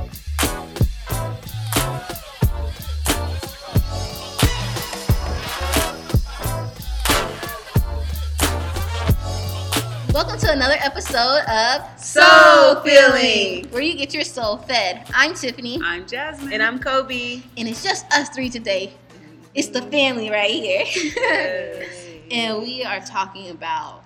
Welcome 0.00 0.10
to 10.40 10.52
another 10.52 10.76
episode 10.80 11.42
of 11.48 12.00
Soul 12.00 12.76
Filling. 12.76 13.68
where 13.70 13.82
you 13.82 13.94
get 13.94 14.14
your 14.14 14.24
soul 14.24 14.56
fed. 14.56 15.04
I'm 15.14 15.34
Tiffany, 15.34 15.78
I'm 15.84 16.06
Jasmine. 16.06 16.54
And 16.54 16.62
I'm 16.62 16.78
Kobe. 16.78 17.42
and 17.58 17.68
it's 17.68 17.82
just 17.82 18.10
us 18.10 18.30
three 18.30 18.48
today. 18.48 18.94
It's 19.54 19.68
the 19.68 19.82
family 19.82 20.30
right 20.30 20.50
here. 20.50 20.86
and 22.30 22.62
we 22.62 22.84
are 22.84 23.00
talking 23.00 23.50
about 23.50 24.02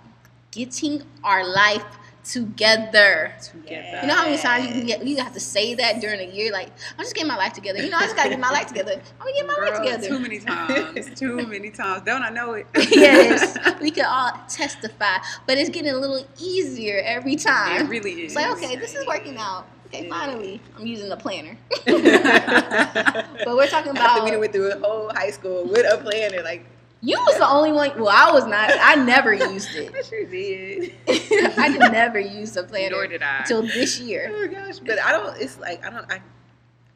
getting 0.50 1.04
our 1.22 1.46
life 1.46 1.84
together. 2.25 3.34
Together. 3.40 3.98
You 4.02 4.09
know 4.09 4.14
how 4.14 4.25
many 4.25 4.38
times 4.38 4.66
you 4.66 4.72
can 4.72 4.86
get 4.86 5.07
you 5.07 5.16
have 5.18 5.34
to 5.34 5.40
say 5.40 5.75
that 5.75 6.00
during 6.00 6.20
a 6.20 6.32
year, 6.32 6.52
like 6.52 6.70
I'm 6.98 7.04
just 7.04 7.14
getting 7.14 7.29
my 7.29 7.36
life 7.36 7.53
together. 7.53 7.82
You 7.82 7.90
know, 7.90 7.99
I 7.99 8.03
just 8.03 8.16
gotta 8.16 8.30
get 8.30 8.40
my 8.40 8.50
life 8.50 8.66
together. 8.66 8.93
I'm 8.93 9.26
gonna 9.26 9.32
get 9.32 9.46
my 9.46 9.54
life 9.54 9.79
together. 9.79 10.08
Too 10.08 10.18
many 10.18 10.40
times. 10.40 11.14
Too 11.21 11.46
many 11.46 11.71
times. 11.71 12.02
Don't 12.04 12.22
I 12.22 12.30
know 12.30 12.54
it? 12.54 12.66
yes, 12.90 13.57
we 13.80 13.90
can 13.90 14.07
all 14.07 14.32
testify, 14.49 15.18
but 15.46 15.58
it's 15.58 15.71
getting 15.71 15.93
a 15.93 15.96
little 15.96 16.26
easier 16.40 17.00
every 17.04 17.36
time. 17.36 17.86
It 17.86 17.89
really 17.89 18.13
is. 18.13 18.32
It's 18.32 18.35
like, 18.35 18.50
okay, 18.52 18.77
this 18.77 18.94
is 18.94 19.07
working 19.07 19.36
out. 19.36 19.66
Okay, 19.86 20.08
finally, 20.08 20.61
I'm 20.77 20.86
using 20.86 21.08
the 21.08 21.16
planner. 21.16 21.57
but 21.86 23.57
we're 23.57 23.68
talking 23.68 23.93
about. 23.93 24.25
we 24.25 24.36
went 24.36 24.52
through 24.52 24.72
a 24.72 24.79
whole 24.80 25.11
high 25.11 25.30
school 25.30 25.66
with 25.66 25.86
a 25.86 25.99
planner. 25.99 26.43
Like, 26.43 26.66
you 27.04 27.18
was 27.21 27.36
the 27.39 27.49
only 27.49 27.72
one. 27.72 27.90
Well, 27.99 28.08
I 28.08 28.32
was 28.32 28.46
not. 28.46 28.71
I 28.81 28.94
never 28.96 29.32
used 29.32 29.75
it. 29.75 29.94
I 29.94 30.03
sure 30.08 30.25
did. 30.25 30.94
I 31.58 31.68
never 31.90 32.19
used 32.19 32.56
a 32.56 32.62
planner 32.64 32.91
Nor 32.97 33.06
did 33.06 33.22
I. 33.22 33.39
until 33.41 33.62
this 33.62 34.00
year. 34.00 34.33
Oh 34.34 34.47
gosh! 34.48 34.78
But 34.80 35.00
I 35.03 35.12
don't. 35.12 35.41
It's 35.41 35.58
like 35.58 35.84
I 35.84 35.91
don't. 35.91 36.11
I 36.11 36.20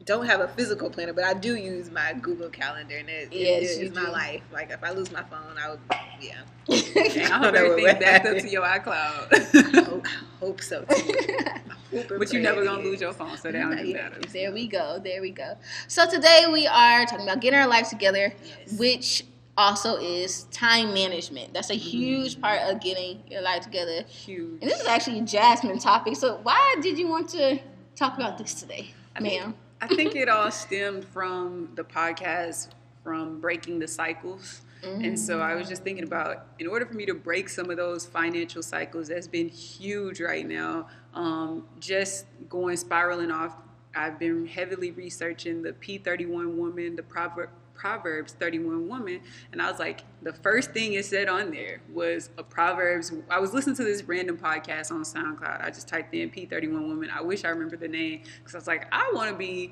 don't 0.05 0.25
have 0.25 0.39
a 0.39 0.47
physical 0.47 0.89
planner, 0.89 1.13
but 1.13 1.23
I 1.23 1.33
do 1.35 1.55
use 1.55 1.91
my 1.91 2.13
Google 2.13 2.49
Calendar, 2.49 2.97
and 2.97 3.09
it, 3.09 3.29
Yes, 3.31 3.77
it 3.77 3.83
is 3.87 3.93
my 3.95 4.05
do. 4.05 4.11
life. 4.11 4.41
Like 4.51 4.71
if 4.71 4.83
I 4.83 4.91
lose 4.91 5.11
my 5.11 5.21
phone, 5.23 5.55
I 5.63 5.69
would. 5.69 5.79
Yeah. 6.19 6.41
I 6.69 6.73
hope 6.75 7.41
don't 7.41 7.41
know 7.41 7.47
what 7.47 7.55
everything 7.55 7.99
backed 7.99 8.25
up 8.25 8.37
to 8.39 8.49
your 8.49 8.63
I 8.63 8.79
iCloud. 8.79 9.85
hope, 9.85 10.05
I 10.07 10.09
hope 10.39 10.61
so 10.61 10.81
too. 10.83 10.85
I 10.89 11.59
hope 11.95 12.09
and 12.11 12.19
but 12.19 12.31
you're 12.33 12.41
never 12.41 12.63
gonna 12.63 12.81
lose 12.83 13.01
your 13.01 13.13
phone, 13.13 13.37
so 13.37 13.51
that 13.51 14.31
there 14.31 14.51
we 14.51 14.67
go. 14.67 14.99
There 15.03 15.21
we 15.21 15.31
go. 15.31 15.57
So 15.87 16.07
today 16.09 16.45
we 16.51 16.67
are 16.67 17.05
talking 17.05 17.25
about 17.27 17.41
getting 17.41 17.59
our 17.59 17.67
life 17.67 17.89
together, 17.89 18.33
Yes. 18.43 18.77
which 18.79 19.23
also 19.59 19.97
is 19.97 20.43
time 20.45 20.93
management. 20.93 21.53
That's 21.53 21.69
a 21.69 21.75
huge 21.75 22.39
part 22.39 22.61
of 22.61 22.79
getting 22.79 23.21
your 23.29 23.41
life 23.41 23.61
together. 23.63 24.03
Huge. 24.07 24.61
And 24.61 24.71
this 24.71 24.79
is 24.79 24.87
actually 24.87 25.19
a 25.19 25.23
Jasmine 25.23 25.79
topic. 25.79 26.15
So 26.15 26.39
why 26.43 26.75
did 26.81 26.97
you 26.97 27.07
want 27.09 27.29
to 27.29 27.59
talk 27.95 28.15
about 28.17 28.37
this 28.37 28.53
today, 28.53 28.93
I 29.15 29.19
think- 29.19 29.55
I 29.81 29.87
think 29.87 30.15
it 30.15 30.27
all 30.29 30.51
stemmed 30.51 31.05
from 31.05 31.69
the 31.75 31.83
podcast 31.83 32.69
from 33.03 33.39
breaking 33.41 33.79
the 33.79 33.87
cycles. 33.87 34.61
And 34.81 35.19
so 35.19 35.41
I 35.41 35.55
was 35.55 35.67
just 35.67 35.83
thinking 35.83 36.05
about, 36.05 36.45
in 36.57 36.65
order 36.67 36.85
for 36.85 36.93
me 36.93 37.05
to 37.05 37.13
break 37.13 37.49
some 37.49 37.69
of 37.69 37.75
those 37.75 38.05
financial 38.05 38.61
cycles 38.63 39.09
that's 39.09 39.27
been 39.27 39.49
huge 39.49 40.21
right 40.21 40.47
now, 40.47 40.87
um, 41.13 41.65
just 41.81 42.25
going 42.47 42.77
spiraling 42.77 43.29
off, 43.29 43.57
I've 43.93 44.17
been 44.17 44.45
heavily 44.47 44.91
researching 44.91 45.61
the 45.63 45.73
P31 45.73 46.55
woman, 46.55 46.95
the 46.95 47.03
Prover- 47.03 47.49
Proverbs 47.79 48.33
31 48.33 48.89
woman, 48.89 49.21
and 49.53 49.61
I 49.61 49.71
was 49.71 49.79
like, 49.79 50.01
the 50.21 50.33
first 50.33 50.71
thing 50.71 50.93
it 50.93 51.05
said 51.05 51.29
on 51.29 51.49
there 51.49 51.81
was 51.93 52.29
a 52.37 52.43
Proverbs. 52.43 53.13
I 53.29 53.39
was 53.39 53.53
listening 53.53 53.77
to 53.77 53.85
this 53.85 54.03
random 54.03 54.37
podcast 54.37 54.91
on 54.91 55.03
SoundCloud. 55.03 55.63
I 55.63 55.69
just 55.69 55.87
typed 55.87 56.13
in 56.13 56.29
P31 56.29 56.87
woman. 56.87 57.09
I 57.09 57.21
wish 57.21 57.45
I 57.45 57.49
remember 57.49 57.77
the 57.77 57.87
name 57.87 58.23
because 58.39 58.53
I 58.53 58.57
was 58.57 58.67
like, 58.67 58.87
I 58.91 59.09
want 59.15 59.31
to 59.31 59.37
be 59.37 59.71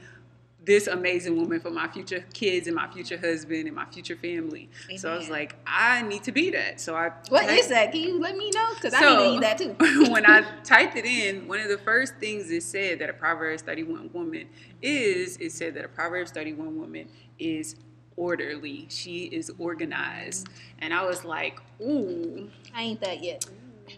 this 0.64 0.88
amazing 0.88 1.38
woman 1.38 1.60
for 1.62 1.70
my 1.70 1.88
future 1.88 2.26
kids 2.34 2.68
and 2.68 2.76
my 2.76 2.88
future 2.92 3.18
husband 3.18 3.68
and 3.68 3.76
my 3.76 3.86
future 3.86 4.18
family. 4.18 4.70
So 4.98 5.12
I 5.14 5.18
was 5.18 5.30
like, 5.30 5.56
I 5.66 6.02
need 6.02 6.24
to 6.24 6.32
be 6.34 6.50
that. 6.52 6.82
So 6.82 6.94
I 6.94 7.12
What 7.30 7.44
typed- 7.44 7.60
is 7.60 7.68
that? 7.70 7.92
Can 7.94 8.02
you 8.02 8.20
let 8.20 8.36
me 8.36 8.52
know? 8.52 8.68
Because 8.76 8.94
I 8.94 9.30
need 9.32 9.42
that 9.44 9.58
too. 9.58 9.76
when 10.12 10.26
I 10.26 10.44
typed 10.64 10.98
it 10.98 11.06
in, 11.06 11.48
one 11.48 11.62
of 11.62 11.70
the 11.70 11.78
first 11.78 12.16
things 12.18 12.52
it 12.52 12.64
said 12.64 13.00
that 13.00 13.10
a 13.10 13.14
Proverbs 13.14 13.62
31 13.62 14.10
woman 14.14 14.48
is, 14.82 15.38
it 15.38 15.54
said 15.54 15.74
that 15.76 15.86
a 15.86 15.90
Proverbs 15.90 16.32
31 16.32 16.78
woman 16.78 17.08
is 17.40 17.78
orderly. 18.18 18.88
She 18.90 19.26
is 19.26 19.52
organized. 19.58 20.50
And 20.80 20.94
I 20.94 21.06
was 21.06 21.24
like, 21.24 21.60
ooh, 21.82 22.50
I 22.76 22.82
ain't 22.82 23.02
that 23.02 23.24
yet. 23.24 23.46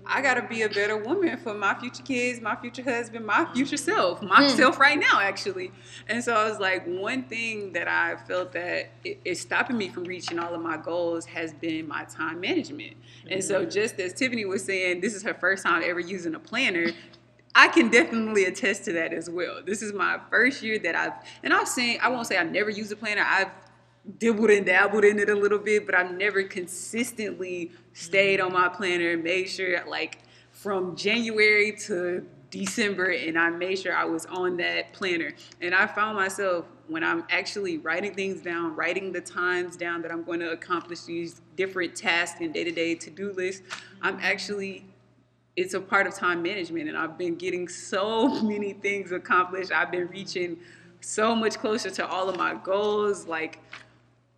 I 0.06 0.22
gotta 0.22 0.44
be 0.44 0.62
a 0.62 0.70
better 0.70 0.98
woman 0.98 1.38
for 1.38 1.54
my 1.54 1.74
future 1.74 2.04
kids, 2.04 2.42
my 2.42 2.56
future 2.56 2.84
husband, 2.84 3.26
my 3.26 3.48
future 3.54 3.78
self, 3.78 4.20
hmm. 4.20 4.28
myself 4.28 4.80
right 4.80 5.00
now, 5.00 5.20
actually. 5.20 5.72
And 6.08 6.24
so 6.24 6.36
I 6.36 6.50
was 6.50 6.60
like, 6.60 6.86
one 6.86 7.24
thing 7.24 7.74
that 7.74 7.88
I 7.88 8.18
felt 8.28 8.52
that 8.54 8.92
is 9.04 9.40
stopping 9.40 9.78
me 9.78 9.90
from 9.90 10.04
reaching 10.04 10.40
all 10.40 10.54
of 10.54 10.62
my 10.62 10.78
goals 10.78 11.26
has 11.26 11.54
been 11.54 11.88
my 11.88 12.04
time 12.06 12.40
management. 12.40 12.98
And 13.30 13.44
so, 13.44 13.62
mm-hmm. 13.62 13.72
just 13.72 14.00
as 14.00 14.14
Tiffany 14.14 14.46
was 14.46 14.64
saying, 14.64 15.02
this 15.02 15.14
is 15.14 15.24
her 15.24 15.34
first 15.34 15.64
time 15.64 15.84
ever 15.84 16.00
using 16.00 16.36
a 16.36 16.40
planner. 16.40 16.92
I 17.56 17.68
can 17.68 17.90
definitely 17.90 18.46
attest 18.46 18.86
to 18.86 18.94
that 18.94 19.12
as 19.12 19.30
well. 19.30 19.62
This 19.66 19.82
is 19.82 19.92
my 19.92 20.20
first 20.30 20.62
year 20.62 20.78
that 20.80 20.96
I've, 20.96 21.14
and 21.44 21.52
I've 21.52 21.68
seen, 21.68 22.00
I 22.02 22.10
won't 22.10 22.28
say 22.28 22.38
I've 22.38 22.52
never 22.52 22.70
used 22.70 22.92
a 22.92 22.96
planner. 22.96 23.26
I've 23.26 23.50
dibbled 24.18 24.50
and 24.50 24.66
dabbled 24.66 25.04
in 25.04 25.20
it 25.20 25.30
a 25.30 25.36
little 25.36 25.60
bit, 25.60 25.86
but 25.86 25.96
I've 25.96 26.12
never 26.12 26.44
consistently 26.44 27.72
stayed 27.94 28.40
on 28.40 28.52
mm-hmm. 28.52 28.62
my 28.62 28.70
planner 28.70 29.12
and 29.12 29.24
made 29.24 29.50
sure, 29.50 29.84
like, 29.88 30.20
from 30.52 30.96
January 30.96 31.76
to 31.86 32.26
December, 32.50 33.12
and 33.12 33.38
I 33.38 33.50
made 33.50 33.80
sure 33.80 33.96
I 33.96 34.06
was 34.06 34.26
on 34.26 34.58
that 34.58 34.94
planner. 34.94 35.34
And 35.62 35.76
I 35.76 35.86
found 35.86 36.18
myself 36.18 36.66
when 36.88 37.04
I'm 37.04 37.24
actually 37.30 37.78
writing 37.78 38.16
things 38.16 38.42
down, 38.42 38.76
writing 38.76 39.12
the 39.12 39.22
times 39.22 39.76
down 39.76 40.02
that 40.02 40.12
I'm 40.12 40.24
going 40.24 40.40
to 40.40 40.52
accomplish 40.52 41.04
these 41.04 41.42
different 41.56 41.96
tasks 41.96 42.42
and 42.42 42.54
day 42.54 42.64
to 42.64 42.72
day 42.72 42.96
to 42.96 43.10
do 43.12 43.32
lists, 43.34 43.62
I'm 44.02 44.16
mm-hmm. 44.16 44.26
actually 44.26 44.86
it's 45.56 45.74
a 45.74 45.82
part 45.82 46.08
of 46.08 46.16
time 46.16 46.42
management 46.42 46.88
and 46.88 46.98
I've 46.98 47.18
been 47.18 47.36
getting 47.36 47.68
so 47.68 48.28
many 48.44 48.74
things 48.74 49.12
accomplished. 49.12 49.72
I've 49.72 49.92
been 49.92 50.08
reaching 50.08 50.58
so 51.02 51.36
much 51.36 51.58
closer 51.60 51.90
to 51.92 52.08
all 52.08 52.30
of 52.30 52.38
my 52.38 52.56
goals. 52.56 53.28
Like 53.28 53.60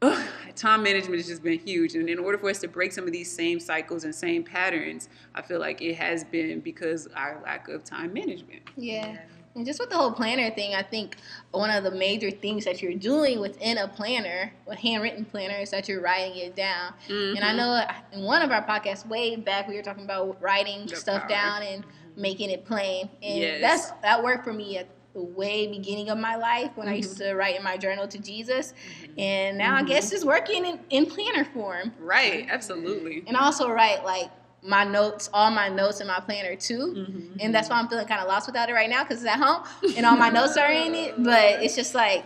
ugh, 0.01 0.27
time 0.55 0.83
management 0.83 1.15
has 1.17 1.27
just 1.27 1.43
been 1.43 1.59
huge. 1.59 1.95
And 1.95 2.09
in 2.09 2.19
order 2.19 2.37
for 2.37 2.49
us 2.49 2.59
to 2.59 2.67
break 2.67 2.91
some 2.91 3.05
of 3.05 3.11
these 3.11 3.31
same 3.31 3.59
cycles 3.59 4.03
and 4.03 4.13
same 4.13 4.43
patterns, 4.43 5.09
I 5.35 5.41
feel 5.41 5.59
like 5.59 5.81
it 5.81 5.95
has 5.95 6.23
been 6.23 6.59
because 6.59 7.07
our 7.15 7.41
lack 7.43 7.67
of 7.67 7.83
time 7.83 8.13
management. 8.13 8.61
Yeah. 8.75 9.17
And 9.53 9.65
just 9.65 9.81
with 9.81 9.89
the 9.89 9.97
whole 9.97 10.13
planner 10.13 10.49
thing, 10.51 10.75
I 10.75 10.81
think 10.81 11.17
one 11.51 11.69
of 11.69 11.83
the 11.83 11.91
major 11.91 12.31
things 12.31 12.63
that 12.63 12.81
you're 12.81 12.93
doing 12.93 13.41
within 13.41 13.79
a 13.79 13.87
planner, 13.87 14.53
a 14.67 14.75
handwritten 14.75 15.25
planner, 15.25 15.55
is 15.55 15.71
that 15.71 15.89
you're 15.89 16.01
writing 16.01 16.37
it 16.37 16.55
down. 16.55 16.93
And 17.09 17.39
I 17.39 17.49
mm-hmm. 17.49 17.57
know 17.57 17.85
in 18.13 18.23
one 18.25 18.41
of 18.43 18.51
our 18.51 18.65
podcasts 18.65 19.05
way 19.05 19.35
back, 19.35 19.67
we 19.67 19.75
were 19.75 19.81
talking 19.81 20.05
about 20.05 20.41
writing 20.41 20.85
The 20.85 20.95
stuff 20.95 21.21
power. 21.23 21.29
down 21.29 21.63
and 21.63 21.85
making 22.15 22.49
it 22.49 22.63
plain. 22.63 23.09
And 23.21 23.39
Yes. 23.39 23.61
that's 23.61 24.01
that 24.01 24.23
worked 24.23 24.45
for 24.45 24.53
me 24.53 24.77
at 24.77 24.87
the 25.13 25.21
way 25.21 25.67
beginning 25.67 26.09
of 26.09 26.17
my 26.17 26.35
life 26.35 26.71
when 26.75 26.87
I 26.87 26.95
used 26.95 27.11
Mm-hmm. 27.17 27.29
to 27.29 27.35
write 27.35 27.57
in 27.57 27.63
my 27.63 27.77
journal 27.77 28.07
to 28.07 28.17
Jesus. 28.17 28.73
And 29.17 29.57
now 29.57 29.75
I 29.75 29.83
guess 29.83 30.11
it's 30.13 30.23
working 30.23 30.65
in, 30.65 30.79
in 30.89 31.05
planner 31.05 31.43
form. 31.43 31.93
Right, 31.99 32.47
absolutely. 32.49 33.23
And 33.27 33.35
I 33.35 33.41
also 33.43 33.69
write 33.69 34.05
like 34.05 34.29
my 34.63 34.83
notes, 34.83 35.29
all 35.33 35.51
my 35.51 35.67
notes 35.67 35.99
in 36.01 36.07
my 36.07 36.19
planner 36.19 36.55
too. 36.55 36.93
Mm-hmm. 36.95 37.37
And 37.41 37.53
that's 37.53 37.69
why 37.69 37.77
I'm 37.77 37.87
feeling 37.89 38.07
kind 38.07 38.21
of 38.21 38.27
lost 38.27 38.47
without 38.47 38.69
it 38.69 38.73
right 38.73 38.89
now 38.89 39.03
because 39.03 39.17
it's 39.23 39.27
at 39.27 39.39
home 39.39 39.63
and 39.97 40.05
all 40.05 40.15
my 40.15 40.29
notes 40.29 40.55
are 40.57 40.71
in 40.71 40.95
it. 40.95 41.15
But 41.23 41.61
it's 41.63 41.75
just 41.75 41.93
like, 41.93 42.25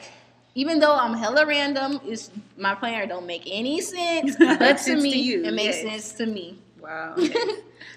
even 0.54 0.80
though 0.80 0.96
I'm 0.96 1.16
hella 1.16 1.46
random, 1.46 2.00
it's 2.06 2.30
my 2.58 2.76
planner 2.76 3.06
don't 3.08 3.26
make 3.26 3.44
any 3.48 3.82
sense. 3.82 4.36
But 4.40 4.78
to 4.80 4.96
to 4.96 5.02
me, 5.02 5.16
you, 5.16 5.44
it 5.44 5.54
makes 5.54 5.78
yes. 5.78 5.82
sense 5.82 6.14
to 6.20 6.26
me. 6.26 6.60
Wow. 6.80 7.16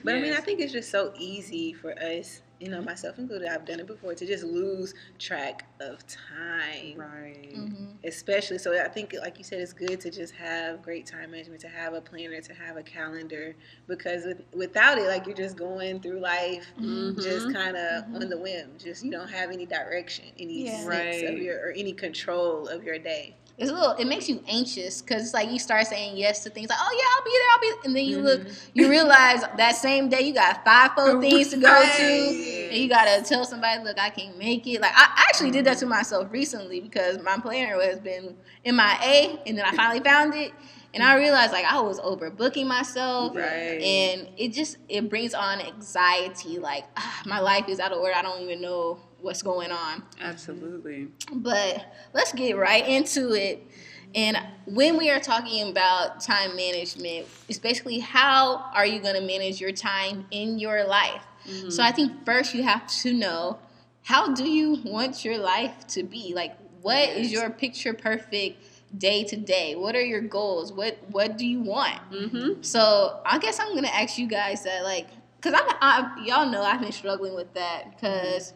But 0.05 0.15
I 0.15 0.21
mean, 0.21 0.33
I 0.33 0.41
think 0.41 0.61
it's 0.61 0.73
just 0.73 0.91
so 0.91 1.13
easy 1.19 1.73
for 1.73 1.91
us, 2.01 2.41
you 2.61 2.69
know, 2.69 2.83
myself 2.83 3.19
included. 3.19 3.49
I've 3.49 3.65
done 3.65 3.81
it 3.81 3.87
before 3.87 4.15
to 4.15 4.27
just 4.27 4.45
lose 4.45 4.95
track 5.19 5.67
of 5.81 6.05
time. 6.07 6.97
Right. 6.99 7.53
hmm 7.55 7.85
especially 8.05 8.59
so 8.59 8.81
i 8.81 8.87
think 8.87 9.13
like 9.23 9.39
you 9.39 9.45
said 9.45 9.61
it's 9.61 9.73
good 9.73 10.01
to 10.01 10.09
just 10.09 10.33
have 10.33 10.81
great 10.83 11.05
time 11.05 11.33
management 11.33 11.61
to 11.61 11.67
have 11.69 11.95
a 11.95 12.01
planner 12.01 12.41
to 12.41 12.55
have 12.55 12.77
a 12.77 12.83
calendar 12.83 13.57
because 13.89 14.25
with, 14.25 14.41
without 14.55 14.99
it 14.99 15.09
like 15.09 15.27
you're 15.27 15.35
just 15.35 15.57
going 15.57 16.01
through 16.01 16.21
life 16.21 16.73
just 16.79 17.49
Mhm. 17.49 17.53
kind 17.53 17.77
of 17.77 18.05
on 18.15 18.29
the 18.29 18.39
whim 18.39 18.71
just 18.79 19.05
you 19.05 19.11
don't 19.11 19.29
have 19.29 19.51
any 19.51 19.67
direction 19.67 20.27
any 20.39 20.65
Yeah. 20.65 20.77
sense 20.77 20.87
Right. 20.87 21.25
of 21.25 21.39
your 21.43 21.57
or 21.59 21.73
any 21.73 21.93
control 21.93 22.69
of 22.69 22.85
your 22.85 23.01
day 23.01 23.35
It's 23.59 23.71
a 23.71 23.75
little. 23.75 23.95
It 23.95 24.07
makes 24.07 24.29
you 24.29 24.41
anxious 24.47 25.03
because 25.03 25.23
it's 25.23 25.35
like 25.35 25.51
you 25.51 25.59
start 25.59 25.85
saying 25.89 26.17
yes 26.17 26.45
to 26.45 26.51
things 26.51 26.69
like, 26.69 26.79
"Oh 26.81 26.97
yeah, 26.97 27.07
I'll 27.17 27.25
be 27.25 27.31
there, 27.31 27.49
I'll 27.51 27.61
be," 27.61 27.87
and 27.89 27.97
then 27.97 28.05
you 28.05 28.21
look, 28.21 28.41
mm-hmm. 28.43 28.71
you 28.75 28.89
realize 28.89 29.41
that 29.57 29.75
same 29.75 30.09
day 30.09 30.21
you 30.21 30.33
got 30.33 30.65
five, 30.65 30.93
four 30.93 31.21
things 31.21 31.49
to 31.49 31.57
go 31.57 31.69
to, 31.69 32.69
and 32.71 32.77
you 32.77 32.89
gotta 32.89 33.21
tell 33.23 33.45
somebody, 33.45 33.83
"Look, 33.83 33.99
I 33.99 34.11
can't 34.11 34.39
make 34.39 34.65
it." 34.69 34.81
Like 34.81 34.93
I 34.95 35.25
actually 35.29 35.51
did 35.51 35.65
that 35.65 35.79
to 35.79 35.87
mm-hmm. 35.87 35.95
myself 35.95 36.29
recently 36.31 36.79
because 36.79 37.21
my 37.21 37.37
planner 37.39 37.81
has 37.83 37.99
been 37.99 38.37
in 38.63 38.77
my 38.77 38.97
a 39.03 39.41
and 39.45 39.59
then 39.59 39.65
I 39.65 39.73
finally 39.73 40.01
found 40.01 40.35
it, 40.35 40.53
and 40.95 41.03
I 41.03 41.17
realized 41.17 41.53
like 41.53 41.65
I 41.65 41.81
was 41.81 42.01
overbooking 42.01 42.67
myself, 42.67 43.37
Right. 43.37 43.81
and 43.81 44.29
it 44.37 44.53
just 44.53 44.79
it 44.89 45.09
brings 45.09 45.35
on 45.35 45.61
anxiety. 45.61 46.59
Like 46.59 46.85
ah, 46.97 47.23
my 47.27 47.41
life 47.41 47.69
is 47.69 47.81
out 47.81 47.93
of 47.93 47.99
order. 47.99 48.15
I 48.15 48.23
don't 48.23 48.43
even 48.43 48.61
know 48.61 48.99
what's 49.21 49.43
going 49.43 49.73
on. 49.73 50.03
Absolutely. 50.21 51.09
But 51.33 51.93
let's 52.15 52.33
get 52.33 52.57
right 52.57 52.87
into 52.87 53.33
it. 53.33 53.67
And 54.15 54.39
when 54.65 54.97
we 54.97 55.11
are 55.11 55.21
talking 55.21 55.69
about 55.69 56.21
time 56.21 56.57
management, 56.57 57.27
it's 57.49 57.59
basically 57.59 57.99
how 57.99 58.71
are 58.75 58.87
you 58.87 59.01
going 59.01 59.17
to 59.17 59.21
manage 59.21 59.61
your 59.61 59.73
time 59.73 60.27
in 60.31 60.59
your 60.59 60.85
life? 60.87 61.23
Mm-hmm. 61.47 61.71
So 61.71 61.83
I 61.83 61.93
think 61.93 62.25
first 62.25 62.55
you 62.55 62.63
have 62.63 62.87
to 63.03 63.13
know 63.13 63.59
how 64.03 64.33
do 64.33 64.49
you 64.49 64.81
want 64.85 65.25
your 65.25 65.37
life 65.37 65.87
to 65.89 66.03
be? 66.03 66.33
Like 66.35 66.57
what 66.81 67.09
yes. 67.09 67.27
is 67.27 67.33
your 67.33 67.51
picture 67.51 67.93
perfect 67.93 68.63
day 68.97 69.25
to 69.25 69.37
day? 69.37 69.75
What 69.75 69.95
are 69.95 70.05
your 70.05 70.21
goals? 70.21 70.73
What 70.73 70.99
what 71.11 71.37
do 71.37 71.47
you 71.47 71.61
want? 71.61 71.99
Mm-hmm. 72.11 72.63
So 72.63 73.21
I 73.25 73.39
guess 73.39 73.61
I'm 73.61 73.75
gonna 73.75 73.89
ask 73.89 74.19
you 74.19 74.27
guys 74.27 74.65
that, 74.65 74.85
like, 74.85 75.09
cause 75.41 75.55
I'm 75.55 75.77
I, 75.81 76.25
y'all 76.25 76.51
know 76.51 76.63
I've 76.63 76.81
been 76.81 76.93
struggling 76.93 77.35
with 77.35 77.53
that 77.55 77.95
because. 77.95 78.55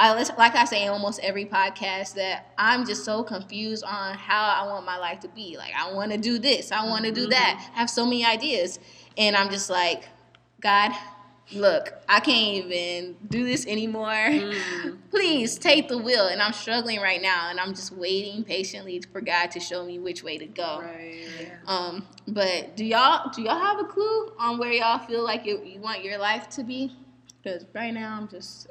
I 0.00 0.14
listen, 0.14 0.36
like 0.38 0.54
I 0.54 0.64
say 0.64 0.84
in 0.84 0.90
almost 0.90 1.18
every 1.24 1.44
podcast 1.44 2.14
that 2.14 2.52
I'm 2.56 2.86
just 2.86 3.04
so 3.04 3.24
confused 3.24 3.82
on 3.82 4.14
how 4.14 4.44
I 4.44 4.64
want 4.68 4.86
my 4.86 4.96
life 4.96 5.18
to 5.20 5.28
be. 5.28 5.56
Like 5.56 5.72
I 5.76 5.92
want 5.92 6.12
to 6.12 6.18
do 6.18 6.38
this, 6.38 6.70
I 6.70 6.86
want 6.86 7.04
to 7.04 7.10
do 7.10 7.26
that. 7.26 7.56
Mm-hmm. 7.58 7.74
I 7.74 7.78
have 7.80 7.90
so 7.90 8.04
many 8.04 8.24
ideas, 8.24 8.78
and 9.16 9.34
I'm 9.34 9.50
just 9.50 9.68
like, 9.68 10.04
God, 10.60 10.92
look, 11.52 11.92
I 12.08 12.20
can't 12.20 12.64
even 12.66 13.16
do 13.28 13.44
this 13.44 13.66
anymore. 13.66 14.08
Mm. 14.38 14.98
Please 15.10 15.58
take 15.58 15.88
the 15.88 15.98
wheel. 15.98 16.28
And 16.28 16.40
I'm 16.40 16.52
struggling 16.52 17.00
right 17.00 17.20
now, 17.20 17.50
and 17.50 17.58
I'm 17.58 17.74
just 17.74 17.92
waiting 17.92 18.44
patiently 18.44 19.02
for 19.12 19.20
God 19.20 19.50
to 19.52 19.60
show 19.60 19.84
me 19.84 19.98
which 19.98 20.22
way 20.22 20.38
to 20.38 20.46
go. 20.46 20.80
Right. 20.80 21.50
Um, 21.66 22.06
but 22.26 22.76
do 22.76 22.84
y'all 22.84 23.30
do 23.30 23.42
y'all 23.42 23.58
have 23.58 23.80
a 23.80 23.84
clue 23.84 24.32
on 24.38 24.58
where 24.58 24.72
y'all 24.72 24.98
feel 24.98 25.24
like 25.24 25.44
you, 25.44 25.62
you 25.64 25.80
want 25.80 26.04
your 26.04 26.18
life 26.18 26.48
to 26.50 26.62
be? 26.62 26.94
Because 27.42 27.66
right 27.74 27.92
now 27.92 28.16
I'm 28.16 28.28
just 28.28 28.68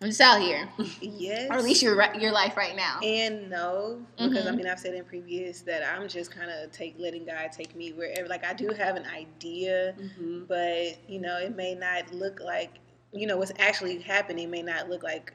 I'm 0.00 0.08
just 0.08 0.20
out 0.20 0.40
here. 0.40 0.68
Yes. 1.00 1.50
Or 1.50 1.54
at 1.54 1.64
least 1.64 1.82
your 1.82 2.00
your 2.16 2.30
life 2.30 2.56
right 2.56 2.76
now. 2.76 3.00
And 3.02 3.50
no, 3.50 4.00
because 4.16 4.38
mm-hmm. 4.38 4.48
I 4.48 4.52
mean 4.52 4.68
I've 4.68 4.78
said 4.78 4.94
in 4.94 5.04
previous 5.04 5.62
that 5.62 5.82
I'm 5.84 6.08
just 6.08 6.30
kind 6.30 6.50
of 6.50 6.70
take 6.70 6.94
letting 6.98 7.26
God 7.26 7.50
take 7.50 7.74
me 7.74 7.92
wherever. 7.92 8.28
Like 8.28 8.44
I 8.44 8.52
do 8.52 8.68
have 8.78 8.96
an 8.96 9.06
idea, 9.06 9.94
mm-hmm. 9.98 10.44
but 10.44 10.98
you 11.08 11.20
know 11.20 11.38
it 11.38 11.56
may 11.56 11.74
not 11.74 12.12
look 12.14 12.40
like 12.40 12.78
you 13.12 13.26
know 13.26 13.36
what's 13.36 13.52
actually 13.58 14.00
happening 14.00 14.50
may 14.50 14.62
not 14.62 14.88
look 14.88 15.02
like 15.02 15.32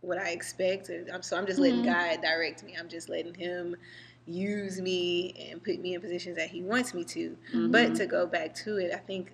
what 0.00 0.18
I 0.18 0.30
expect. 0.30 0.86
So 0.86 1.36
I'm 1.36 1.46
just 1.46 1.58
letting 1.60 1.82
mm-hmm. 1.82 2.16
God 2.16 2.22
direct 2.22 2.64
me. 2.64 2.74
I'm 2.78 2.88
just 2.88 3.08
letting 3.08 3.34
Him 3.34 3.76
use 4.26 4.80
me 4.80 5.48
and 5.50 5.62
put 5.62 5.80
me 5.80 5.94
in 5.94 6.00
positions 6.00 6.36
that 6.36 6.48
He 6.48 6.62
wants 6.62 6.94
me 6.94 7.04
to. 7.04 7.36
But 7.52 7.86
mm-hmm. 7.86 7.94
to 7.94 8.06
go 8.06 8.26
back 8.26 8.54
to 8.56 8.78
it, 8.78 8.92
I 8.92 8.98
think 8.98 9.32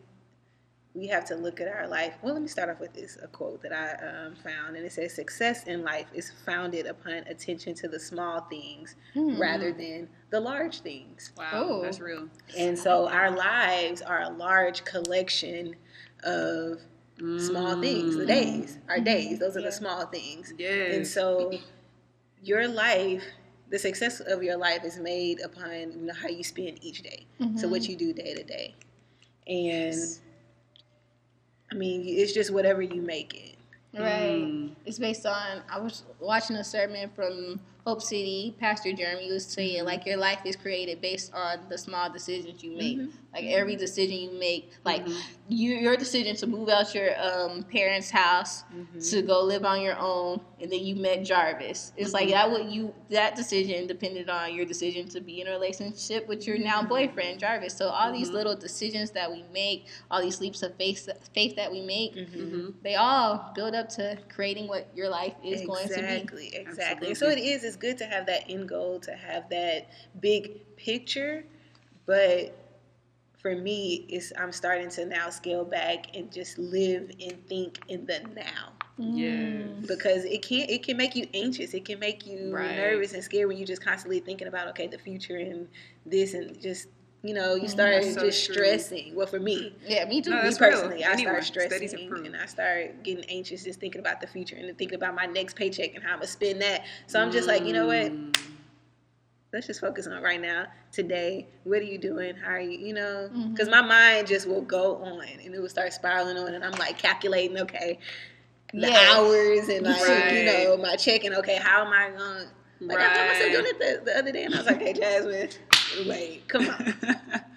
we 0.96 1.06
have 1.08 1.24
to 1.26 1.36
look 1.36 1.60
at 1.60 1.68
our 1.68 1.86
life. 1.86 2.14
Well, 2.22 2.32
let 2.32 2.42
me 2.42 2.48
start 2.48 2.70
off 2.70 2.80
with 2.80 2.94
this 2.94 3.18
a 3.22 3.28
quote 3.28 3.62
that 3.62 3.72
I 3.72 4.26
um, 4.26 4.34
found, 4.34 4.76
and 4.76 4.84
it 4.84 4.92
says, 4.92 5.14
"Success 5.14 5.64
in 5.64 5.82
life 5.82 6.06
is 6.14 6.32
founded 6.44 6.86
upon 6.86 7.24
attention 7.28 7.74
to 7.74 7.88
the 7.88 8.00
small 8.00 8.40
things 8.42 8.96
hmm. 9.12 9.38
rather 9.38 9.72
than 9.72 10.08
the 10.30 10.40
large 10.40 10.80
things." 10.80 11.32
Wow, 11.36 11.68
Ooh. 11.68 11.82
that's 11.82 12.00
real. 12.00 12.28
And 12.56 12.78
so 12.78 13.08
our 13.08 13.30
lives 13.30 14.00
are 14.00 14.22
a 14.22 14.30
large 14.30 14.84
collection 14.84 15.76
of 16.24 16.78
mm. 17.18 17.40
small 17.40 17.80
things. 17.80 18.16
The 18.16 18.24
mm. 18.24 18.28
days, 18.28 18.78
our 18.88 18.98
days, 18.98 19.38
those 19.38 19.56
are 19.56 19.60
yeah. 19.60 19.66
the 19.66 19.72
small 19.72 20.06
things. 20.06 20.54
Yes. 20.58 20.94
And 20.94 21.06
so 21.06 21.52
your 22.42 22.68
life 22.68 23.22
the 23.68 23.78
success 23.78 24.20
of 24.20 24.44
your 24.44 24.56
life 24.56 24.84
is 24.84 24.98
made 24.98 25.40
upon 25.40 25.72
you 25.92 26.02
know 26.02 26.14
how 26.14 26.28
you 26.28 26.44
spend 26.44 26.78
each 26.82 27.02
day. 27.02 27.26
Mm-hmm. 27.40 27.58
So 27.58 27.68
what 27.68 27.88
you 27.88 27.96
do 27.96 28.12
day 28.12 28.34
to 28.34 28.44
day. 28.44 28.74
And 29.46 29.64
yes. 29.64 30.20
I 31.70 31.74
mean, 31.74 32.02
it's 32.06 32.32
just 32.32 32.52
whatever 32.52 32.82
you 32.82 33.02
make 33.02 33.34
it. 33.34 33.56
Right. 33.98 34.44
Mm. 34.44 34.70
It's 34.84 34.98
based 34.98 35.26
on. 35.26 35.62
I 35.70 35.78
was 35.78 36.04
watching 36.20 36.56
a 36.56 36.64
sermon 36.64 37.10
from 37.14 37.60
Hope 37.86 38.02
City, 38.02 38.52
Pastor 38.58 38.92
Jeremy 38.92 39.30
was 39.30 39.46
saying 39.46 39.84
like 39.84 40.04
your 40.06 40.16
life 40.16 40.40
is 40.44 40.56
created 40.56 41.00
based 41.00 41.32
on 41.32 41.60
the 41.68 41.78
small 41.78 42.10
decisions 42.10 42.60
you 42.60 42.76
make. 42.76 42.98
Mm-hmm. 42.98 43.16
Like 43.36 43.50
every 43.50 43.76
decision 43.76 44.16
you 44.16 44.38
make, 44.38 44.72
like 44.84 45.04
mm-hmm. 45.04 45.18
you, 45.48 45.74
your 45.74 45.94
decision 45.94 46.34
to 46.36 46.46
move 46.46 46.70
out 46.70 46.94
your 46.94 47.10
um, 47.20 47.64
parents' 47.64 48.10
house 48.10 48.62
mm-hmm. 48.74 48.98
to 48.98 49.20
go 49.20 49.42
live 49.42 49.62
on 49.66 49.82
your 49.82 49.98
own, 49.98 50.40
and 50.58 50.72
then 50.72 50.80
you 50.80 50.96
met 50.96 51.22
Jarvis. 51.22 51.92
It's 51.98 52.14
like 52.14 52.28
mm-hmm. 52.28 52.32
that. 52.32 52.50
What 52.50 52.70
you 52.70 52.94
that 53.10 53.36
decision 53.36 53.86
depended 53.86 54.30
on 54.30 54.54
your 54.54 54.64
decision 54.64 55.06
to 55.08 55.20
be 55.20 55.42
in 55.42 55.48
a 55.48 55.50
relationship 55.50 56.26
with 56.26 56.46
your 56.46 56.56
now 56.56 56.78
mm-hmm. 56.78 56.88
boyfriend 56.88 57.40
Jarvis. 57.40 57.76
So 57.76 57.88
all 57.88 58.10
these 58.10 58.28
mm-hmm. 58.28 58.36
little 58.36 58.56
decisions 58.56 59.10
that 59.10 59.30
we 59.30 59.44
make, 59.52 59.86
all 60.10 60.22
these 60.22 60.40
leaps 60.40 60.62
of 60.62 60.74
faith 60.76 61.06
faith 61.34 61.56
that 61.56 61.70
we 61.70 61.82
make, 61.82 62.14
they 62.82 62.94
all 62.94 63.52
build 63.54 63.74
up 63.74 63.90
to 63.90 64.16
creating 64.30 64.66
what 64.66 64.88
your 64.94 65.10
life 65.10 65.34
is 65.44 65.60
exactly, 65.60 65.66
going 65.66 65.88
to 65.88 66.36
be. 66.36 66.46
Exactly, 66.46 66.56
exactly. 66.56 67.14
So 67.14 67.28
it 67.28 67.38
is 67.38 67.64
it's 67.64 67.76
good 67.76 67.98
to 67.98 68.06
have 68.06 68.24
that 68.26 68.44
end 68.48 68.66
goal, 68.66 68.98
to 69.00 69.12
have 69.12 69.50
that 69.50 69.90
big 70.20 70.76
picture, 70.76 71.44
but 72.06 72.54
for 73.36 73.54
me, 73.54 74.06
is 74.08 74.32
I'm 74.38 74.52
starting 74.52 74.88
to 74.90 75.06
now 75.06 75.30
scale 75.30 75.64
back 75.64 76.16
and 76.16 76.32
just 76.32 76.58
live 76.58 77.10
and 77.20 77.46
think 77.46 77.78
in 77.88 78.06
the 78.06 78.20
now. 78.34 78.72
Yeah. 78.98 79.62
Because 79.86 80.24
it 80.24 80.42
can 80.42 80.68
it 80.68 80.82
can 80.82 80.96
make 80.96 81.14
you 81.14 81.26
anxious. 81.34 81.74
It 81.74 81.84
can 81.84 81.98
make 81.98 82.26
you 82.26 82.54
right. 82.54 82.76
nervous 82.76 83.12
and 83.12 83.22
scared 83.22 83.48
when 83.48 83.58
you're 83.58 83.66
just 83.66 83.84
constantly 83.84 84.20
thinking 84.20 84.48
about 84.48 84.68
okay 84.68 84.86
the 84.86 84.98
future 84.98 85.36
and 85.36 85.68
this 86.06 86.32
and 86.32 86.58
just 86.60 86.88
you 87.22 87.34
know 87.34 87.54
you 87.54 87.62
mm-hmm. 87.62 87.68
start 87.68 88.04
so 88.04 88.24
just 88.24 88.46
true. 88.46 88.54
stressing. 88.54 89.14
Well, 89.14 89.26
for 89.26 89.38
me, 89.38 89.74
yeah, 89.86 90.06
me 90.06 90.22
too. 90.22 90.30
No, 90.30 90.42
me 90.42 90.54
personally, 90.56 90.96
real. 90.96 91.08
I 91.08 91.12
Anyone, 91.12 91.42
start 91.42 91.68
stressing 91.68 92.26
and 92.26 92.36
I 92.36 92.46
start 92.46 93.02
getting 93.02 93.24
anxious 93.24 93.64
just 93.64 93.80
thinking 93.80 94.00
about 94.00 94.22
the 94.22 94.26
future 94.26 94.56
and 94.56 94.76
thinking 94.78 94.96
about 94.96 95.14
my 95.14 95.26
next 95.26 95.56
paycheck 95.56 95.94
and 95.94 96.02
how 96.02 96.12
I'm 96.12 96.18
gonna 96.18 96.28
spend 96.28 96.62
that. 96.62 96.84
So 97.06 97.20
I'm 97.20 97.30
just 97.30 97.46
like, 97.46 97.64
you 97.64 97.74
know 97.74 97.86
what? 97.86 98.12
Let's 99.56 99.68
just 99.68 99.80
focus 99.80 100.06
on 100.06 100.22
right 100.22 100.38
now, 100.38 100.66
today. 100.92 101.46
What 101.64 101.78
are 101.78 101.84
you 101.84 101.96
doing? 101.96 102.36
How 102.36 102.50
are 102.50 102.60
you? 102.60 102.78
You 102.78 102.92
know, 102.92 103.30
because 103.52 103.68
mm-hmm. 103.68 103.70
my 103.70 103.80
mind 103.80 104.26
just 104.26 104.46
will 104.46 104.60
go 104.60 104.96
on 104.96 105.22
and 105.26 105.54
it 105.54 105.58
will 105.58 105.70
start 105.70 105.94
spiraling 105.94 106.36
on, 106.36 106.52
and 106.52 106.62
I'm 106.62 106.72
like 106.72 106.98
calculating, 106.98 107.56
okay, 107.60 107.98
the 108.74 108.80
yes. 108.80 109.16
hours 109.16 109.70
and 109.70 109.86
like 109.86 110.06
right. 110.06 110.34
you 110.34 110.44
know 110.44 110.76
my 110.76 110.94
checking. 110.96 111.32
Okay, 111.32 111.56
how 111.56 111.86
am 111.86 111.90
I 111.90 112.10
going? 112.10 112.48
Like 112.82 112.98
right. 112.98 113.10
I 113.10 113.16
told 113.16 113.28
myself 113.28 113.52
doing 113.52 113.64
it 113.66 113.78
the, 113.78 114.04
the 114.04 114.18
other 114.18 114.30
day, 114.30 114.44
and 114.44 114.54
I 114.54 114.58
was 114.58 114.66
like, 114.66 114.82
"Hey, 114.82 114.92
Jasmine, 114.92 115.48
wait, 116.06 116.46
come 116.48 116.68
on, 116.68 116.94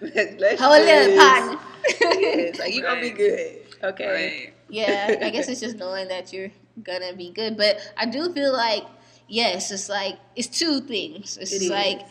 let's 0.00 0.58
hold 0.58 0.88
up, 0.88 1.16
partner. 1.18 1.58
yes, 2.00 2.58
like 2.58 2.74
you 2.74 2.82
right. 2.82 2.94
gonna 2.94 3.00
be 3.02 3.10
good, 3.10 3.58
okay? 3.82 4.06
Right. 4.06 4.54
Yeah, 4.70 5.16
I 5.20 5.28
guess 5.28 5.50
it's 5.50 5.60
just 5.60 5.76
knowing 5.76 6.08
that 6.08 6.32
you're 6.32 6.50
gonna 6.82 7.12
be 7.12 7.28
good, 7.28 7.58
but 7.58 7.92
I 7.98 8.06
do 8.06 8.32
feel 8.32 8.54
like 8.54 8.84
yes, 9.30 9.70
it's 9.70 9.88
like 9.88 10.18
it's 10.36 10.48
two 10.48 10.80
things. 10.80 11.38
It's 11.38 11.52
it 11.52 11.70
like 11.70 12.02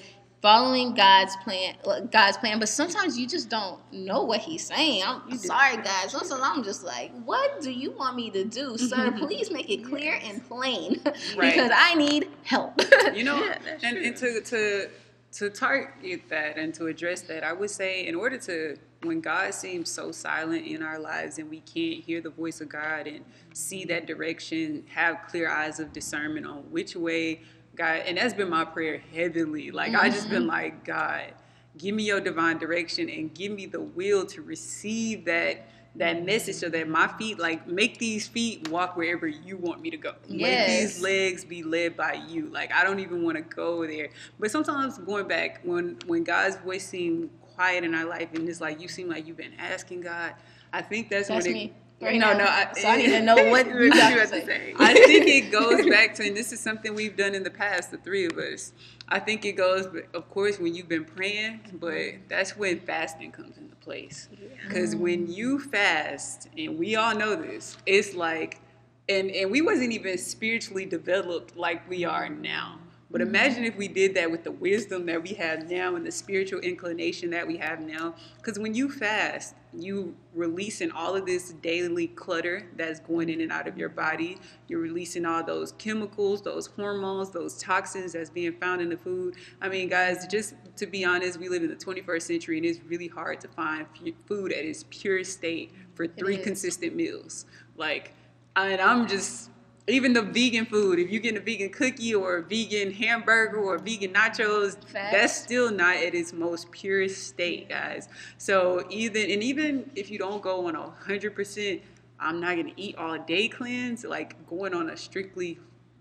following 0.42 0.96
God's 0.96 1.36
plan, 1.38 1.76
God's 2.12 2.38
plan. 2.38 2.60
But 2.60 2.70
sometimes 2.70 3.18
you 3.18 3.28
just 3.28 3.50
don't 3.50 3.80
know 3.92 4.24
what 4.24 4.40
He's 4.40 4.66
saying. 4.66 5.04
I'm 5.06 5.38
sorry, 5.38 5.78
guys. 5.78 6.12
Sometimes 6.12 6.42
I'm 6.42 6.64
just 6.64 6.84
like, 6.84 7.12
what 7.26 7.62
do 7.62 7.72
you 7.72 7.92
want 7.92 8.16
me 8.16 8.30
to 8.32 8.44
do, 8.44 8.78
sir? 8.78 9.12
Please 9.12 9.52
make 9.52 9.70
it 9.70 9.86
clear 9.86 10.20
and 10.24 10.46
plain 10.48 11.02
right. 11.06 11.54
because 11.54 11.72
I 11.74 11.96
need 11.96 12.30
help. 12.44 12.82
you 13.14 13.24
know, 13.24 13.38
yeah, 13.44 13.58
and, 13.84 13.98
and 13.98 14.16
to 14.18 14.42
to 14.42 14.90
to 15.34 15.50
target 15.50 16.22
that 16.30 16.58
and 16.58 16.74
to 16.76 16.88
address 16.88 17.22
that, 17.22 17.44
I 17.44 17.54
would 17.54 17.70
say 17.70 18.08
in 18.08 18.16
order 18.16 18.38
to 18.40 18.78
when 19.04 19.22
God 19.22 19.54
seems 19.54 19.90
so 19.90 20.12
silent 20.12 20.66
in 20.66 20.84
our 20.84 21.00
lives 21.00 21.38
and 21.38 21.50
we 21.50 21.62
can't 21.62 22.04
hear 22.04 22.20
the 22.20 22.30
voice 22.30 22.60
of 22.60 22.70
God 22.70 23.08
and 23.08 23.24
see 23.54 23.86
that 23.86 24.08
direction, 24.08 24.84
have 24.90 25.20
clear 25.30 25.50
eyes 25.50 25.80
of 25.80 25.94
discernment 25.94 26.46
on 26.46 26.58
which 26.72 26.96
way 26.96 27.42
God, 27.76 28.02
and 28.06 28.18
that's 28.18 28.34
been 28.34 28.50
my 28.50 28.66
prayer 28.66 28.98
heavily. 29.14 29.72
Like 29.72 29.94
mm-hmm. 29.94 30.06
I 30.06 30.10
just 30.10 30.30
been 30.30 30.42
mm-hmm. 30.42 30.50
like, 30.50 30.84
God, 30.84 31.34
give 31.78 31.96
me 31.96 32.04
your 32.04 32.20
divine 32.20 32.58
direction 32.58 33.10
and 33.10 33.34
give 33.34 33.54
me 33.54 33.68
the 33.68 33.80
will 33.80 34.26
to 34.26 34.42
receive 34.42 35.24
that 35.26 35.70
that 35.96 36.24
message 36.24 36.56
so 36.56 36.70
that 36.70 36.88
my 36.88 37.08
feet 37.08 37.40
like 37.40 37.68
make 37.68 37.98
these 37.98 38.28
feet 38.28 38.68
walk 38.70 38.96
wherever 38.96 39.28
you 39.28 39.58
want 39.58 39.82
me 39.82 39.90
to 39.90 39.98
go 39.98 40.14
yes. 40.28 40.68
make 40.70 40.80
these 40.80 41.02
legs 41.02 41.44
be 41.44 41.64
led 41.64 41.98
by 41.98 42.14
you 42.28 42.46
like 42.50 42.72
i 42.74 42.84
don't 42.84 43.00
even 43.00 43.24
want 43.24 43.36
to 43.36 43.42
go 43.42 43.86
there 43.86 44.10
but 44.40 44.52
sometimes 44.52 45.00
going 45.00 45.28
back 45.28 45.60
when 45.64 45.98
when 46.06 46.24
god's 46.24 46.56
voice 46.58 46.88
seems 46.88 47.30
quiet 47.60 47.84
in 47.84 47.94
our 47.94 48.06
life 48.06 48.30
and 48.34 48.48
it's 48.48 48.62
like 48.62 48.80
you 48.80 48.88
seem 48.88 49.10
like 49.10 49.28
you've 49.28 49.36
been 49.36 49.52
asking 49.60 50.00
God. 50.00 50.34
I 50.72 50.82
think 50.82 51.10
that's, 51.10 51.28
that's 51.28 51.46
when 51.46 51.56
it, 51.56 51.60
me. 51.60 51.74
Right 52.02 52.18
no, 52.18 52.32
now. 52.32 52.38
no, 52.38 52.46
I, 52.46 52.68
so 52.74 52.88
I 52.88 52.98
need 52.98 53.08
to 53.08 53.22
know 53.24 53.36
what 53.50 53.68
you 53.68 53.90
got 53.90 54.12
to 54.12 54.28
say. 54.28 54.74
I 54.78 54.94
think 54.94 55.28
it 55.28 55.52
goes 55.52 55.86
back 55.86 56.16
to, 56.16 56.28
and 56.28 56.36
this 56.36 56.54
is 56.54 56.60
something 56.60 56.96
we've 56.96 57.18
done 57.18 57.36
in 57.36 57.44
the 57.44 57.50
past, 57.50 57.92
the 57.92 57.98
three 57.98 58.26
of 58.26 58.38
us. 58.38 58.72
I 59.10 59.20
think 59.20 59.44
it 59.44 59.54
goes, 59.54 59.88
of 60.14 60.30
course, 60.30 60.60
when 60.60 60.76
you've 60.76 60.88
been 60.88 61.04
praying, 61.04 61.60
but 61.74 62.30
that's 62.30 62.56
when 62.56 62.80
fasting 62.80 63.32
comes 63.32 63.58
into 63.58 63.76
place. 63.76 64.30
Because 64.66 64.94
yeah. 64.94 65.00
when 65.00 65.32
you 65.32 65.60
fast, 65.60 66.48
and 66.58 66.80
we 66.80 66.96
all 66.96 67.16
know 67.16 67.36
this, 67.36 67.76
it's 67.86 68.14
like, 68.14 68.62
and 69.10 69.32
and 69.32 69.50
we 69.50 69.62
wasn't 69.62 69.92
even 69.92 70.18
spiritually 70.18 70.86
developed 70.86 71.58
like 71.58 71.90
we 71.90 72.06
are 72.06 72.30
now 72.30 72.80
But 73.12 73.22
mm-hmm. 73.22 73.30
imagine 73.30 73.64
if 73.64 73.76
we 73.76 73.88
did 73.88 74.16
that 74.16 74.30
with 74.30 74.44
the 74.44 74.52
wisdom 74.52 75.06
that 75.08 75.22
we 75.22 75.34
have 75.36 75.70
now 75.70 75.96
and 75.96 76.06
the 76.06 76.12
spiritual 76.12 76.60
inclination 76.60 77.30
that 77.32 77.48
we 77.48 77.58
have 77.58 77.80
now. 77.80 78.16
Because 78.38 78.60
when 78.60 78.74
you 78.74 78.90
fast, 78.90 79.56
you 79.74 80.16
releasing 80.34 80.92
all 80.92 81.16
of 81.16 81.26
this 81.26 81.52
daily 81.54 82.08
clutter 82.08 82.68
that's 82.76 83.00
going 83.00 83.30
in 83.30 83.42
and 83.42 83.52
out 83.52 83.68
of 83.68 83.78
your 83.78 83.90
body. 83.90 84.38
You're 84.68 84.80
releasing 84.80 85.26
all 85.26 85.44
those 85.44 85.74
chemicals, 85.74 86.42
those 86.42 86.68
hormones, 86.68 87.32
those 87.32 87.58
toxins 87.58 88.14
that's 88.14 88.30
being 88.30 88.54
found 88.54 88.82
in 88.82 88.90
the 88.90 88.98
food. 88.98 89.36
I 89.62 89.70
mean, 89.70 89.90
guys, 89.90 90.28
just 90.28 90.56
to 90.78 90.86
be 90.88 91.06
honest, 91.06 91.40
we 91.40 91.50
live 91.50 91.64
in 91.64 91.70
the 91.70 91.76
21st 91.76 92.22
century 92.22 92.58
and 92.58 92.66
it's 92.66 92.80
really 92.84 93.08
hard 93.08 93.42
to 93.42 93.48
find 93.48 93.86
food 94.26 94.52
at 94.52 94.66
its 94.66 94.86
pure 94.90 95.24
state 95.24 95.72
for 95.94 96.08
three 96.08 96.38
consistent 96.38 96.96
meals. 96.96 97.46
Like, 97.76 98.14
and 98.56 98.82
I'm 98.82 99.08
just 99.08 99.50
even 99.90 100.14
the 100.14 100.22
vegan 100.22 100.66
food, 100.66 101.00
if 101.00 101.12
you 101.12 101.20
get 101.20 101.36
a 101.36 101.40
vegan 101.40 101.70
cookie 101.70 102.14
or 102.14 102.38
a 102.38 102.44
vegan 102.44 102.92
hamburger 102.92 103.58
or 103.58 103.78
vegan 103.78 104.14
nachos, 104.14 104.82
Facts. 104.86 105.12
that's 105.12 105.36
still 105.36 105.72
not 105.72 105.96
at 105.98 106.16
its 106.16 106.34
most 106.34 106.72
purest 106.72 107.28
state, 107.28 107.70
guys. 107.70 108.10
So 108.38 108.86
even 108.90 109.30
and 109.30 109.44
even 109.44 109.90
if 109.96 110.10
you 110.12 110.18
don't 110.18 110.42
go 110.42 110.68
on 110.68 110.76
a 110.76 110.90
hundred 110.90 111.36
percent, 111.36 111.82
I'm 112.20 112.40
not 112.40 112.58
gonna 112.58 112.74
eat 112.76 112.96
all 112.98 113.18
day 113.20 113.48
cleanse, 113.48 114.04
like 114.04 114.46
going 114.48 114.74
on 114.74 114.90
a 114.90 114.98
strictly 114.98 115.60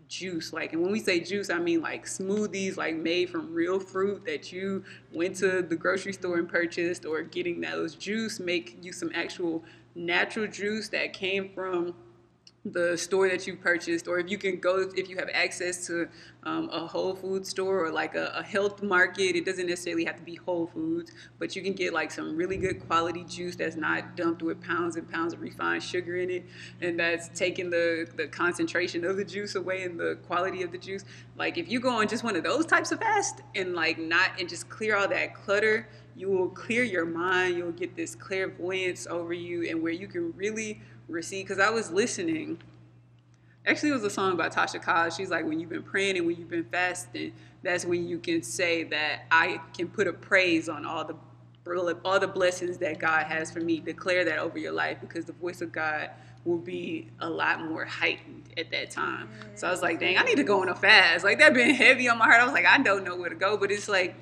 juice 0.08 0.54
like 0.54 0.72
and 0.72 0.80
when 0.80 0.90
we 0.90 0.98
say 0.98 1.20
juice 1.20 1.50
i 1.50 1.58
mean 1.58 1.82
like 1.82 2.06
smoothies 2.06 2.78
like 2.78 2.96
made 2.96 3.28
from 3.28 3.52
real 3.52 3.78
fruit 3.78 4.24
that 4.24 4.50
you 4.50 4.82
went 5.12 5.36
to 5.36 5.60
the 5.60 5.76
grocery 5.76 6.14
store 6.14 6.38
and 6.38 6.48
purchased 6.48 7.04
or 7.04 7.20
getting 7.22 7.60
those 7.60 7.94
juice 7.94 8.40
make 8.40 8.78
you 8.80 8.90
some 8.90 9.10
actual 9.14 9.62
natural 9.94 10.46
juice 10.46 10.88
that 10.88 11.12
came 11.12 11.50
from 11.50 11.94
the 12.64 12.96
store 12.98 13.28
that 13.28 13.46
you 13.46 13.56
purchased, 13.56 14.08
or 14.08 14.18
if 14.18 14.30
you 14.30 14.36
can 14.36 14.58
go, 14.58 14.90
if 14.96 15.08
you 15.08 15.16
have 15.16 15.30
access 15.32 15.86
to 15.86 16.08
um, 16.42 16.68
a 16.72 16.86
Whole 16.86 17.14
Food 17.14 17.46
store 17.46 17.84
or 17.84 17.90
like 17.90 18.14
a, 18.14 18.32
a, 18.34 18.42
health 18.42 18.82
market, 18.82 19.36
it 19.36 19.44
doesn't 19.44 19.66
necessarily 19.66 20.04
have 20.04 20.16
to 20.16 20.22
be 20.22 20.34
Whole 20.34 20.66
Foods, 20.66 21.12
but 21.38 21.54
you 21.54 21.62
can 21.62 21.72
get 21.72 21.92
like 21.92 22.10
some 22.10 22.36
really 22.36 22.56
good 22.56 22.86
quality 22.86 23.24
juice 23.24 23.56
that's 23.56 23.76
not 23.76 24.16
dumped 24.16 24.42
with 24.42 24.60
pounds 24.62 24.96
and 24.96 25.08
pounds 25.10 25.32
of 25.32 25.40
refined 25.40 25.82
sugar 25.82 26.16
in 26.16 26.30
it, 26.30 26.46
and 26.80 26.98
that's 26.98 27.28
taking 27.28 27.70
the, 27.70 28.08
the 28.16 28.26
concentration 28.26 29.04
of 29.04 29.16
the 29.16 29.24
juice 29.24 29.54
away 29.54 29.82
and 29.82 29.98
the 29.98 30.18
quality 30.26 30.62
of 30.62 30.72
the 30.72 30.78
juice. 30.78 31.04
Like 31.36 31.58
if 31.58 31.70
you 31.70 31.80
go 31.80 31.90
on 31.90 32.08
just 32.08 32.24
one 32.24 32.36
of 32.36 32.42
those 32.42 32.66
types 32.66 32.92
of 32.92 32.98
fast 32.98 33.42
and 33.54 33.74
like 33.74 33.98
not, 33.98 34.30
and 34.38 34.48
just 34.48 34.68
clear 34.68 34.96
all 34.96 35.08
that 35.08 35.34
clutter, 35.34 35.88
you 36.16 36.28
will 36.28 36.48
clear 36.48 36.82
your 36.82 37.06
mind, 37.06 37.56
you'll 37.56 37.70
get 37.70 37.94
this 37.94 38.16
clairvoyance 38.16 39.06
over 39.06 39.32
you, 39.32 39.68
and 39.68 39.80
where 39.80 39.92
you 39.92 40.08
can 40.08 40.32
really 40.36 40.80
receive 41.08 41.46
because 41.46 41.58
I 41.58 41.70
was 41.70 41.90
listening. 41.90 42.60
Actually, 43.66 43.90
it 43.90 43.94
was 43.94 44.04
a 44.04 44.10
song 44.10 44.36
by 44.36 44.48
Tasha 44.48 44.80
Cobbs. 44.80 45.16
She's 45.16 45.30
like, 45.30 45.44
when 45.44 45.60
you've 45.60 45.70
been 45.70 45.82
praying 45.82 46.16
and 46.16 46.26
when 46.26 46.36
you've 46.36 46.48
been 46.48 46.64
fasting, 46.64 47.32
that's 47.62 47.84
when 47.84 48.06
you 48.06 48.18
can 48.18 48.42
say 48.42 48.84
that 48.84 49.22
I 49.30 49.60
can 49.76 49.88
put 49.88 50.06
a 50.06 50.12
praise 50.12 50.68
on 50.68 50.86
all 50.86 51.04
the 51.04 51.16
all 52.02 52.18
the 52.18 52.28
blessings 52.28 52.78
that 52.78 52.98
God 52.98 53.26
has 53.26 53.50
for 53.50 53.60
me. 53.60 53.78
Declare 53.80 54.24
that 54.24 54.38
over 54.38 54.58
your 54.58 54.72
life 54.72 54.98
because 55.02 55.26
the 55.26 55.34
voice 55.34 55.60
of 55.60 55.70
God 55.70 56.10
will 56.44 56.56
be 56.56 57.08
a 57.20 57.28
lot 57.28 57.60
more 57.60 57.84
heightened 57.84 58.44
at 58.56 58.70
that 58.70 58.90
time. 58.90 59.28
So 59.54 59.66
I 59.66 59.70
was 59.70 59.82
like, 59.82 60.00
dang, 60.00 60.16
I 60.16 60.22
need 60.22 60.36
to 60.36 60.44
go 60.44 60.62
on 60.62 60.70
a 60.70 60.74
fast. 60.74 61.24
Like 61.24 61.38
that 61.40 61.52
been 61.52 61.74
heavy 61.74 62.08
on 62.08 62.16
my 62.16 62.24
heart. 62.24 62.40
I 62.40 62.44
was 62.44 62.54
like, 62.54 62.64
I 62.64 62.78
don't 62.78 63.04
know 63.04 63.16
where 63.16 63.28
to 63.28 63.34
go, 63.36 63.56
but 63.58 63.70
it's 63.70 63.88
like 63.88 64.14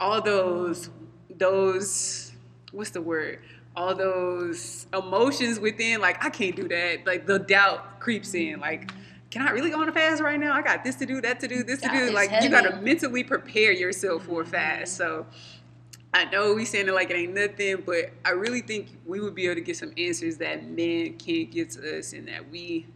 all 0.00 0.20
those 0.20 0.90
those 1.30 2.32
what's 2.72 2.90
the 2.90 3.00
word? 3.00 3.40
All 3.76 3.94
those 3.94 4.86
emotions 4.92 5.58
within, 5.60 6.00
like, 6.00 6.22
I 6.24 6.30
can't 6.30 6.56
do 6.56 6.68
that. 6.68 7.06
Like, 7.06 7.26
the 7.26 7.38
doubt 7.38 8.00
creeps 8.00 8.34
in. 8.34 8.52
Mm-hmm. 8.52 8.60
Like, 8.60 8.90
can 9.30 9.46
I 9.46 9.50
really 9.50 9.70
go 9.70 9.80
on 9.80 9.88
a 9.88 9.92
fast 9.92 10.22
right 10.22 10.38
now? 10.38 10.52
I 10.52 10.62
got 10.62 10.82
this 10.82 10.96
to 10.96 11.06
do, 11.06 11.20
that 11.20 11.40
to 11.40 11.48
do, 11.48 11.62
this 11.62 11.80
God 11.80 11.92
to 11.92 12.06
do. 12.06 12.12
Like, 12.12 12.30
heavy. 12.30 12.46
you 12.46 12.50
got 12.50 12.62
to 12.62 12.76
mentally 12.80 13.22
prepare 13.22 13.72
yourself 13.72 14.24
for 14.24 14.40
a 14.40 14.44
mm-hmm. 14.44 14.52
fast. 14.52 14.96
So, 14.96 15.26
I 16.12 16.24
know 16.24 16.54
we 16.54 16.64
saying 16.64 16.88
it 16.88 16.92
like 16.92 17.10
it 17.10 17.16
ain't 17.16 17.34
nothing, 17.34 17.84
but 17.86 18.10
I 18.24 18.30
really 18.30 18.62
think 18.62 18.88
we 19.06 19.20
would 19.20 19.34
be 19.34 19.46
able 19.46 19.54
to 19.56 19.60
get 19.60 19.76
some 19.76 19.92
answers 19.96 20.38
that 20.38 20.68
men 20.68 21.14
can't 21.14 21.50
get 21.50 21.70
to 21.70 21.98
us 21.98 22.12
and 22.12 22.26
that 22.26 22.50
we 22.50 22.86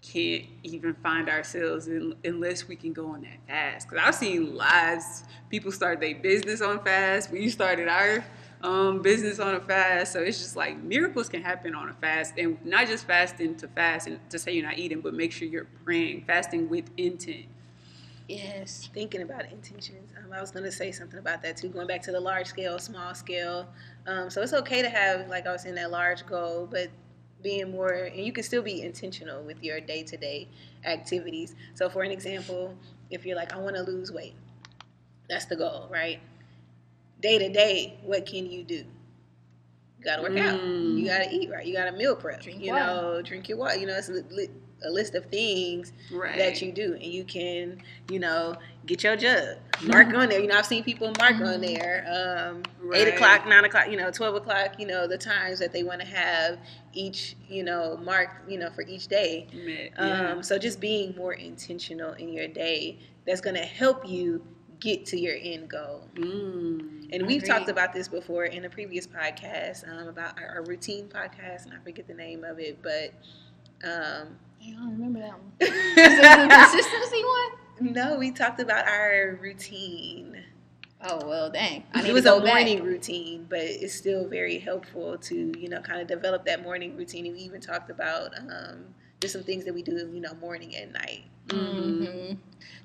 can't 0.00 0.46
even 0.62 0.94
find 0.94 1.28
ourselves 1.28 1.86
in, 1.86 2.14
unless 2.24 2.66
we 2.66 2.74
can 2.74 2.94
go 2.94 3.08
on 3.08 3.20
that 3.22 3.46
fast. 3.46 3.88
Because 3.88 4.04
I've 4.04 4.14
seen 4.14 4.56
lives, 4.56 5.24
people 5.50 5.70
start 5.70 6.00
their 6.00 6.14
business 6.14 6.62
on 6.62 6.82
fast. 6.82 7.30
We 7.30 7.50
started 7.50 7.88
our 7.88 8.24
um, 8.62 9.02
business 9.02 9.38
on 9.38 9.54
a 9.54 9.60
fast. 9.60 10.12
So 10.12 10.20
it's 10.20 10.38
just 10.38 10.56
like 10.56 10.82
miracles 10.82 11.28
can 11.28 11.42
happen 11.42 11.74
on 11.74 11.88
a 11.88 11.94
fast, 11.94 12.34
and 12.38 12.64
not 12.64 12.86
just 12.86 13.06
fasting 13.06 13.56
to 13.56 13.68
fast 13.68 14.06
and 14.06 14.18
to 14.30 14.38
say 14.38 14.52
you're 14.52 14.66
not 14.66 14.78
eating, 14.78 15.00
but 15.00 15.14
make 15.14 15.32
sure 15.32 15.48
you're 15.48 15.66
praying, 15.84 16.24
fasting 16.26 16.68
with 16.68 16.90
intent. 16.96 17.46
Yes, 18.28 18.88
thinking 18.94 19.22
about 19.22 19.50
intentions. 19.50 20.10
Um, 20.16 20.32
I 20.32 20.40
was 20.40 20.50
going 20.50 20.64
to 20.64 20.72
say 20.72 20.92
something 20.92 21.18
about 21.18 21.42
that 21.42 21.56
too. 21.56 21.68
Going 21.68 21.86
back 21.86 22.02
to 22.02 22.12
the 22.12 22.20
large 22.20 22.46
scale, 22.46 22.78
small 22.78 23.14
scale. 23.14 23.68
Um, 24.06 24.30
so 24.30 24.40
it's 24.42 24.54
okay 24.54 24.80
to 24.80 24.88
have, 24.88 25.28
like 25.28 25.46
I 25.46 25.52
was 25.52 25.62
saying, 25.62 25.74
that 25.74 25.90
large 25.90 26.24
goal, 26.24 26.68
but 26.70 26.88
being 27.42 27.72
more, 27.72 27.90
and 27.90 28.24
you 28.24 28.32
can 28.32 28.44
still 28.44 28.62
be 28.62 28.82
intentional 28.82 29.42
with 29.42 29.62
your 29.62 29.80
day 29.80 30.02
to 30.04 30.16
day 30.16 30.48
activities. 30.84 31.56
So, 31.74 31.88
for 31.88 32.02
an 32.02 32.12
example, 32.12 32.76
if 33.10 33.26
you're 33.26 33.36
like, 33.36 33.52
I 33.52 33.58
want 33.58 33.76
to 33.76 33.82
lose 33.82 34.12
weight, 34.12 34.34
that's 35.28 35.46
the 35.46 35.56
goal, 35.56 35.88
right? 35.90 36.20
Day 37.22 37.38
to 37.38 37.48
day, 37.48 37.98
what 38.02 38.26
can 38.26 38.50
you 38.50 38.64
do? 38.64 38.84
You 39.98 40.04
gotta 40.04 40.22
work 40.22 40.32
mm. 40.32 40.40
out. 40.40 40.62
You 40.62 41.06
gotta 41.06 41.32
eat 41.32 41.48
right. 41.48 41.64
You 41.64 41.74
gotta 41.74 41.92
meal 41.92 42.16
prep. 42.16 42.42
Drink 42.42 42.60
you 42.60 42.72
water. 42.72 42.84
know, 42.84 43.22
drink 43.22 43.48
your 43.48 43.56
water. 43.58 43.78
You 43.78 43.86
know, 43.86 43.96
it's 43.96 44.08
a, 44.08 44.22
a 44.84 44.90
list 44.90 45.14
of 45.14 45.26
things 45.26 45.92
right. 46.12 46.36
that 46.36 46.60
you 46.60 46.72
do, 46.72 46.94
and 46.94 47.04
you 47.04 47.22
can, 47.22 47.80
you 48.10 48.18
know, 48.18 48.56
get 48.86 49.04
your 49.04 49.14
jug. 49.14 49.58
Mark 49.84 50.08
mm-hmm. 50.08 50.16
on 50.16 50.28
there. 50.28 50.40
You 50.40 50.48
know, 50.48 50.56
I've 50.56 50.66
seen 50.66 50.82
people 50.82 51.12
mark 51.20 51.34
mm. 51.34 51.54
on 51.54 51.60
there. 51.60 52.04
Um, 52.08 52.62
right. 52.82 53.06
Eight 53.06 53.14
o'clock, 53.14 53.46
nine 53.46 53.64
o'clock. 53.64 53.88
You 53.88 53.96
know, 53.96 54.10
twelve 54.10 54.34
o'clock. 54.34 54.80
You 54.80 54.88
know, 54.88 55.06
the 55.06 55.18
times 55.18 55.60
that 55.60 55.72
they 55.72 55.84
want 55.84 56.00
to 56.00 56.06
have 56.06 56.58
each. 56.92 57.36
You 57.48 57.62
know, 57.62 57.96
mark. 57.98 58.30
You 58.48 58.58
know, 58.58 58.70
for 58.70 58.82
each 58.82 59.06
day. 59.06 59.46
Yeah. 59.52 60.32
Um, 60.32 60.42
so 60.42 60.58
just 60.58 60.80
being 60.80 61.14
more 61.16 61.34
intentional 61.34 62.14
in 62.14 62.32
your 62.32 62.48
day. 62.48 62.98
That's 63.24 63.40
gonna 63.40 63.60
help 63.60 64.08
you 64.08 64.44
get 64.82 65.06
to 65.06 65.18
your 65.18 65.36
end 65.40 65.68
goal. 65.68 66.08
Mm, 66.14 67.08
and 67.12 67.26
we've 67.26 67.44
talked 67.44 67.68
about 67.68 67.92
this 67.92 68.08
before 68.08 68.46
in 68.46 68.64
a 68.64 68.68
previous 68.68 69.06
podcast 69.06 69.88
um, 69.88 70.08
about 70.08 70.38
our, 70.38 70.56
our, 70.56 70.64
routine 70.64 71.06
podcast, 71.06 71.64
and 71.64 71.72
I 71.72 71.78
forget 71.84 72.08
the 72.08 72.14
name 72.14 72.42
of 72.42 72.58
it, 72.58 72.82
but 72.82 73.14
um, 73.84 74.36
I 74.60 74.70
don't 74.72 74.90
remember 74.90 75.20
that 75.20 75.38
one. 75.38 75.52
Is 75.60 75.68
it 75.68 76.22
the 76.22 76.54
consistency 76.54 77.22
one? 77.24 77.92
No, 77.92 78.18
we 78.18 78.32
talked 78.32 78.60
about 78.60 78.86
our 78.88 79.38
routine. 79.40 80.42
Oh 81.04 81.26
well, 81.26 81.50
dang! 81.50 81.84
I 81.94 82.06
it 82.06 82.12
was 82.12 82.26
a 82.26 82.38
morning 82.38 82.78
back. 82.78 82.86
routine, 82.86 83.46
but 83.48 83.60
it's 83.60 83.94
still 83.94 84.28
very 84.28 84.58
helpful 84.58 85.18
to 85.18 85.52
you 85.58 85.68
know 85.68 85.80
kind 85.80 86.00
of 86.00 86.06
develop 86.06 86.44
that 86.46 86.62
morning 86.62 86.96
routine. 86.96 87.26
And 87.26 87.34
we 87.34 87.42
even 87.42 87.60
talked 87.60 87.90
about 87.90 88.38
um, 88.38 88.94
just 89.22 89.32
some 89.32 89.44
things 89.44 89.64
that 89.64 89.72
we 89.72 89.82
do, 89.82 89.92
you 90.12 90.20
know, 90.20 90.34
morning 90.34 90.74
and 90.76 90.92
night. 90.92 91.22
Mm-hmm. 91.46 92.34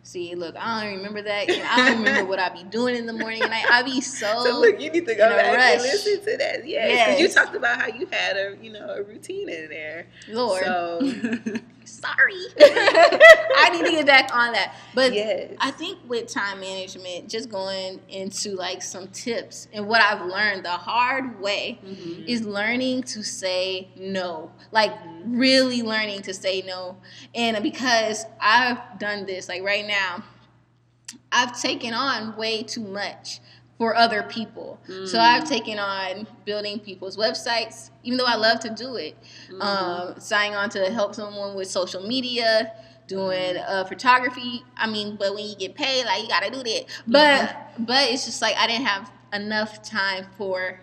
See, 0.04 0.36
look, 0.36 0.56
I 0.58 0.86
don't 0.86 0.98
remember 0.98 1.22
that. 1.24 1.50
I 1.50 1.90
don't 1.90 1.98
remember 2.04 2.30
what 2.30 2.40
I'd 2.40 2.54
be 2.54 2.64
doing 2.64 2.96
in 2.96 3.06
the 3.08 3.14
morning 3.14 3.42
and 3.42 3.52
night. 3.52 3.66
I 3.70 3.84
be 3.84 4.00
so. 4.00 4.42
So 4.44 4.60
look, 4.62 4.80
you 4.80 4.90
need 4.90 5.06
to 5.08 5.16
go 5.16 5.30
back 5.30 5.58
rush. 5.58 5.74
and 5.74 5.82
listen 5.82 6.20
to 6.24 6.38
that. 6.38 6.66
Yeah, 6.66 6.88
yes. 6.88 7.20
you 7.20 7.28
talked 7.28 7.56
about 7.56 7.82
how 7.82 7.88
you 7.88 8.06
had 8.06 8.38
a, 8.38 8.56
you 8.62 8.72
know, 8.72 8.88
a 8.88 9.04
routine 9.04 9.50
in 9.50 9.68
there. 9.70 10.08
Lord. 10.30 10.64
So 10.64 11.00
sorry. 12.16 12.34
I 13.58 13.70
need 13.72 13.86
to 13.86 13.92
get 13.92 14.06
back 14.06 14.36
on 14.36 14.54
that. 14.54 14.76
But 14.94 15.14
yes. 15.14 15.54
I 15.60 15.72
think 15.72 16.00
with 16.08 16.28
time 16.28 16.60
management, 16.60 17.30
just 17.30 17.50
going 17.50 18.00
into 18.10 18.56
like 18.56 18.82
some 18.82 19.08
tips 19.10 19.68
and 19.74 19.88
what 19.88 20.02
I've 20.02 20.26
learned 20.26 20.66
the 20.66 20.70
hard 20.72 21.40
way 21.40 21.80
mm-hmm. 21.86 22.24
is 22.28 22.46
learning 22.46 23.04
to 23.04 23.24
say 23.24 23.90
no. 23.96 24.52
Like 24.72 24.94
really 25.26 25.82
learning 25.82 26.22
to 26.24 26.34
say 26.34 26.64
no. 26.66 26.98
And 27.36 27.62
because 27.64 28.26
I've 28.40 29.00
done 29.00 29.26
this, 29.26 29.50
like 29.50 29.64
right 29.64 29.86
now, 29.86 30.24
I've 31.32 31.60
taken 31.60 31.94
on 31.94 32.38
way 32.38 32.64
too 32.64 32.82
much 32.82 33.42
for 33.78 33.96
other 33.96 34.24
people. 34.24 34.80
Mm. 34.88 35.08
So 35.08 35.20
I've 35.20 35.44
taken 35.44 35.78
on 35.78 36.26
building 36.46 36.80
people's 36.80 37.16
websites, 37.16 37.92
even 38.04 38.18
though 38.18 38.26
I 38.26 38.36
love 38.36 38.60
to 38.62 38.70
do 38.70 38.96
it. 38.96 39.16
Mm. 39.52 39.62
Um, 39.62 40.20
signing 40.20 40.56
on 40.56 40.70
to 40.72 40.90
help 40.92 41.14
someone 41.14 41.56
with 41.56 41.68
social 41.68 42.02
media, 42.02 42.74
doing 43.08 43.58
uh, 43.58 43.86
photography. 43.86 44.64
I 44.76 44.88
mean, 44.88 45.16
but 45.16 45.36
when 45.36 45.46
you 45.46 45.56
get 45.56 45.76
paid, 45.76 46.06
like 46.06 46.24
you 46.24 46.28
gotta 46.28 46.52
do 46.52 46.64
that. 46.64 46.86
But 47.08 47.50
mm-hmm. 47.50 47.84
but 47.86 48.10
it's 48.10 48.26
just 48.26 48.42
like 48.42 48.56
I 48.58 48.68
didn't 48.68 48.86
have 48.86 49.12
enough 49.34 49.84
time 49.84 50.26
for 50.38 50.80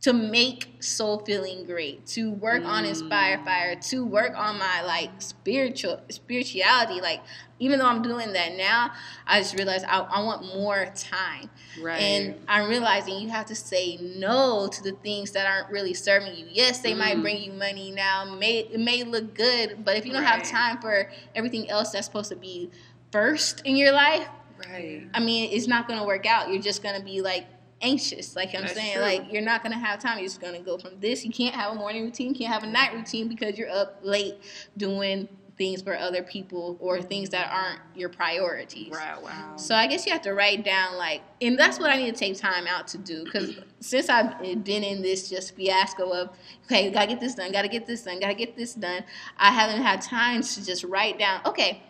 to 0.00 0.12
make 0.12 0.76
Soul 0.80 1.18
Filling 1.18 1.64
great, 1.64 2.06
to 2.06 2.30
work 2.30 2.62
mm. 2.62 2.66
on 2.66 2.84
inspire 2.84 3.42
fire, 3.44 3.74
to 3.74 4.04
work 4.04 4.32
on 4.36 4.58
my 4.58 4.82
like 4.82 5.10
spiritual 5.18 6.00
spirituality. 6.08 7.00
Like 7.00 7.20
even 7.58 7.80
though 7.80 7.86
I'm 7.86 8.02
doing 8.02 8.32
that 8.32 8.54
now, 8.56 8.92
I 9.26 9.40
just 9.40 9.56
realized 9.56 9.84
I, 9.86 9.98
I 9.98 10.22
want 10.22 10.54
more 10.54 10.92
time. 10.94 11.50
Right. 11.82 12.00
And 12.00 12.36
I'm 12.46 12.68
realizing 12.68 13.18
you 13.18 13.28
have 13.30 13.46
to 13.46 13.56
say 13.56 13.96
no 13.96 14.68
to 14.68 14.82
the 14.82 14.92
things 14.92 15.32
that 15.32 15.46
aren't 15.46 15.70
really 15.70 15.94
serving 15.94 16.36
you. 16.36 16.46
Yes, 16.48 16.78
they 16.78 16.92
mm. 16.92 16.98
might 16.98 17.20
bring 17.20 17.42
you 17.42 17.52
money 17.52 17.90
now. 17.90 18.36
May 18.36 18.60
it 18.60 18.78
may 18.78 19.02
look 19.02 19.34
good, 19.34 19.84
but 19.84 19.96
if 19.96 20.06
you 20.06 20.12
don't 20.12 20.22
right. 20.22 20.38
have 20.38 20.48
time 20.48 20.80
for 20.80 21.10
everything 21.34 21.68
else 21.68 21.90
that's 21.90 22.06
supposed 22.06 22.30
to 22.30 22.36
be 22.36 22.70
first 23.10 23.62
in 23.64 23.74
your 23.74 23.90
life, 23.90 24.28
right. 24.70 25.08
I 25.12 25.18
mean, 25.18 25.50
it's 25.52 25.66
not 25.66 25.88
gonna 25.88 26.06
work 26.06 26.24
out. 26.24 26.50
You're 26.50 26.62
just 26.62 26.84
gonna 26.84 27.02
be 27.02 27.20
like 27.20 27.46
anxious. 27.80 28.36
Like 28.36 28.54
I'm 28.54 28.62
That's 28.62 28.74
saying, 28.74 28.94
true. 28.94 29.02
like 29.02 29.32
you're 29.32 29.42
not 29.42 29.62
gonna 29.62 29.78
have 29.78 30.00
time. 30.00 30.18
You're 30.18 30.26
just 30.26 30.40
gonna 30.40 30.60
go 30.60 30.78
from 30.78 30.98
this. 31.00 31.24
You 31.24 31.32
can't 31.32 31.54
have 31.54 31.72
a 31.72 31.74
morning 31.74 32.04
routine. 32.04 32.28
You 32.28 32.34
can't 32.34 32.52
have 32.52 32.64
a 32.64 32.66
night 32.66 32.94
routine 32.94 33.28
because 33.28 33.58
you're 33.58 33.70
up 33.70 34.00
late 34.02 34.36
doing 34.76 35.28
things 35.58 35.82
for 35.82 35.96
other 35.98 36.22
people 36.22 36.76
or 36.80 37.02
things 37.02 37.30
that 37.30 37.50
aren't 37.52 37.80
your 37.94 38.08
priorities. 38.08 38.92
Right. 38.92 39.20
Wow. 39.20 39.56
So 39.56 39.74
I 39.74 39.88
guess 39.88 40.06
you 40.06 40.12
have 40.12 40.22
to 40.22 40.32
write 40.32 40.64
down 40.64 40.96
like, 40.96 41.20
and 41.42 41.58
that's 41.58 41.80
what 41.80 41.90
I 41.90 41.96
need 41.96 42.14
to 42.14 42.18
take 42.18 42.38
time 42.38 42.66
out 42.66 42.86
to 42.88 42.98
do 42.98 43.24
because 43.24 43.56
since 43.80 44.08
I've 44.08 44.40
eh, 44.42 44.54
been 44.54 44.84
in 44.84 45.02
this 45.02 45.28
just 45.28 45.56
fiasco 45.56 46.10
of, 46.12 46.30
okay, 46.66 46.90
gotta 46.90 47.08
get 47.08 47.20
this 47.20 47.34
done, 47.34 47.50
gotta 47.50 47.68
get 47.68 47.86
this 47.86 48.04
done, 48.04 48.20
gotta 48.20 48.34
get 48.34 48.56
this 48.56 48.74
done, 48.74 49.02
I 49.36 49.50
haven't 49.50 49.82
had 49.82 50.00
time 50.00 50.42
to 50.42 50.64
just 50.64 50.84
write 50.84 51.18
down, 51.18 51.40
okay, 51.44 51.82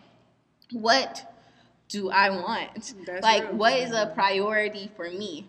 what 0.71 1.31
do 1.87 2.09
I 2.09 2.31
want? 2.31 2.93
That's 3.05 3.23
like, 3.23 3.49
what 3.51 3.73
is 3.73 3.91
a 3.91 4.11
priority 4.15 4.91
for 4.95 5.09
me? 5.09 5.47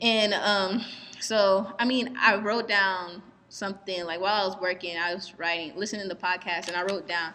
And 0.00 0.34
um, 0.34 0.84
so 1.20 1.72
I 1.78 1.84
mean, 1.84 2.16
I 2.18 2.36
wrote 2.36 2.68
down 2.68 3.22
something 3.48 4.04
like 4.04 4.20
while 4.20 4.42
I 4.42 4.46
was 4.46 4.56
working, 4.60 4.96
I 4.96 5.14
was 5.14 5.34
writing, 5.38 5.72
listening 5.76 6.08
to 6.08 6.14
podcasts, 6.14 6.68
and 6.68 6.76
I 6.76 6.82
wrote 6.82 7.06
down, 7.06 7.32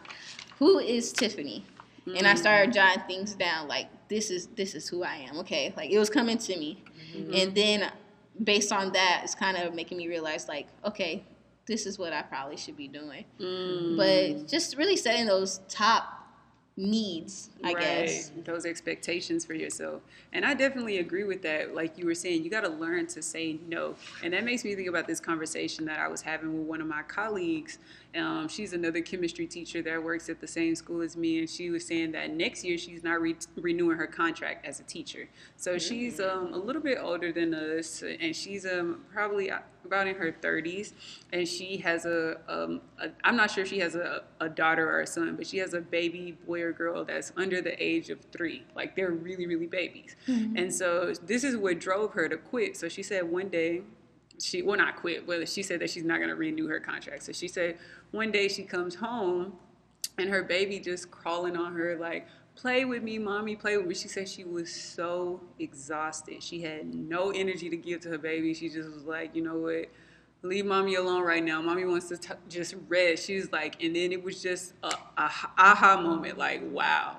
who 0.57 0.79
is 0.79 1.12
Tiffany? 1.12 1.65
and 2.13 2.27
I 2.27 2.36
started 2.36 2.74
jotting 2.74 3.03
things 3.07 3.34
down 3.34 3.67
like 3.67 3.88
this 4.07 4.29
is 4.29 4.48
this 4.55 4.75
is 4.75 4.88
who 4.88 5.03
I 5.03 5.15
am. 5.27 5.38
Okay, 5.39 5.74
like 5.75 5.89
it 5.89 5.98
was 5.98 6.10
coming 6.10 6.38
to 6.38 6.57
me, 6.57 6.84
and 7.34 7.55
then 7.55 7.91
based 8.43 8.72
on 8.72 8.91
that, 8.93 9.22
it's 9.24 9.36
kind 9.36 9.57
of 9.57 9.74
making 9.74 9.98
me 9.98 10.07
realize 10.07 10.48
like 10.48 10.67
okay, 10.84 11.24
this 11.65 11.86
is 11.86 11.98
what 11.98 12.13
I 12.13 12.22
probably 12.22 12.57
should 12.57 12.77
be 12.77 12.88
doing. 12.88 13.25
Mm. 13.39 13.98
But 13.98 14.48
just 14.48 14.77
really 14.77 14.95
setting 14.95 15.25
those 15.25 15.62
top 15.67 16.14
needs, 16.77 17.50
I 17.63 17.74
guess. 17.74 18.32
Those 18.44 18.65
expectations 18.65 19.46
for 19.46 19.53
yourself. 19.53 20.01
And 20.34 20.46
I 20.46 20.53
definitely 20.53 21.00
agree 21.00 21.24
with 21.24 21.41
that. 21.44 21.74
Like 21.74 21.98
you 21.98 22.05
were 22.05 22.15
saying, 22.15 22.44
you 22.44 22.50
got 22.50 22.62
to 22.62 22.70
learn 22.70 23.08
to 23.08 23.22
say 23.22 23.58
no. 23.67 23.96
And 24.24 24.34
that 24.34 24.44
makes 24.44 24.65
me 24.65 24.75
think 24.75 24.89
about 24.89 25.08
this 25.08 25.20
conversation 25.20 25.86
that 25.86 26.00
I 26.00 26.08
was 26.08 26.22
having 26.22 26.58
with 26.58 26.67
one 26.67 26.82
of 26.82 26.88
my 26.88 27.03
colleagues. 27.03 27.79
Um, 28.15 28.48
she's 28.48 28.74
another 28.74 29.01
chemistry 29.01 29.48
teacher 29.48 29.81
that 29.81 30.01
works 30.03 30.29
at 30.29 30.39
the 30.39 30.48
same 30.48 30.75
school 30.75 31.01
as 31.01 31.17
me. 31.17 31.39
And 31.39 31.50
she 31.50 31.69
was 31.69 31.86
saying 31.86 32.12
that 32.13 32.31
next 32.31 32.63
year 32.63 32.77
she's 32.77 33.03
not 33.03 33.22
re- 33.22 33.36
renewing 33.55 33.98
her 33.98 34.07
contract 34.07 34.65
as 34.65 34.79
a 34.79 34.84
teacher. 34.84 35.29
So 35.57 35.77
she's 35.77 36.19
um, 36.19 36.53
a 36.53 36.57
little 36.57 36.81
bit 36.81 36.98
older 37.01 37.31
than 37.31 37.53
us. 37.53 38.03
And 38.03 38.36
she's 38.36 38.65
um, 38.65 39.03
probably 39.12 39.51
about 39.84 40.07
in 40.07 40.15
her 40.15 40.31
30s. 40.31 40.93
And 41.34 41.48
she 41.48 41.77
has 41.77 42.05
a, 42.05 42.38
um, 42.48 42.81
a 43.00 43.10
I'm 43.24 43.36
not 43.36 43.51
sure 43.51 43.63
if 43.63 43.69
she 43.69 43.79
has 43.79 43.95
a, 43.95 44.24
a 44.39 44.50
daughter 44.50 44.89
or 44.89 45.01
a 45.01 45.07
son, 45.07 45.36
but 45.36 45.48
she 45.48 45.57
has 45.57 45.74
a 45.74 45.81
baby 45.81 46.38
boy 46.45 46.62
or 46.62 46.72
girl 46.72 47.05
that's 47.05 47.31
under 47.36 47.62
the 47.62 47.81
age 47.84 48.10
of 48.10 48.19
three. 48.31 48.63
Like 48.75 48.95
they're 48.95 49.12
really, 49.12 49.45
really 49.45 49.67
babies. 49.67 50.15
And 50.27 50.74
so 50.74 51.13
this 51.24 51.43
is 51.43 51.57
what 51.57 51.79
drove 51.79 52.13
her 52.13 52.29
to 52.29 52.38
quit. 52.38 52.77
So 52.77 52.89
she 52.89 53.03
said 53.03 53.29
one 53.29 53.50
day, 53.50 53.81
she 54.39 54.61
well 54.61 54.77
not 54.77 54.97
quit, 54.97 55.25
but 55.27 55.47
she 55.47 55.63
said 55.63 55.79
that 55.81 55.89
she's 55.89 56.03
not 56.03 56.19
gonna 56.19 56.35
renew 56.35 56.67
her 56.67 56.79
contract. 56.79 57.23
So 57.23 57.31
she 57.31 57.47
said 57.47 57.77
one 58.11 58.31
day 58.31 58.47
she 58.47 58.63
comes 58.63 58.95
home 58.95 59.53
and 60.17 60.29
her 60.29 60.43
baby 60.43 60.79
just 60.79 61.11
crawling 61.11 61.57
on 61.57 61.73
her 61.73 61.95
like 61.97 62.27
play 62.55 62.85
with 62.85 63.03
me 63.03 63.19
mommy 63.19 63.55
play 63.55 63.77
with 63.77 63.87
me. 63.87 63.95
She 63.95 64.07
said 64.07 64.27
she 64.27 64.43
was 64.43 64.73
so 64.73 65.41
exhausted. 65.59 66.41
She 66.41 66.61
had 66.61 66.93
no 66.93 67.31
energy 67.31 67.69
to 67.69 67.77
give 67.77 68.01
to 68.01 68.09
her 68.09 68.17
baby. 68.17 68.53
She 68.53 68.69
just 68.69 68.91
was 68.91 69.03
like 69.03 69.35
you 69.35 69.41
know 69.41 69.57
what? 69.57 69.87
Leave 70.41 70.65
mommy 70.65 70.95
alone 70.95 71.23
right 71.23 71.43
now. 71.43 71.61
Mommy 71.61 71.85
wants 71.85 72.09
to 72.09 72.17
t- 72.17 72.33
just 72.49 72.75
rest. 72.87 73.25
She 73.25 73.35
was 73.35 73.51
like 73.51 73.81
and 73.83 73.95
then 73.95 74.11
it 74.11 74.23
was 74.23 74.41
just 74.41 74.73
a, 74.83 74.87
a 75.17 75.31
aha 75.57 75.99
moment 76.01 76.37
like 76.37 76.61
wow. 76.71 77.17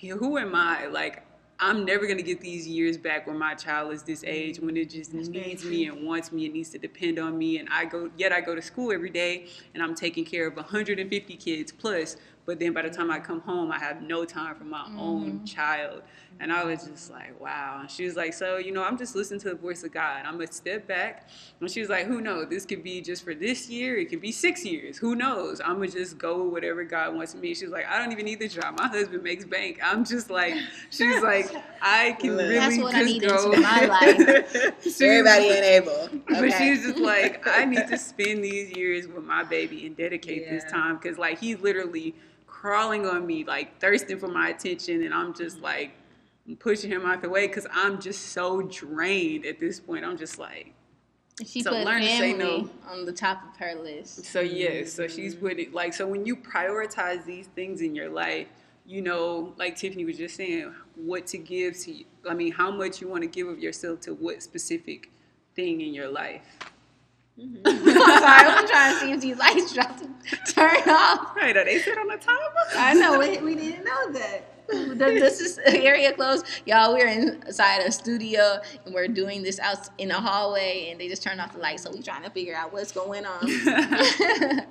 Who 0.00 0.38
am 0.38 0.54
i? 0.54 0.86
Like 0.86 1.25
I'm 1.58 1.86
never 1.86 2.06
gonna 2.06 2.22
get 2.22 2.40
these 2.40 2.68
years 2.68 2.98
back 2.98 3.26
when 3.26 3.38
my 3.38 3.54
child 3.54 3.92
is 3.92 4.02
this 4.02 4.22
age, 4.24 4.60
when 4.60 4.76
it 4.76 4.90
just 4.90 5.14
needs 5.14 5.64
me 5.64 5.86
and 5.86 6.06
wants 6.06 6.30
me 6.30 6.44
and 6.44 6.52
needs 6.52 6.68
to 6.70 6.78
depend 6.78 7.18
on 7.18 7.38
me. 7.38 7.58
And 7.58 7.68
I 7.70 7.86
go, 7.86 8.10
yet 8.18 8.30
I 8.30 8.42
go 8.42 8.54
to 8.54 8.60
school 8.60 8.92
every 8.92 9.08
day, 9.08 9.46
and 9.72 9.82
I'm 9.82 9.94
taking 9.94 10.24
care 10.24 10.46
of 10.46 10.56
150 10.56 11.36
kids 11.36 11.72
plus. 11.72 12.18
But 12.44 12.58
then 12.60 12.74
by 12.74 12.82
the 12.82 12.90
time 12.90 13.10
I 13.10 13.20
come 13.20 13.40
home, 13.40 13.72
I 13.72 13.78
have 13.78 14.02
no 14.02 14.24
time 14.24 14.54
for 14.54 14.64
my 14.64 14.86
own 14.98 15.46
child. 15.46 16.02
And 16.38 16.52
I 16.52 16.64
was 16.64 16.84
just 16.84 17.10
like, 17.10 17.38
wow. 17.40 17.78
And 17.80 17.90
she 17.90 18.04
was 18.04 18.14
like, 18.14 18.34
so 18.34 18.58
you 18.58 18.72
know, 18.72 18.82
I'm 18.82 18.98
just 18.98 19.16
listening 19.16 19.40
to 19.40 19.50
the 19.50 19.54
voice 19.54 19.82
of 19.84 19.92
God. 19.92 20.24
I'm 20.24 20.34
gonna 20.34 20.52
step 20.52 20.86
back. 20.86 21.28
And 21.60 21.70
she 21.70 21.80
was 21.80 21.88
like, 21.88 22.06
who 22.06 22.20
knows? 22.20 22.48
This 22.48 22.66
could 22.66 22.82
be 22.82 23.00
just 23.00 23.24
for 23.24 23.34
this 23.34 23.70
year. 23.70 23.96
It 23.96 24.06
could 24.06 24.20
be 24.20 24.32
six 24.32 24.64
years. 24.64 24.98
Who 24.98 25.14
knows? 25.14 25.60
I'm 25.60 25.76
gonna 25.76 25.88
just 25.88 26.18
go 26.18 26.44
with 26.44 26.52
whatever 26.52 26.84
God 26.84 27.14
wants 27.14 27.34
me. 27.34 27.54
She 27.54 27.64
was 27.64 27.72
like, 27.72 27.86
I 27.88 27.98
don't 27.98 28.12
even 28.12 28.24
need 28.24 28.40
the 28.40 28.48
job. 28.48 28.78
My 28.78 28.88
husband 28.88 29.22
makes 29.22 29.44
bank. 29.44 29.78
I'm 29.82 30.04
just 30.04 30.30
like, 30.30 30.54
she's 30.90 31.22
like, 31.22 31.50
I 31.80 32.12
can 32.20 32.36
really 32.36 32.54
That's 32.54 32.78
what 32.78 32.94
I 32.94 33.02
need 33.02 33.22
go. 33.22 33.52
into 33.52 33.60
my 33.60 33.86
life. 33.86 35.00
Everybody 35.00 35.44
ain't 35.46 35.64
able. 35.64 36.08
But 36.28 36.36
Okay. 36.36 36.58
she 36.58 36.70
was 36.70 36.80
just 36.80 36.98
like, 36.98 37.46
I 37.46 37.64
need 37.64 37.86
to 37.88 37.96
spend 37.98 38.44
these 38.44 38.76
years 38.76 39.08
with 39.08 39.24
my 39.24 39.42
baby 39.42 39.86
and 39.86 39.96
dedicate 39.96 40.48
this 40.48 40.64
time 40.64 40.96
because, 40.96 41.18
like, 41.18 41.38
he's 41.38 41.58
literally 41.60 42.14
crawling 42.46 43.06
on 43.06 43.26
me, 43.26 43.44
like 43.44 43.78
thirsting 43.80 44.18
for 44.18 44.28
my 44.28 44.48
attention, 44.48 45.02
and 45.04 45.14
I'm 45.14 45.34
just 45.34 45.56
mm-hmm. 45.56 45.64
like 45.64 45.92
pushing 46.54 46.90
him 46.90 47.04
out 47.04 47.22
the 47.22 47.28
way 47.28 47.46
because 47.48 47.66
I'm 47.72 48.00
just 48.00 48.28
so 48.28 48.62
drained 48.62 49.44
at 49.44 49.58
this 49.58 49.80
point. 49.80 50.04
I'm 50.04 50.16
just 50.16 50.38
like, 50.38 50.74
She 51.44 51.62
So 51.62 51.70
put 51.70 51.84
learn 51.84 52.02
to 52.02 52.08
say 52.08 52.32
no. 52.32 52.70
on 52.88 53.04
the 53.04 53.12
top 53.12 53.42
of 53.50 53.56
her 53.58 53.74
list. 53.74 54.24
so 54.26 54.40
yes. 54.40 54.92
So 54.92 55.08
she's 55.08 55.34
mm-hmm. 55.34 55.46
put 55.46 55.58
it 55.58 55.74
like 55.74 55.94
so 55.94 56.06
when 56.06 56.24
you 56.24 56.36
prioritize 56.36 57.24
these 57.24 57.48
things 57.48 57.80
in 57.80 57.94
your 57.94 58.08
life. 58.08 58.48
You 58.88 59.02
know, 59.02 59.52
like 59.58 59.74
Tiffany 59.74 60.04
was 60.04 60.16
just 60.16 60.36
saying, 60.36 60.72
what 60.94 61.26
to 61.26 61.38
give 61.38 61.76
to 61.80 61.92
you. 61.92 62.04
I 62.30 62.34
mean, 62.34 62.52
how 62.52 62.70
much 62.70 63.00
you 63.00 63.08
want 63.08 63.24
to 63.24 63.28
give 63.28 63.48
of 63.48 63.58
yourself 63.58 64.00
to 64.02 64.14
what 64.14 64.44
specific 64.44 65.10
thing 65.56 65.80
in 65.80 65.92
your 65.92 66.08
life. 66.08 66.42
Mm-hmm. 67.40 67.62
I'm 67.66 67.84
sorry, 67.84 68.48
I'm 68.48 68.68
trying 68.68 68.94
to 68.94 69.00
see 69.00 69.12
if 69.12 69.20
these 69.20 69.38
lights 69.38 69.72
about 69.72 69.98
to 69.98 70.52
turn 70.52 70.88
off. 70.88 71.34
Right, 71.34 71.56
are 71.56 71.64
they 71.64 71.78
set 71.80 71.98
on 71.98 72.06
the 72.06 72.18
timer? 72.18 72.40
I 72.76 72.94
know 72.94 73.18
we, 73.18 73.38
we 73.38 73.54
didn't 73.56 73.84
know 73.84 74.12
that. 74.12 74.55
Th- 74.70 74.98
This 74.98 75.40
is 75.40 75.58
area 75.58 76.12
closed, 76.12 76.46
y'all. 76.64 76.94
We're 76.94 77.06
inside 77.06 77.82
a 77.82 77.92
studio 77.92 78.60
and 78.84 78.94
we're 78.94 79.08
doing 79.08 79.42
this 79.42 79.60
out 79.60 79.88
in 79.98 80.08
the 80.08 80.14
hallway, 80.14 80.88
and 80.90 81.00
they 81.00 81.08
just 81.08 81.22
turned 81.22 81.40
off 81.40 81.52
the 81.52 81.58
lights, 81.58 81.84
so 81.84 81.90
we're 81.92 82.02
trying 82.02 82.24
to 82.24 82.30
figure 82.30 82.54
out 82.54 82.72
what's 82.72 82.92
going 82.92 83.24
on. 83.24 83.40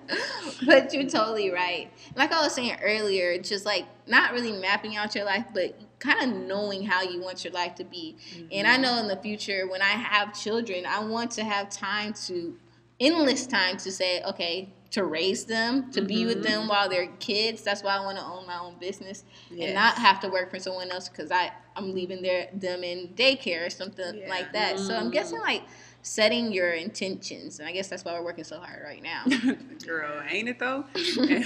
but 0.65 0.93
you're 0.93 1.09
totally 1.09 1.51
right. 1.51 1.89
Like 2.15 2.31
I 2.33 2.41
was 2.41 2.53
saying 2.53 2.77
earlier, 2.81 3.37
just 3.37 3.65
like 3.65 3.85
not 4.07 4.33
really 4.33 4.51
mapping 4.51 4.97
out 4.97 5.15
your 5.15 5.25
life, 5.25 5.45
but 5.53 5.79
kind 5.99 6.21
of 6.21 6.37
knowing 6.47 6.85
how 6.85 7.01
you 7.01 7.21
want 7.21 7.43
your 7.43 7.53
life 7.53 7.75
to 7.75 7.83
be. 7.83 8.17
And 8.51 8.67
I 8.67 8.73
mm-hmm. 8.73 8.81
know 8.81 8.99
in 8.99 9.07
the 9.07 9.17
future, 9.17 9.67
when 9.69 9.81
I 9.81 9.89
have 9.89 10.37
children, 10.39 10.85
I 10.85 10.99
want 10.99 11.31
to 11.31 11.43
have 11.43 11.69
time 11.69 12.13
to, 12.25 12.57
endless 12.99 13.47
time 13.47 13.77
to 13.77 13.91
say, 13.91 14.21
okay, 14.23 14.69
to 14.95 15.03
raise 15.03 15.43
them, 15.43 15.91
to 15.91 16.01
be 16.01 16.25
with 16.25 16.37
mm-hmm. 16.37 16.53
them 16.53 16.67
while 16.69 16.87
they're 16.87 17.07
kids. 17.19 17.61
That's 17.61 17.83
why 17.83 17.97
I 17.97 17.99
want 17.99 18.17
to 18.17 18.23
own 18.23 18.47
my 18.47 18.57
own 18.57 18.75
business 18.79 19.25
and 19.51 19.73
not 19.73 19.97
have 19.97 20.21
to 20.21 20.29
work 20.29 20.49
for 20.49 20.57
someone 20.57 20.89
else 20.89 21.09
because 21.09 21.31
I 21.31 21.51
I'm 21.75 21.93
leaving 21.93 22.21
their 22.21 22.47
them 22.53 22.81
in 22.81 23.09
daycare 23.09 23.67
or 23.67 23.69
something 23.69 24.19
Yeah. 24.19 24.29
like 24.29 24.53
that. 24.53 24.79
So 24.79 24.95
I'm 24.95 25.01
mm-hmm. 25.01 25.09
guessing 25.09 25.39
like 25.41 25.63
setting 26.01 26.53
your 26.53 26.71
intentions, 26.71 27.59
and 27.59 27.67
I 27.67 27.73
guess 27.73 27.89
that's 27.89 28.05
why 28.05 28.13
we're 28.13 28.23
working 28.23 28.45
so 28.45 28.57
hard 28.57 28.83
right 28.85 29.03
now. 29.03 29.25
Girl, 29.85 30.23
ain't 30.29 30.47
it 30.47 30.59
though? 30.59 30.85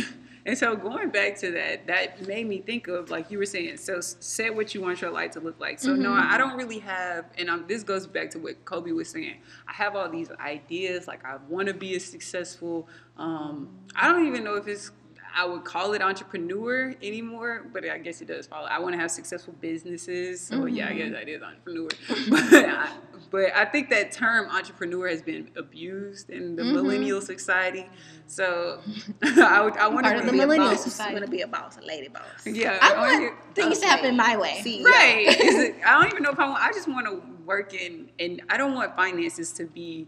and, 0.50 0.58
so 0.58 0.76
going 0.76 1.10
back 1.10 1.38
to 1.38 1.52
that, 1.52 1.88
that 1.88 2.28
made 2.28 2.48
me 2.48 2.60
think 2.60 2.88
of 2.88 3.10
like 3.10 3.30
you 3.32 3.38
were 3.38 3.46
saying. 3.46 3.78
So 3.78 4.02
set 4.02 4.56
what 4.56 4.74
you 4.74 4.82
want 4.82 5.02
your 5.02 5.12
life 5.12 5.32
to 5.32 5.40
look 5.40 5.60
like. 5.60 5.80
So 5.80 5.94
no, 5.96 6.12
I 6.12 6.38
don't 6.38 6.58
really 6.58 6.80
have, 6.80 7.26
and 7.38 7.50
um, 7.50 7.66
this 7.68 7.84
goes 7.84 8.08
back 8.08 8.30
to 8.32 8.40
what 8.40 8.66
Kobe 8.66 8.92
was 8.92 9.10
saying. 9.10 9.38
I 9.68 9.74
have 9.74 9.96
all 9.96 10.10
these 10.10 10.32
ideas, 10.40 11.08
like 11.08 11.24
I 11.26 11.38
want 11.48 11.68
to 11.68 11.74
be 11.74 11.96
a 11.96 12.00
successful. 12.00 12.88
Um, 13.18 13.70
I 13.96 14.08
don't 14.08 14.28
even 14.28 14.44
know 14.44 14.56
if 14.56 14.68
it's. 14.68 14.92
I 15.36 15.46
would 15.46 15.64
call 15.64 15.94
it 15.94 16.02
entrepreneur 16.02 16.96
anymore, 17.04 17.68
but 17.72 17.88
I 17.88 18.00
guess 18.00 18.20
it 18.20 18.28
does 18.28 18.48
follow. 18.48 18.66
I 18.66 18.80
want 18.80 18.94
to 18.94 19.00
have 19.00 19.12
successful 19.12 19.54
businesses. 19.62 20.42
So 20.42 20.66
yeah, 20.66 20.90
I 20.90 20.94
guess 20.94 21.12
that 21.12 21.30
is 21.30 21.44
entrepreneur. 21.44 21.88
but, 22.30 22.66
I, 22.66 22.90
but 23.30 23.56
I 23.56 23.66
think 23.66 23.90
that 23.90 24.12
term 24.12 24.50
entrepreneur 24.50 25.08
has 25.08 25.22
been 25.22 25.50
abused 25.56 26.30
in 26.30 26.56
the 26.56 26.64
mm-hmm. 26.64 26.74
millennial 26.74 27.22
society. 27.22 27.88
So 28.28 28.82
I, 29.24 29.62
would- 29.62 29.78
I 29.78 29.88
want 29.88 30.06
Part 30.06 30.18
to 30.18 30.22
of 30.22 30.26
the 30.26 30.32
be 30.32 30.40
a 30.40 30.42
millennial 30.42 30.72
boss. 30.72 30.84
society. 30.84 31.14
want 31.14 31.26
to 31.26 31.32
be 31.32 31.42
a 31.42 31.48
boss, 31.48 31.78
a 31.78 31.82
lady 31.82 32.08
boss. 32.08 32.24
Yeah, 32.46 32.78
I 32.82 32.94
wanna 32.98 33.26
want 33.26 33.56
be- 33.56 33.62
things 33.62 33.80
to 33.80 33.88
happen 33.88 34.16
my 34.16 34.38
way. 34.38 34.62
See, 34.64 34.84
Right. 34.84 35.28
Is 35.40 35.56
it, 35.56 35.76
I 35.86 36.00
don't 36.02 36.12
even 36.12 36.24
know 36.24 36.32
if 36.32 36.40
I 36.40 36.48
want. 36.50 36.64
I 36.64 36.72
just 36.72 36.88
want 36.88 37.08
to 37.08 37.22
work 37.46 37.74
in, 37.74 38.10
and 38.20 38.42
I 38.50 38.58
don't 38.58 38.74
want 38.76 38.96
finances 38.96 39.52
to 39.54 39.66
be 39.66 40.08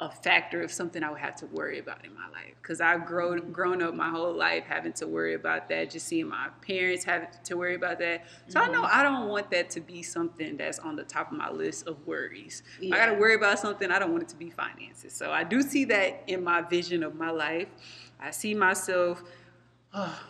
a 0.00 0.10
factor 0.10 0.60
of 0.60 0.72
something 0.72 1.04
I 1.04 1.10
would 1.10 1.20
have 1.20 1.36
to 1.36 1.46
worry 1.46 1.78
about 1.78 2.04
in 2.04 2.12
my 2.14 2.26
life. 2.32 2.54
Because 2.60 2.80
I've 2.80 3.06
grown 3.06 3.52
grown 3.52 3.80
up 3.80 3.94
my 3.94 4.08
whole 4.10 4.34
life 4.34 4.64
having 4.64 4.92
to 4.94 5.06
worry 5.06 5.34
about 5.34 5.68
that. 5.68 5.90
Just 5.90 6.08
seeing 6.08 6.28
my 6.28 6.48
parents 6.66 7.04
having 7.04 7.28
to 7.44 7.56
worry 7.56 7.76
about 7.76 8.00
that. 8.00 8.24
So 8.48 8.60
I 8.60 8.66
know 8.66 8.82
mm-hmm. 8.82 8.98
I 8.98 9.02
don't 9.04 9.28
want 9.28 9.50
that 9.52 9.70
to 9.70 9.80
be 9.80 10.02
something 10.02 10.56
that's 10.56 10.80
on 10.80 10.96
the 10.96 11.04
top 11.04 11.30
of 11.30 11.38
my 11.38 11.48
list 11.50 11.86
of 11.86 12.04
worries. 12.06 12.64
If 12.80 12.92
I 12.92 12.96
got 12.96 13.06
to 13.06 13.14
worry 13.14 13.34
about 13.34 13.58
something. 13.60 13.90
I 13.90 14.00
don't 14.00 14.10
want 14.10 14.24
it 14.24 14.28
to 14.30 14.36
be 14.36 14.50
finances. 14.50 15.12
So 15.12 15.30
I 15.30 15.44
do 15.44 15.62
see 15.62 15.84
that 15.86 16.24
in 16.26 16.42
my 16.42 16.60
vision 16.62 17.04
of 17.04 17.14
my 17.14 17.30
life. 17.30 17.68
I 18.18 18.32
see 18.32 18.54
myself 18.54 19.22
ah, 19.92 20.24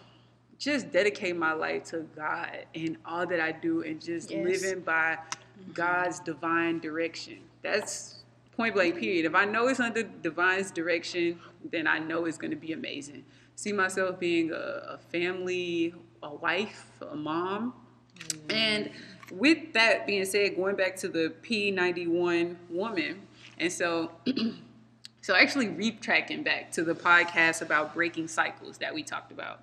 just 0.59 0.93
dedicate 0.93 1.37
my 1.37 1.53
life 1.53 1.85
to 1.85 2.01
God 2.15 2.67
and 2.75 2.99
all 3.07 3.27
that 3.27 3.41
I 3.41 3.53
do 3.53 3.83
and 3.83 4.01
just 4.01 4.31
Yes. 4.31 4.45
living 4.63 4.83
by 4.83 5.17
mm-hmm. 5.17 5.73
God's 5.73 6.21
divine 6.21 6.81
direction. 6.81 7.39
That's 7.63 8.24
point 8.57 8.75
blank 8.75 8.99
period. 8.99 9.25
If 9.27 9.35
I 9.35 9.45
know 9.45 9.69
it's 9.69 9.81
under 9.81 10.03
divine's 10.03 10.71
direction, 10.71 11.39
then 11.71 11.87
I 11.87 11.99
know 11.99 12.25
it's 12.25 12.39
going 12.39 12.51
to 12.51 12.57
be 12.57 12.73
amazing. 12.73 13.25
See 13.57 13.73
myself 13.73 14.19
being 14.19 14.51
a, 14.51 14.55
a 14.55 14.99
family, 15.11 15.95
a 16.23 16.35
wife, 16.35 16.87
a 17.11 17.15
mom. 17.17 17.75
And 18.51 18.91
with 19.31 19.73
that 19.73 20.07
being 20.07 20.25
said, 20.25 20.57
going 20.57 20.77
back 20.77 20.97
to 20.97 21.09
the 21.09 21.35
P31 21.43 22.57
woman, 22.71 23.23
and 23.59 23.73
so 23.73 24.11
so 25.21 25.35
actually 25.35 25.69
retracking 25.69 26.45
back 26.45 26.71
to 26.73 26.85
the 26.85 26.95
podcast 26.95 27.63
about 27.63 27.95
breaking 27.95 28.29
cycles 28.29 28.79
that 28.79 28.95
we 28.95 29.03
talked 29.03 29.33
about. 29.33 29.61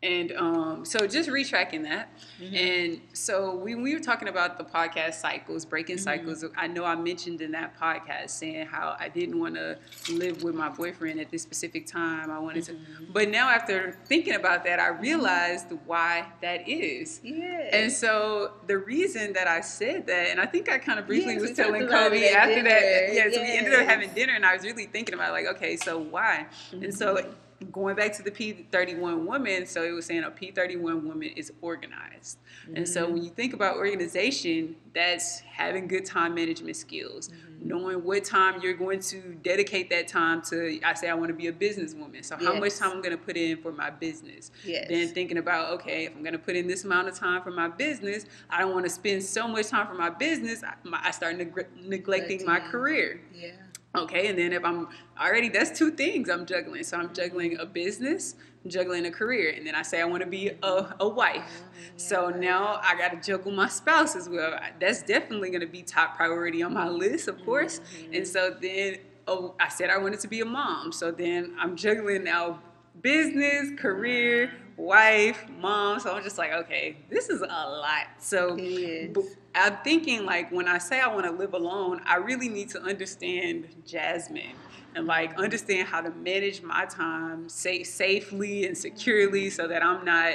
And 0.00 0.30
um, 0.36 0.84
so 0.84 1.08
just 1.08 1.28
retracking 1.28 1.82
that. 1.82 2.08
And 2.54 3.00
so 3.14 3.56
when 3.56 3.82
we 3.82 3.94
were 3.94 4.00
talking 4.00 4.28
about 4.28 4.56
the 4.56 4.62
podcast 4.62 5.14
cycles, 5.14 5.64
breaking 5.64 5.98
cycles, 5.98 6.44
I 6.56 6.68
know 6.68 6.84
I 6.84 6.94
mentioned 6.94 7.40
in 7.40 7.50
that 7.52 7.76
podcast 7.76 8.30
saying 8.30 8.66
how 8.66 8.96
I 9.00 9.08
didn't 9.08 9.40
want 9.40 9.56
to 9.56 9.76
live 10.12 10.44
with 10.44 10.54
my 10.54 10.68
boyfriend 10.68 11.18
at 11.18 11.32
this 11.32 11.42
specific 11.42 11.86
time. 11.86 12.30
I 12.30 12.38
wanted 12.38 12.62
to, 12.66 12.76
but 13.12 13.28
now 13.28 13.48
after 13.50 13.98
thinking 14.06 14.34
about 14.36 14.62
that, 14.64 14.78
I 14.78 14.88
realized 14.88 15.66
why 15.84 16.26
that 16.42 16.68
is. 16.68 17.20
Yeah. 17.24 17.70
And 17.72 17.90
so 17.90 18.52
the 18.68 18.78
reason 18.78 19.32
that 19.32 19.48
I 19.48 19.62
said 19.62 20.06
that, 20.06 20.28
and 20.30 20.40
I 20.40 20.46
think 20.46 20.68
I 20.68 20.78
kind 20.78 21.00
of 21.00 21.08
briefly 21.08 21.32
Yes, 21.32 21.42
was 21.42 21.52
telling 21.54 21.88
Kobe 21.88 22.28
after 22.28 22.62
that. 22.62 22.80
dinner. 22.80 23.12
Yeah, 23.12 23.30
so 23.32 23.40
we 23.42 23.50
ended 23.56 23.74
up 23.74 23.86
having 23.86 24.10
dinner, 24.14 24.34
and 24.34 24.46
I 24.46 24.54
was 24.54 24.62
really 24.62 24.86
thinking 24.86 25.16
about 25.16 25.32
like, 25.32 25.46
okay, 25.46 25.76
so 25.76 25.98
why? 25.98 26.46
And 26.70 26.94
so 26.94 27.16
Mm-hmm. 27.16 27.32
Going 27.72 27.96
back 27.96 28.12
to 28.14 28.22
the 28.22 28.30
P31 28.30 29.24
woman, 29.24 29.66
so 29.66 29.82
it 29.82 29.90
was 29.90 30.06
saying 30.06 30.24
a 30.24 30.30
P31 30.30 31.02
woman 31.02 31.28
is 31.36 31.52
organized. 31.60 32.38
And 32.74 32.86
so 32.88 33.04
Mm-hmm. 33.04 33.12
when 33.14 33.22
you 33.24 33.30
think 33.30 33.54
about 33.54 33.76
organization, 33.76 34.76
that's 34.94 35.40
having 35.40 35.86
good 35.88 36.04
time 36.04 36.34
management 36.34 36.76
skills, 36.76 37.28
Mm-hmm. 37.28 37.68
knowing 37.68 38.04
what 38.04 38.24
time 38.24 38.60
you're 38.62 38.74
going 38.74 39.00
to 39.00 39.34
dedicate 39.42 39.90
that 39.90 40.06
time 40.06 40.42
to. 40.42 40.78
I 40.84 40.94
say 40.94 41.08
I 41.08 41.14
want 41.14 41.28
to 41.28 41.34
be 41.34 41.48
a 41.48 41.52
businesswoman, 41.52 42.24
so 42.24 42.36
how 42.36 42.54
much 42.54 42.76
time 42.76 42.92
I'm 42.92 43.02
going 43.02 43.16
to 43.16 43.22
put 43.22 43.36
in 43.36 43.56
for 43.60 43.72
my 43.72 43.90
business. 43.90 44.52
Yes. 44.64 44.86
Then 44.88 45.08
thinking 45.08 45.38
about 45.38 45.72
okay, 45.80 46.04
if 46.06 46.14
I'm 46.14 46.22
going 46.22 46.32
to 46.34 46.38
put 46.38 46.54
in 46.56 46.68
this 46.68 46.84
amount 46.84 47.08
of 47.08 47.14
time 47.18 47.42
for 47.42 47.50
my 47.50 47.66
business, 47.68 48.26
I 48.48 48.60
don't 48.60 48.72
want 48.72 48.84
to 48.86 48.90
spend 48.90 49.24
so 49.24 49.48
much 49.48 49.68
time 49.68 49.86
for 49.88 49.94
my 49.94 50.10
business. 50.10 50.62
I, 50.62 50.74
my, 50.84 51.00
I 51.02 51.10
start 51.10 51.36
neg- 51.36 51.66
neglecting 51.82 52.44
my 52.46 52.60
career. 52.60 53.20
yeah. 53.34 53.50
Okay, 53.98 54.28
and 54.28 54.38
then 54.38 54.52
if 54.52 54.64
I'm 54.64 54.88
already, 55.20 55.48
that's 55.48 55.76
two 55.76 55.90
things 55.90 56.28
I'm 56.30 56.46
juggling. 56.46 56.82
So 56.84 56.96
I'm 56.96 57.12
juggling 57.12 57.58
a 57.58 57.66
business, 57.66 58.34
I'm 58.64 58.70
juggling 58.70 59.06
a 59.06 59.10
career, 59.10 59.54
and 59.56 59.66
then 59.66 59.74
I 59.74 59.82
say 59.82 60.00
I 60.00 60.04
want 60.04 60.22
to 60.22 60.28
be 60.28 60.50
a, 60.62 60.94
a 61.00 61.08
wife. 61.08 61.36
Mm-hmm. 61.36 61.98
So 61.98 62.28
now 62.30 62.80
I 62.82 62.96
got 62.96 63.10
to 63.10 63.20
juggle 63.20 63.52
my 63.52 63.68
spouse 63.68 64.16
as 64.16 64.28
well. 64.28 64.58
That's 64.80 65.02
definitely 65.02 65.50
going 65.50 65.60
to 65.60 65.66
be 65.66 65.82
top 65.82 66.16
priority 66.16 66.62
on 66.62 66.72
my 66.74 66.88
list, 66.88 67.28
of 67.28 67.44
course. 67.44 67.80
Mm-hmm. 67.80 68.14
And 68.14 68.26
so 68.28 68.54
then, 68.60 68.98
oh, 69.26 69.54
I 69.60 69.68
said 69.68 69.90
I 69.90 69.98
wanted 69.98 70.20
to 70.20 70.28
be 70.28 70.40
a 70.40 70.44
mom. 70.46 70.92
So 70.92 71.10
then 71.10 71.54
I'm 71.58 71.76
juggling 71.76 72.24
now 72.24 72.60
business, 73.02 73.70
career, 73.78 74.52
wife, 74.76 75.44
mom. 75.60 76.00
So 76.00 76.14
I'm 76.14 76.22
just 76.22 76.38
like, 76.38 76.52
okay, 76.52 76.96
this 77.10 77.28
is 77.28 77.42
a 77.42 77.46
lot. 77.46 78.06
So 78.18 78.54
It 78.56 78.62
is. 78.62 79.14
b- 79.14 79.34
I'm 79.58 79.78
thinking 79.84 80.24
like 80.26 80.50
when 80.52 80.68
I 80.68 80.78
say 80.78 81.00
I 81.00 81.08
want 81.08 81.26
to 81.26 81.32
live 81.32 81.54
alone, 81.54 82.00
I 82.06 82.16
really 82.16 82.48
need 82.48 82.70
to 82.70 82.80
understand 82.82 83.68
Jasmine 83.86 84.54
and 84.94 85.06
like 85.06 85.36
understand 85.38 85.88
how 85.88 86.00
to 86.00 86.10
manage 86.10 86.62
my 86.62 86.86
time 86.86 87.48
sa- 87.48 87.84
safely 87.84 88.66
and 88.66 88.76
securely 88.76 89.50
so 89.50 89.68
that 89.68 89.84
I'm 89.84 90.04
not 90.04 90.34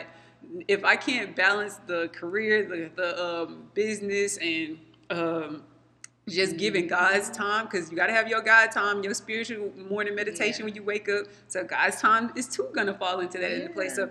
if 0.68 0.84
I 0.86 0.96
can't 0.98 1.36
balance 1.36 1.78
the 1.88 2.10
career, 2.10 2.64
the 2.68 2.92
the 2.96 3.24
um, 3.26 3.70
business 3.74 4.38
and 4.38 4.78
um, 5.10 5.64
just 6.30 6.58
giving 6.58 6.88
God's 6.88 7.30
time 7.30 7.66
because 7.66 7.92
you 7.92 7.98
got 7.98 8.08
to 8.08 8.14
have 8.14 8.28
your 8.28 8.42
God 8.42 8.72
time, 8.72 9.04
your 9.04 9.14
spiritual 9.14 9.72
morning 9.90 10.16
meditation 10.16 10.62
Yeah. 10.62 10.66
when 10.66 10.76
you 10.76 10.84
wake 10.84 11.10
up. 11.10 11.26
So 11.48 11.64
God's 11.64 12.00
time 12.02 12.32
is 12.36 12.48
too 12.48 12.70
gonna 12.74 12.94
fall 12.94 13.20
into 13.22 13.40
that 13.40 13.52
into 13.52 13.70
place. 13.74 13.96
So 13.96 14.10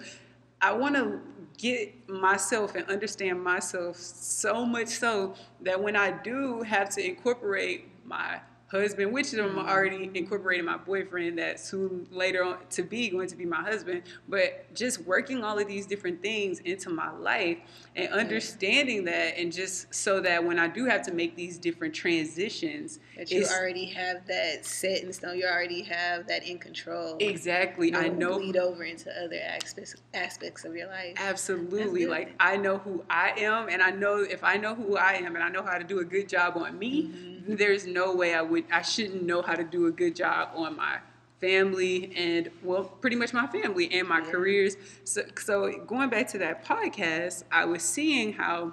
I 0.63 0.73
want 0.73 0.95
to 0.95 1.21
get 1.59 2.09
myself 2.09 2.75
and 2.77 2.89
understand 2.89 3.43
myself 3.43 3.97
so 3.97 4.65
much 4.65 4.89
so 4.89 5.35
that 5.61 5.83
when 5.83 5.97
I 5.97 6.13
do 6.23 6.63
have 6.63 6.89
to 6.91 7.05
incorporate 7.07 7.89
my 8.05 8.41
husband, 8.73 9.13
which 9.13 9.35
I'm 9.35 9.59
already 9.59 10.11
incorporating 10.15 10.65
my 10.65 10.79
boyfriend 10.79 11.39
that's 11.39 11.63
soon 11.63 12.09
later 12.11 12.43
on 12.43 12.57
to 12.71 12.83
be 12.83 13.11
going 13.11 13.29
to 13.29 13.37
be 13.37 13.45
my 13.45 13.61
husband, 13.61 14.03
but 14.29 14.73
just 14.75 15.03
working 15.03 15.45
all 15.45 15.59
of 15.59 15.69
these 15.69 15.87
different 15.87 16.23
things 16.23 16.59
into 16.61 16.89
my 16.89 17.11
life 17.13 17.59
and 17.95 18.09
understanding 18.09 19.05
that 19.05 19.39
and 19.39 19.53
just 19.53 19.95
so 19.95 20.21
that 20.21 20.43
when 20.43 20.59
I 20.59 20.69
do 20.69 20.87
have 20.87 21.03
to 21.03 21.13
make 21.13 21.37
these 21.37 21.59
different 21.59 21.95
transitions, 21.95 22.99
That 23.19 23.31
you 23.31 23.45
already 23.45 23.85
have 23.87 24.27
that 24.27 24.65
set 24.65 25.03
in 25.03 25.13
stone. 25.13 25.37
You 25.37 25.45
already 25.47 25.83
have 25.83 26.27
that 26.29 26.43
in 26.43 26.59
control. 26.59 27.19
exactly, 27.21 27.95
I 27.95 28.05
Don't 28.09 28.19
know 28.19 28.39
bleed 28.39 28.57
over 28.57 28.85
into 28.85 29.11
other 29.23 29.39
aspects 29.47 29.95
aspects 30.15 30.65
of 30.65 30.75
your 30.75 30.89
life. 30.89 31.15
Absolutely. 31.19 32.07
Like 32.07 32.35
I 32.41 32.57
know 32.57 32.79
who 32.79 33.05
I 33.11 33.33
am 33.37 33.69
and 33.69 33.83
I 33.83 33.91
know 33.91 34.23
if 34.23 34.43
I 34.43 34.57
know 34.57 34.75
who 34.75 34.97
I 34.97 35.13
am 35.15 35.35
and 35.35 35.45
I 35.45 35.51
know 35.51 35.63
how 35.63 35.77
to 35.77 35.85
do 35.85 35.99
a 35.99 36.05
good 36.05 36.27
job 36.29 36.57
on 36.57 36.79
me, 36.79 37.11
Mm-hmm. 37.43 37.57
there's 37.57 37.87
no 37.89 38.15
way 38.15 38.35
I 38.35 38.43
would 38.43 38.62
I 38.71 38.83
shouldn't 38.83 39.23
know 39.23 39.43
how 39.43 39.55
to 39.55 39.65
do 39.65 39.87
a 39.87 39.91
good 39.91 40.17
job 40.17 40.51
on 40.55 40.77
my 40.77 40.99
family 41.41 42.13
and 42.17 42.51
well 42.63 42.85
pretty 42.85 43.17
much 43.17 43.33
my 43.33 43.47
family 43.49 43.93
and 43.93 44.09
my 44.09 44.21
Yeah. 44.21 44.31
careers. 44.31 44.77
So 45.05 45.23
so 45.37 45.73
going 45.87 46.09
back 46.09 46.29
to 46.29 46.39
that 46.39 46.65
podcast, 46.65 47.45
I 47.51 47.65
was 47.65 47.83
seeing 47.83 48.33
how 48.33 48.73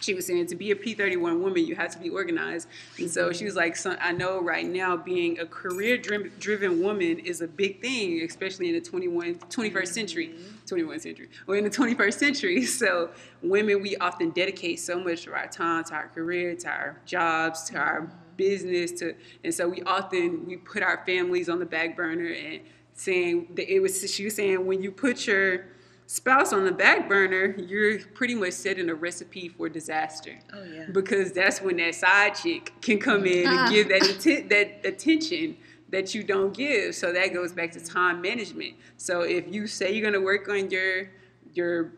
she 0.00 0.14
was 0.14 0.26
saying 0.26 0.46
to 0.48 0.56
be 0.56 0.70
a 0.70 0.74
P31 0.74 1.40
woman, 1.40 1.66
you 1.66 1.74
have 1.76 1.90
to 1.92 1.98
be 1.98 2.10
organized. 2.10 2.68
And 2.98 3.10
so 3.10 3.32
she 3.32 3.44
was 3.44 3.56
like, 3.56 3.74
son, 3.76 3.96
I 4.00 4.12
know 4.12 4.40
right 4.40 4.66
now 4.66 4.96
being 4.96 5.38
a 5.38 5.46
career 5.46 5.96
driven 5.96 6.82
woman 6.82 7.18
is 7.20 7.40
a 7.40 7.48
big 7.48 7.80
thing, 7.80 8.22
especially 8.22 8.68
in 8.68 8.74
the 8.74 8.80
21, 8.80 9.36
21st 9.36 9.72
mm-hmm. 9.72 9.84
century. 9.84 10.34
21st 10.66 11.00
century. 11.00 11.28
Well, 11.46 11.58
in 11.58 11.64
the 11.64 11.70
21st 11.70 12.14
century. 12.14 12.66
So 12.84 13.10
women, 13.40 13.80
we 13.80 13.96
often 13.96 14.30
dedicate 14.30 14.80
so 14.80 14.98
much 14.98 15.26
of 15.26 15.32
our 15.32 15.46
time 15.46 15.84
to 15.84 15.94
our 15.94 16.08
career, 16.08 16.54
to 16.56 16.68
our 16.68 17.00
jobs, 17.06 17.62
to 17.70 17.78
our 17.78 18.10
business, 18.36 18.92
to, 18.92 19.14
and 19.42 19.52
so 19.54 19.68
we 19.68 19.82
often, 19.82 20.46
we 20.46 20.56
put 20.56 20.82
our 20.82 21.04
families 21.06 21.48
on 21.48 21.58
the 21.58 21.66
back 21.66 21.96
burner 21.96 22.28
and 22.32 22.60
saying 22.94 23.48
that 23.56 23.72
it 23.72 23.80
was, 23.80 24.10
she 24.12 24.24
was 24.24 24.34
saying 24.36 24.64
when 24.66 24.82
you 24.82 24.90
put 24.90 25.26
your, 25.26 25.66
spouse 26.06 26.52
on 26.52 26.66
the 26.66 26.70
back 26.70 27.08
burner, 27.08 27.54
you're 27.58 27.98
pretty 28.12 28.34
much 28.34 28.52
setting 28.52 28.90
a 28.90 28.94
recipe 28.94 29.48
for 29.48 29.70
disaster. 29.70 30.38
Oh 30.52 30.62
yeah. 30.62 30.84
Because 30.92 31.32
that's 31.32 31.62
when 31.62 31.78
that 31.78 31.94
side 31.94 32.34
chick 32.34 32.74
can 32.82 32.98
come 32.98 33.24
in 33.24 33.46
Ah. 33.48 33.64
and 33.64 33.74
give 33.74 33.88
that 33.88 34.02
atten- 34.02 34.48
that 34.48 34.84
attention 34.84 35.56
that 35.88 36.14
you 36.14 36.22
don't 36.22 36.52
give. 36.54 36.94
So 36.94 37.10
that 37.14 37.32
goes 37.32 37.54
back 37.54 37.72
to 37.72 37.80
time 37.82 38.20
management. 38.20 38.74
So 38.98 39.22
if 39.22 39.50
you 39.52 39.66
say 39.66 39.94
you're 39.94 40.04
gonna 40.04 40.22
work 40.22 40.46
on 40.50 40.70
your 40.70 41.08
your 41.54 41.92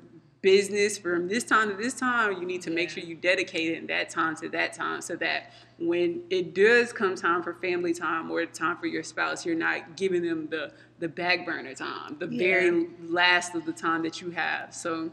business 0.46 0.96
from 0.96 1.26
this 1.26 1.42
time 1.42 1.68
to 1.68 1.74
this 1.74 1.94
time, 1.94 2.34
you 2.40 2.46
need 2.46 2.62
to 2.62 2.70
make 2.70 2.88
sure 2.88 3.02
you 3.02 3.16
dedicate 3.16 3.72
it 3.72 3.78
in 3.78 3.86
that 3.88 4.08
time 4.08 4.36
to 4.36 4.48
that 4.48 4.72
time 4.72 5.02
so 5.02 5.16
that 5.16 5.50
when 5.80 6.22
it 6.30 6.54
does 6.54 6.92
come 6.92 7.16
time 7.16 7.42
for 7.42 7.54
family 7.54 7.92
time 7.92 8.30
or 8.30 8.46
time 8.46 8.76
for 8.76 8.86
your 8.86 9.02
spouse, 9.02 9.44
you're 9.44 9.56
not 9.56 9.96
giving 9.96 10.22
them 10.22 10.46
the 10.48 10.72
the 11.00 11.08
back 11.08 11.44
burner 11.44 11.74
time, 11.74 12.16
the 12.20 12.28
Yeah. 12.28 12.38
very 12.38 12.86
last 13.08 13.56
of 13.56 13.66
the 13.66 13.72
time 13.72 14.04
that 14.04 14.20
you 14.20 14.30
have. 14.30 14.72
So 14.72 15.10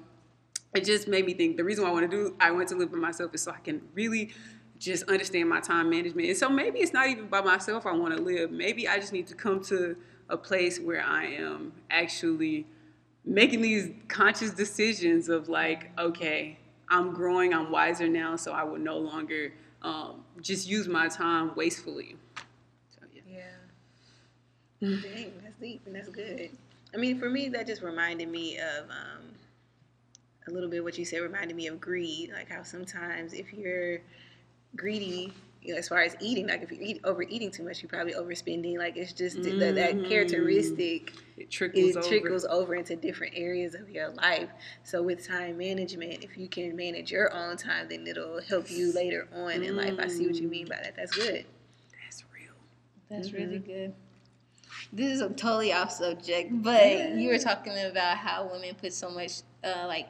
it 0.75 0.85
just 0.85 1.07
made 1.07 1.25
me 1.25 1.33
think 1.33 1.57
the 1.57 1.63
reason 1.63 1.83
why 1.83 1.89
I 1.89 1.93
want 1.93 2.11
to 2.11 2.15
do 2.15 2.35
I 2.39 2.51
want 2.51 2.69
to 2.69 2.75
live 2.75 2.91
by 2.91 2.99
myself 2.99 3.33
is 3.33 3.41
so 3.41 3.51
I 3.53 3.59
can 3.59 3.81
really 3.95 4.33
just 4.77 5.03
understand 5.09 5.49
my 5.49 5.61
time 5.61 5.89
management. 5.89 6.27
And 6.27 6.37
so 6.37 6.47
maybe 6.47 6.77
it's 6.77 6.93
not 6.93 7.07
even 7.07 7.25
by 7.25 7.41
myself 7.41 7.87
I 7.87 7.93
want 7.93 8.15
to 8.15 8.21
live. 8.21 8.51
Maybe 8.51 8.87
I 8.87 8.97
just 8.97 9.13
need 9.13 9.25
to 9.27 9.35
come 9.35 9.61
to 9.63 9.95
a 10.29 10.37
place 10.37 10.79
where 10.79 11.03
I 11.03 11.25
am 11.25 11.73
actually 11.89 12.67
making 13.25 13.61
these 13.61 13.91
conscious 14.07 14.51
decisions 14.51 15.29
of 15.29 15.49
like, 15.49 15.91
okay, 15.97 16.57
I'm 16.89 17.13
growing, 17.13 17.53
I'm 17.53 17.71
wiser 17.71 18.07
now, 18.07 18.35
so 18.35 18.51
I 18.51 18.63
will 18.63 18.79
no 18.79 18.97
longer 18.97 19.53
um, 19.81 20.23
just 20.41 20.67
use 20.67 20.87
my 20.87 21.07
time 21.07 21.51
wastefully. 21.55 22.15
So, 22.89 23.05
yeah. 23.27 23.39
Yeah. 24.79 24.97
Dang, 25.01 25.33
that's 25.43 25.55
deep 25.59 25.81
and 25.85 25.95
that's 25.95 26.09
good. 26.09 26.49
I 26.93 26.97
mean, 26.97 27.17
for 27.17 27.29
me, 27.29 27.49
that 27.49 27.65
just 27.65 27.81
reminded 27.81 28.29
me 28.29 28.59
of 28.59 28.89
um, 28.89 29.23
a 30.47 30.51
little 30.51 30.69
bit 30.69 30.83
what 30.83 30.97
you 30.97 31.05
said. 31.05 31.21
Reminded 31.21 31.55
me 31.55 31.67
of 31.67 31.79
greed, 31.81 32.31
like 32.33 32.49
how 32.49 32.63
sometimes 32.63 33.33
if 33.33 33.51
you're 33.53 33.99
greedy, 34.75 35.33
you 35.63 35.73
know, 35.73 35.79
as 35.79 35.87
far 35.87 36.01
as 36.01 36.15
eating, 36.19 36.47
like 36.47 36.61
if 36.61 36.71
you 36.71 36.77
eat 36.81 36.99
overeating 37.05 37.49
too 37.49 37.63
much, 37.63 37.81
you're 37.81 37.89
probably 37.89 38.13
overspending. 38.13 38.77
Like 38.77 38.97
it's 38.97 39.13
just 39.13 39.41
th- 39.41 39.57
that, 39.59 39.75
that 39.75 39.95
Mhm. 39.95 40.07
characteristic 40.09 41.13
It 41.37 41.49
trickles 41.49 41.95
it 41.95 41.97
over. 41.99 42.07
trickles 42.07 42.45
over 42.45 42.75
into 42.75 42.95
different 42.95 43.33
areas 43.35 43.73
of 43.73 43.89
your 43.89 44.09
life. 44.09 44.49
So 44.83 45.01
with 45.01 45.25
time 45.25 45.57
management, 45.57 46.23
if 46.23 46.37
you 46.37 46.47
can 46.49 46.75
manage 46.75 47.11
your 47.11 47.33
own 47.33 47.55
time, 47.57 47.87
then 47.89 48.05
it'll 48.05 48.41
help 48.41 48.69
you 48.69 48.93
later 48.93 49.27
on 49.33 49.63
in 49.63 49.75
life. 49.77 49.95
I 49.99 50.07
see 50.07 50.27
what 50.27 50.35
you 50.35 50.47
mean 50.49 50.67
by 50.67 50.77
that. 50.83 50.95
That's 50.97 51.15
good. 51.15 51.45
That's 52.03 52.23
real. 52.33 52.53
That's 53.09 53.29
Mm-hmm. 53.29 53.37
really 53.37 53.59
good. 53.59 53.93
this 54.91 55.11
is 55.11 55.21
a 55.21 55.29
totally 55.29 55.71
off 55.73 55.91
subject, 55.91 56.51
but 56.63 57.13
you 57.15 57.29
were 57.29 57.37
talking 57.39 57.73
about 57.85 58.17
how 58.17 58.49
women 58.51 58.75
put 58.75 58.93
so 58.93 59.09
much, 59.09 59.41
uh, 59.63 59.85
like, 59.87 60.07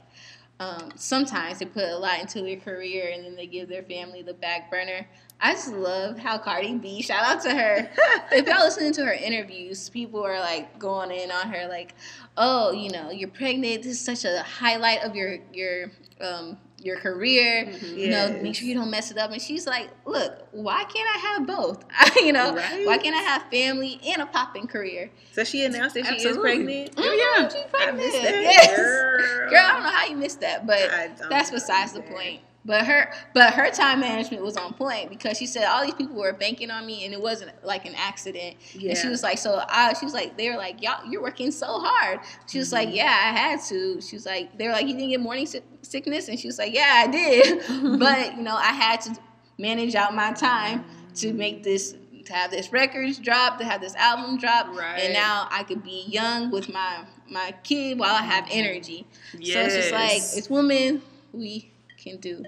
um, 0.59 0.91
sometimes 0.95 1.59
they 1.59 1.65
put 1.65 1.83
a 1.85 1.97
lot 1.97 2.19
into 2.19 2.41
their 2.41 2.57
career 2.57 3.11
and 3.13 3.23
then 3.25 3.35
they 3.35 3.47
give 3.47 3.67
their 3.69 3.83
family 3.83 4.21
the 4.21 4.33
back 4.33 4.69
burner. 4.69 5.07
I 5.39 5.53
just 5.53 5.73
love 5.73 6.17
how 6.17 6.37
Cardi 6.37 6.77
B, 6.77 7.01
shout 7.01 7.23
out 7.23 7.41
to 7.43 7.53
her. 7.53 7.89
if 8.31 8.47
y'all 8.47 8.63
listening 8.63 8.93
to 8.93 9.05
her 9.05 9.13
interviews, 9.13 9.89
people 9.89 10.23
are 10.25 10.39
like 10.39 10.79
going 10.79 11.11
in 11.11 11.31
on 11.31 11.49
her, 11.49 11.67
like, 11.67 11.95
oh, 12.37 12.71
you 12.71 12.89
know, 12.89 13.11
you're 13.11 13.29
pregnant. 13.29 13.83
This 13.83 13.93
is 13.93 14.01
such 14.01 14.23
a 14.23 14.41
highlight 14.43 15.03
of 15.03 15.15
your 15.15 15.39
your 15.51 15.91
um, 16.21 16.57
your 16.81 16.97
career. 16.97 17.65
Mm-hmm. 17.65 17.97
You 17.97 18.09
know, 18.09 18.39
make 18.41 18.55
sure 18.55 18.67
you 18.67 18.75
don't 18.75 18.89
mess 18.89 19.11
it 19.11 19.17
up. 19.17 19.31
And 19.31 19.41
she's 19.41 19.67
like, 19.67 19.89
look, 20.05 20.47
why 20.51 20.83
can't 20.85 21.09
I 21.15 21.19
have 21.19 21.47
both? 21.47 21.83
you 22.15 22.31
know, 22.31 22.55
right? 22.55 22.85
why 22.85 22.97
can't 22.97 23.15
I 23.15 23.21
have 23.21 23.43
family 23.49 23.99
and 24.05 24.21
a 24.21 24.25
popping 24.25 24.67
career? 24.67 25.09
So 25.33 25.43
she 25.43 25.65
announced 25.65 25.95
that 25.95 26.05
Absolutely. 26.05 26.21
she 26.21 26.29
is 26.29 26.37
pregnant. 26.37 26.95
Mm-hmm. 26.95 27.41
Yeah, 27.41 27.49
she's 27.49 27.71
pregnant. 27.71 28.15
I 28.15 28.21
that. 28.21 28.41
Yes. 28.43 28.77
Girl. 28.77 29.19
Girl, 29.49 29.59
I 29.59 29.73
don't 29.73 29.83
know 29.83 29.89
how 29.89 30.05
you 30.05 30.17
missed 30.17 30.41
that, 30.41 30.65
but 30.65 30.89
that's 31.29 31.51
besides 31.51 31.93
the 31.93 32.01
point. 32.01 32.41
But 32.65 32.85
her, 32.85 33.11
but 33.33 33.53
her 33.53 33.69
time 33.71 33.99
management 33.99 34.41
was 34.41 34.55
on 34.55 34.73
point 34.73 35.09
because 35.09 35.37
she 35.37 35.45
said 35.45 35.65
all 35.65 35.83
these 35.83 35.95
people 35.95 36.15
were 36.15 36.31
banking 36.31 36.71
on 36.71 36.85
me, 36.85 37.03
and 37.03 37.13
it 37.13 37.21
wasn't 37.21 37.51
like 37.65 37.85
an 37.85 37.93
accident. 37.95 38.55
Yeah. 38.73 38.91
And 38.91 38.97
she 38.97 39.09
was 39.09 39.21
like, 39.21 39.37
so 39.37 39.63
I, 39.67 39.93
she 39.93 40.05
was 40.05 40.13
like, 40.13 40.37
they 40.37 40.49
were 40.49 40.55
like, 40.55 40.81
y'all, 40.81 41.05
you're 41.09 41.21
working 41.21 41.51
so 41.51 41.79
hard. 41.79 42.21
She 42.47 42.59
was 42.59 42.67
mm-hmm. 42.67 42.87
like, 42.87 42.95
yeah, 42.95 43.03
I 43.05 43.37
had 43.37 43.59
to. 43.67 43.99
She 44.01 44.15
was 44.15 44.25
like, 44.25 44.57
they 44.57 44.67
were 44.67 44.73
like, 44.73 44.87
you 44.87 44.93
didn't 44.93 45.09
get 45.09 45.19
morning 45.19 45.47
sickness, 45.81 46.29
and 46.29 46.39
she 46.39 46.47
was 46.47 46.57
like, 46.57 46.73
yeah, 46.73 47.03
I 47.05 47.07
did, 47.07 47.63
but 47.99 48.37
you 48.37 48.43
know, 48.43 48.55
I 48.55 48.71
had 48.71 49.01
to 49.01 49.17
manage 49.57 49.95
out 49.95 50.15
my 50.15 50.31
time 50.31 50.85
to 51.15 51.33
make 51.33 51.63
this 51.63 51.95
to 52.25 52.33
have 52.33 52.51
this 52.51 52.71
records 52.71 53.19
drop, 53.19 53.57
to 53.57 53.65
have 53.65 53.81
this 53.81 53.95
album 53.95 54.37
drop, 54.37 54.67
right. 54.67 55.01
and 55.01 55.13
now 55.13 55.49
I 55.51 55.63
could 55.63 55.83
be 55.83 56.05
young 56.07 56.49
with 56.49 56.71
my 56.71 57.03
my 57.29 57.53
kid 57.63 57.99
while 57.99 58.15
I 58.15 58.21
have 58.21 58.47
energy. 58.49 59.05
Yes. 59.37 59.53
So 59.53 59.59
it's 59.61 59.75
just 59.75 59.91
like 59.91 60.21
it's 60.37 60.49
women 60.49 61.01
we 61.33 61.72
can 62.03 62.17
do 62.17 62.43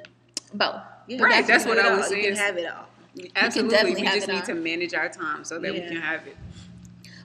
both. 0.54 0.82
Right, 1.20 1.46
that's 1.46 1.66
what 1.66 1.80
I 1.80 1.96
was 1.96 2.08
saying. 2.08 2.24
You 2.24 2.30
can 2.30 2.38
have 2.38 2.58
it 2.58 2.72
all. 2.72 2.88
Absolutely, 3.36 3.96
we 3.96 4.02
just 4.02 4.28
need 4.28 4.46
to 4.46 4.54
manage 4.54 4.94
our 4.94 5.10
time 5.10 5.44
so 5.46 5.60
that 5.60 5.74
yeah. 5.74 5.82
we 5.82 5.88
can 5.88 6.02
have 6.02 6.28
it. 6.28 6.36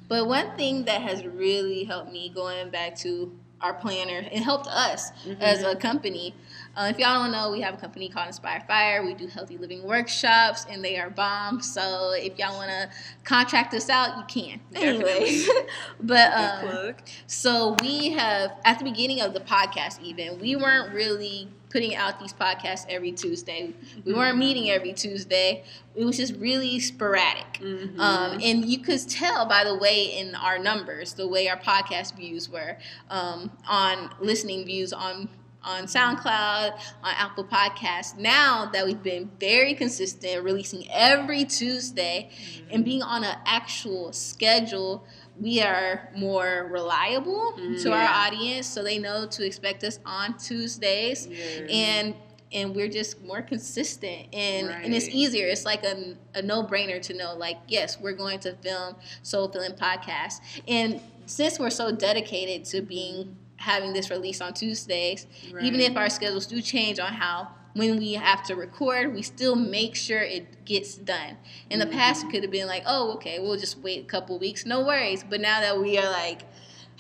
But 0.09 0.27
one 0.27 0.57
thing 0.57 0.85
that 0.85 1.03
has 1.03 1.25
really 1.25 1.85
helped 1.85 2.13
me 2.13 2.31
going 2.35 2.71
back 2.71 2.97
to 2.99 3.33
our 3.61 3.75
planner 3.75 4.27
and 4.33 4.43
helped 4.43 4.67
us 4.69 5.11
mm-hmm. 5.11 5.41
as 5.41 5.63
a 5.63 5.77
company. 5.77 6.35
Uh, 6.77 6.91
if 6.91 6.99
y'all 6.99 7.23
don't 7.23 7.33
know, 7.33 7.51
we 7.51 7.61
have 7.61 7.75
a 7.75 7.77
company 7.77 8.09
called 8.09 8.29
Inspire 8.29 8.65
Fire. 8.67 9.05
We 9.05 9.15
do 9.15 9.27
healthy 9.27 9.59
living 9.59 9.83
workshops, 9.83 10.67
and 10.71 10.85
they 10.85 10.99
are 10.99 11.11
bomb. 11.11 11.61
So 11.61 12.13
if 12.15 12.39
y'all 12.39 12.57
want 12.57 12.71
to 12.71 12.91
contract 13.25 13.75
us 13.75 13.91
out, 13.91 14.17
you 14.17 14.25
can. 14.25 14.61
Anyway, 14.75 15.45
but 16.01 16.33
um, 16.33 16.95
so 17.27 17.77
we 17.83 18.11
have 18.11 18.53
at 18.65 18.79
the 18.79 18.85
beginning 18.85 19.21
of 19.21 19.35
the 19.35 19.41
podcast, 19.41 20.01
even 20.01 20.39
we 20.39 20.57
weren't 20.57 20.95
really 20.95 21.49
putting 21.71 21.95
out 21.95 22.19
these 22.21 22.33
podcasts 22.33 22.85
every 22.89 23.13
Tuesday. 23.13 23.73
We 24.05 24.13
weren't 24.13 24.39
meeting 24.39 24.71
every 24.71 24.93
Tuesday. 24.93 25.65
It 25.95 26.05
was 26.05 26.17
just 26.17 26.35
really 26.35 26.81
sporadic. 26.81 27.55
Mm-hmm. 27.55 28.01
Um, 28.01 28.39
and 28.43 28.65
you 28.65 28.81
could 28.81 29.09
tell 29.09 29.47
by 29.47 29.65
the 29.65 29.77
way 29.77 30.19
in 30.19 30.35
our 30.35 30.59
numbers, 30.59 31.15
the 31.15 31.29
way 31.29 31.49
our 31.49 31.59
podcast 31.59 32.17
views 32.17 32.49
were 32.49 32.77
um, 33.09 33.51
on 33.69 34.11
listening 34.21 34.65
views 34.65 34.93
on 34.93 35.29
on 35.63 35.85
SoundCloud, 35.85 36.73
on 37.03 37.15
Apple 37.19 37.45
Podcasts. 37.45 38.17
Now 38.17 38.71
that 38.73 38.87
we've 38.87 39.03
been 39.03 39.31
very 39.39 39.75
consistent, 39.75 40.43
releasing 40.43 40.91
every 40.91 41.45
Tuesday 41.45 42.31
mm-hmm. 42.33 42.75
and 42.75 42.85
being 42.85 43.03
on 43.03 43.25
an 43.25 43.37
actual 43.45 44.13
schedule 44.13 45.05
we 45.41 45.61
are 45.61 46.09
more 46.15 46.69
reliable 46.71 47.55
mm, 47.59 47.83
to 47.83 47.93
our 47.93 48.09
audience 48.09 48.67
so 48.67 48.83
they 48.83 48.99
know 48.99 49.27
to 49.27 49.45
expect 49.45 49.83
us 49.85 49.99
on 50.05 50.37
tuesdays 50.39 51.27
yeah. 51.27 51.67
and 51.71 52.15
and 52.53 52.75
we're 52.75 52.89
just 52.89 53.23
more 53.23 53.43
consistent 53.43 54.27
and 54.33 54.69
right. 54.69 54.85
and 54.85 54.95
it's 54.95 55.09
easier 55.09 55.47
it's 55.47 55.65
like 55.65 55.85
a, 55.85 56.15
a 56.35 56.43
no-brainer 56.43 57.01
to 57.01 57.15
know 57.15 57.35
like 57.35 57.57
yes 57.69 57.99
we're 58.01 58.13
going 58.13 58.39
to 58.39 58.53
film 58.57 58.95
soul 59.23 59.49
filling 59.49 59.73
podcast 59.73 60.41
and 60.69 61.01
since 61.27 61.59
we're 61.59 61.71
so 61.71 61.93
dedicated 61.93 62.65
to 62.65 62.83
being 62.83 63.37
having 63.57 63.93
this 63.93 64.11
release 64.11 64.41
on 64.41 64.53
tuesdays 64.53 65.27
right. 65.53 65.65
even 65.65 65.81
if 65.81 65.97
our 65.97 66.09
schedules 66.09 66.47
do 66.47 66.61
change 66.61 66.99
on 66.99 67.13
how 67.13 67.49
when 67.75 67.99
we 67.99 68.15
have 68.15 68.43
to 68.45 68.57
record, 68.57 69.15
we 69.15 69.23
still 69.23 69.55
make 69.55 69.95
sure 69.95 70.21
it 70.21 70.65
gets 70.65 70.95
done. 70.95 71.37
In 71.69 71.79
the 71.79 71.87
past, 71.87 72.25
it 72.25 72.31
could 72.31 72.43
have 72.43 72.51
been 72.51 72.67
like, 72.67 72.83
oh, 72.87 73.13
okay, 73.15 73.39
we'll 73.39 73.57
just 73.57 73.79
wait 73.79 74.03
a 74.03 74.07
couple 74.07 74.39
weeks, 74.39 74.67
no 74.67 74.85
worries. 74.85 75.25
But 75.29 75.41
now 75.41 75.61
that 75.61 75.81
we 75.81 75.99
are 75.99 76.11
like, 76.11 76.43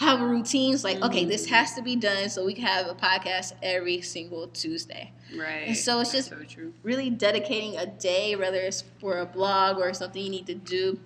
have 0.00 0.22
routines 0.22 0.82
like 0.82 1.00
okay 1.02 1.26
this 1.26 1.44
mm-hmm. 1.44 1.54
has 1.54 1.74
to 1.74 1.82
be 1.82 1.94
done 1.94 2.30
so 2.30 2.44
we 2.44 2.54
can 2.54 2.64
have 2.64 2.86
a 2.86 2.94
podcast 2.94 3.52
every 3.62 4.00
single 4.00 4.48
tuesday 4.48 5.12
right 5.36 5.68
and 5.68 5.76
so 5.76 6.00
it's 6.00 6.10
just 6.10 6.30
so 6.30 6.36
really 6.82 7.10
dedicating 7.10 7.76
a 7.76 7.84
day 7.84 8.34
whether 8.34 8.60
it's 8.60 8.82
for 8.98 9.18
a 9.18 9.26
blog 9.26 9.76
or 9.76 9.92
something 9.92 10.22
you 10.22 10.30
need 10.30 10.46
to 10.46 10.54
do 10.54 10.98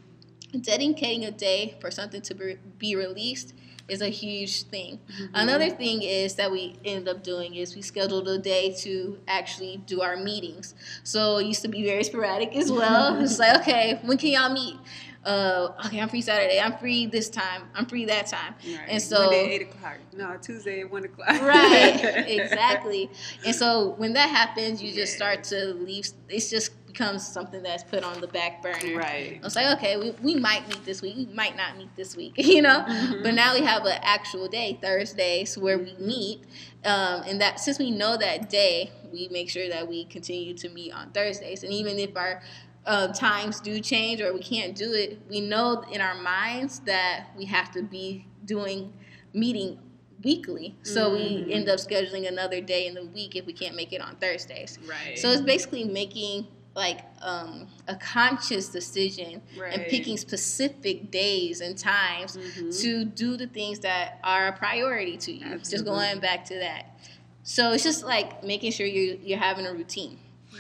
dedicating 0.61 1.25
a 1.25 1.31
day 1.33 1.77
for 1.81 1.91
something 1.91 2.23
to 2.23 2.57
be 2.79 2.95
released 2.95 3.53
is 3.89 4.01
a 4.01 4.09
huge 4.09 4.63
thing. 4.65 4.99
Mm-hmm. 4.99 5.35
Another 5.35 5.71
thing 5.71 6.03
is 6.03 6.35
that 6.37 6.51
we 6.51 6.77
ended 6.85 7.09
up 7.09 7.23
doing 7.23 7.55
is 7.55 7.77
we 7.77 7.83
scheduled 7.83 8.29
a 8.29 8.39
day 8.39 8.75
to 8.79 9.19
actually 9.29 9.79
do 9.87 10.01
our 10.01 10.17
meetings. 10.17 10.75
So 11.03 11.39
it 11.39 11.47
used 11.47 11.63
to 11.63 11.69
be 11.69 11.85
very 11.85 12.05
sporadic 12.05 12.57
as 12.57 12.73
well. 12.73 13.21
it's 13.23 13.39
like, 13.39 13.61
okay, 13.61 14.01
when 14.03 14.17
can 14.17 14.31
y'all 14.31 14.53
meet? 14.53 14.77
Uh, 15.25 15.73
okay, 15.87 16.01
I'm 16.01 16.09
free 16.09 16.21
Saturday. 16.21 16.61
I'm 16.61 16.77
free 16.77 17.07
this 17.07 17.31
time. 17.31 17.63
I'm 17.75 17.87
free 17.87 18.05
that 18.07 18.27
time. 18.27 18.55
Right. 18.67 18.81
And 18.89 19.03
so 19.03 19.21
Monday 19.21 19.53
eight 19.53 19.63
o'clock. 19.63 19.97
No, 20.15 20.37
Tuesday 20.41 20.81
at 20.81 20.91
one 20.91 21.05
o'clock. 21.05 21.29
right. 21.29 22.25
Exactly. 22.35 23.11
And 23.47 23.55
so 23.55 23.95
when 23.97 24.13
that 24.15 24.29
happens, 24.29 24.83
you 24.83 24.93
just 24.93 25.15
start 25.15 25.45
to 25.45 25.75
leave. 25.75 26.09
It's 26.29 26.51
just 26.51 26.73
becomes 26.95 27.27
something 27.27 27.63
that's 27.63 27.83
put 27.83 28.05
on 28.05 28.21
the 28.21 28.29
back 28.29 28.63
burner. 28.63 28.97
Right. 28.97 29.41
It's 29.43 29.57
like, 29.57 29.77
okay, 29.79 29.97
we, 29.97 30.13
we 30.23 30.37
might 30.37 30.69
meet 30.69 30.85
this 30.85 31.03
week, 31.03 31.17
we 31.17 31.27
might 31.27 31.57
not 31.57 31.77
meet 31.77 31.95
this 31.97 32.17
week, 32.17 32.35
you 32.37 32.63
know? 32.63 32.85
Mm-hmm. 32.89 33.23
But 33.25 33.35
now 33.35 33.55
we 33.55 33.63
have 33.63 33.85
an 33.85 33.99
actual 34.03 34.47
day, 34.47 34.79
Thursdays, 34.81 35.59
where 35.59 35.77
we 35.77 35.97
meet. 35.99 36.45
Um, 36.85 37.23
and 37.27 37.41
that 37.41 37.59
since 37.59 37.81
we 37.81 37.91
know 37.91 38.17
that 38.17 38.49
day, 38.49 38.93
we 39.13 39.29
make 39.33 39.51
sure 39.51 39.69
that 39.69 39.89
we 39.89 40.05
continue 40.05 40.55
to 40.55 40.69
meet 40.69 40.93
on 40.93 41.11
Thursdays. 41.11 41.65
And 41.65 41.73
even 41.73 41.99
if 41.99 42.17
our 42.17 42.43
uh, 42.87 43.09
times 43.09 43.61
do 43.61 43.81
change 43.81 44.21
or 44.21 44.33
we 44.33 44.41
can't 44.41 44.77
do 44.77 44.93
it, 44.93 45.19
we 45.29 45.41
know 45.41 45.83
in 45.91 46.01
our 46.01 46.15
minds 46.15 46.79
that 46.81 47.27
we 47.37 47.45
have 47.47 47.73
to 47.73 47.83
be 47.83 48.27
doing 48.45 48.93
meeting 49.33 49.81
weekly. 50.23 50.77
So 50.83 51.11
mm-hmm. 51.11 51.47
we 51.47 51.53
end 51.53 51.69
up 51.69 51.81
scheduling 51.81 52.29
another 52.29 52.61
day 52.61 52.87
in 52.87 52.95
the 52.95 53.05
week 53.05 53.35
if 53.35 53.47
we 53.47 53.53
can't 53.53 53.75
make 53.75 53.93
it 53.93 54.01
on 54.01 54.15
Thursdays. 54.17 54.79
Right. 54.89 55.19
So 55.19 55.31
it's 55.31 55.43
basically 55.43 55.85
making 55.85 56.47
like 56.75 57.01
um, 57.23 57.69
a 57.87 57.95
conscious 57.95 58.69
decision 58.69 59.41
right. 59.59 59.75
and 59.75 59.87
picking 59.87 60.17
specific 60.17 61.11
days 61.11 61.61
and 61.61 61.79
times 61.79 62.37
mm-hmm. 62.37 62.71
to 62.71 63.05
do 63.05 63.37
the 63.37 63.47
things 63.47 63.79
that 63.81 64.19
are 64.25 64.49
a 64.49 64.53
priority 64.53 65.17
to 65.17 65.33
you. 65.33 65.45
Absolutely. 65.45 65.71
Just 65.71 65.85
going 65.85 66.21
back 66.21 66.45
to 66.47 66.59
that. 66.59 66.99
So 67.45 67.73
it's 67.73 67.85
just 67.85 68.05
like 68.05 68.43
making 68.43 68.73
sure 68.73 68.87
you're 68.87 69.17
you're 69.17 69.39
having 69.39 69.67
a 69.67 69.73
routine. 69.73 70.19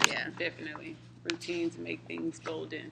Yeah, 0.08 0.28
definitely. 0.38 0.96
Routines 1.24 1.78
make 1.78 2.04
things 2.06 2.38
golden. 2.38 2.90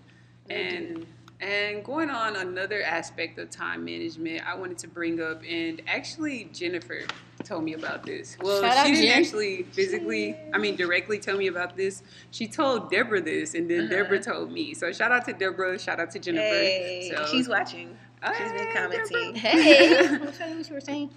And 0.51 1.07
and 1.41 1.85
going 1.85 2.09
on 2.09 2.37
another 2.37 2.83
aspect 2.83 3.39
of 3.39 3.51
time 3.51 3.85
management, 3.85 4.47
I 4.47 4.55
wanted 4.55 4.79
to 4.79 4.89
bring 4.89 5.21
up, 5.21 5.43
and 5.49 5.83
actually 5.89 6.49
Jennifer 6.53 7.01
told 7.43 7.65
me 7.65 7.75
about 7.75 8.05
this. 8.05 8.37
Well, 8.41 8.61
Shout 8.61 8.87
she 8.87 8.93
didn't 8.93 9.07
Jen. 9.07 9.23
actually 9.23 9.63
physically, 9.73 10.37
I 10.53 10.59
mean, 10.59 10.77
directly 10.77 11.19
tell 11.19 11.37
me 11.37 11.47
about 11.47 11.77
this. 11.77 12.03
She 12.31 12.47
told 12.47 12.91
Deborah 12.91 13.21
this, 13.21 13.55
and 13.55 13.71
then 13.71 13.87
uh-huh. 13.87 13.95
Deborah 13.95 14.23
told 14.23 14.53
me. 14.53 14.75
So 14.75 14.93
shout 14.93 15.13
out 15.13 15.25
to 15.27 15.33
Deborah. 15.33 15.79
Shout 15.79 16.01
out 16.01 16.11
to 16.13 16.19
Jennifer. 16.19 16.43
Hey, 16.43 17.13
so, 17.15 17.27
she's 17.27 17.49
watching. 17.49 17.97
She's 18.39 18.53
been 18.53 18.73
commenting. 18.73 19.35
Hey, 19.35 19.99
I'm 20.07 20.33
trying 20.33 20.53
to 20.53 20.57
what 20.57 20.69
you 20.69 20.75
were 20.75 20.81
saying. 20.81 21.11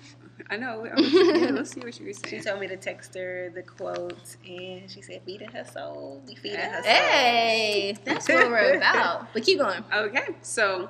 I 0.49 0.57
know. 0.57 0.85
yeah, 0.85 1.49
let's 1.51 1.71
see 1.71 1.79
what 1.79 1.93
she 1.95 2.03
was 2.03 2.17
saying. 2.17 2.41
She 2.41 2.47
told 2.47 2.59
me 2.59 2.67
to 2.67 2.77
text 2.77 3.15
her 3.15 3.51
the 3.53 3.61
quote, 3.61 4.35
and 4.45 4.89
she 4.89 5.01
said, 5.01 5.21
"Feeding 5.25 5.49
her 5.49 5.63
soul, 5.63 6.21
we 6.27 6.35
feeding 6.35 6.59
her 6.59 6.83
soul." 6.83 6.91
Hey, 6.91 7.97
that's 8.03 8.27
what 8.27 8.49
we're 8.49 8.75
about. 8.75 9.33
But 9.33 9.43
keep 9.43 9.59
going. 9.59 9.83
Okay, 9.93 10.35
so, 10.41 10.89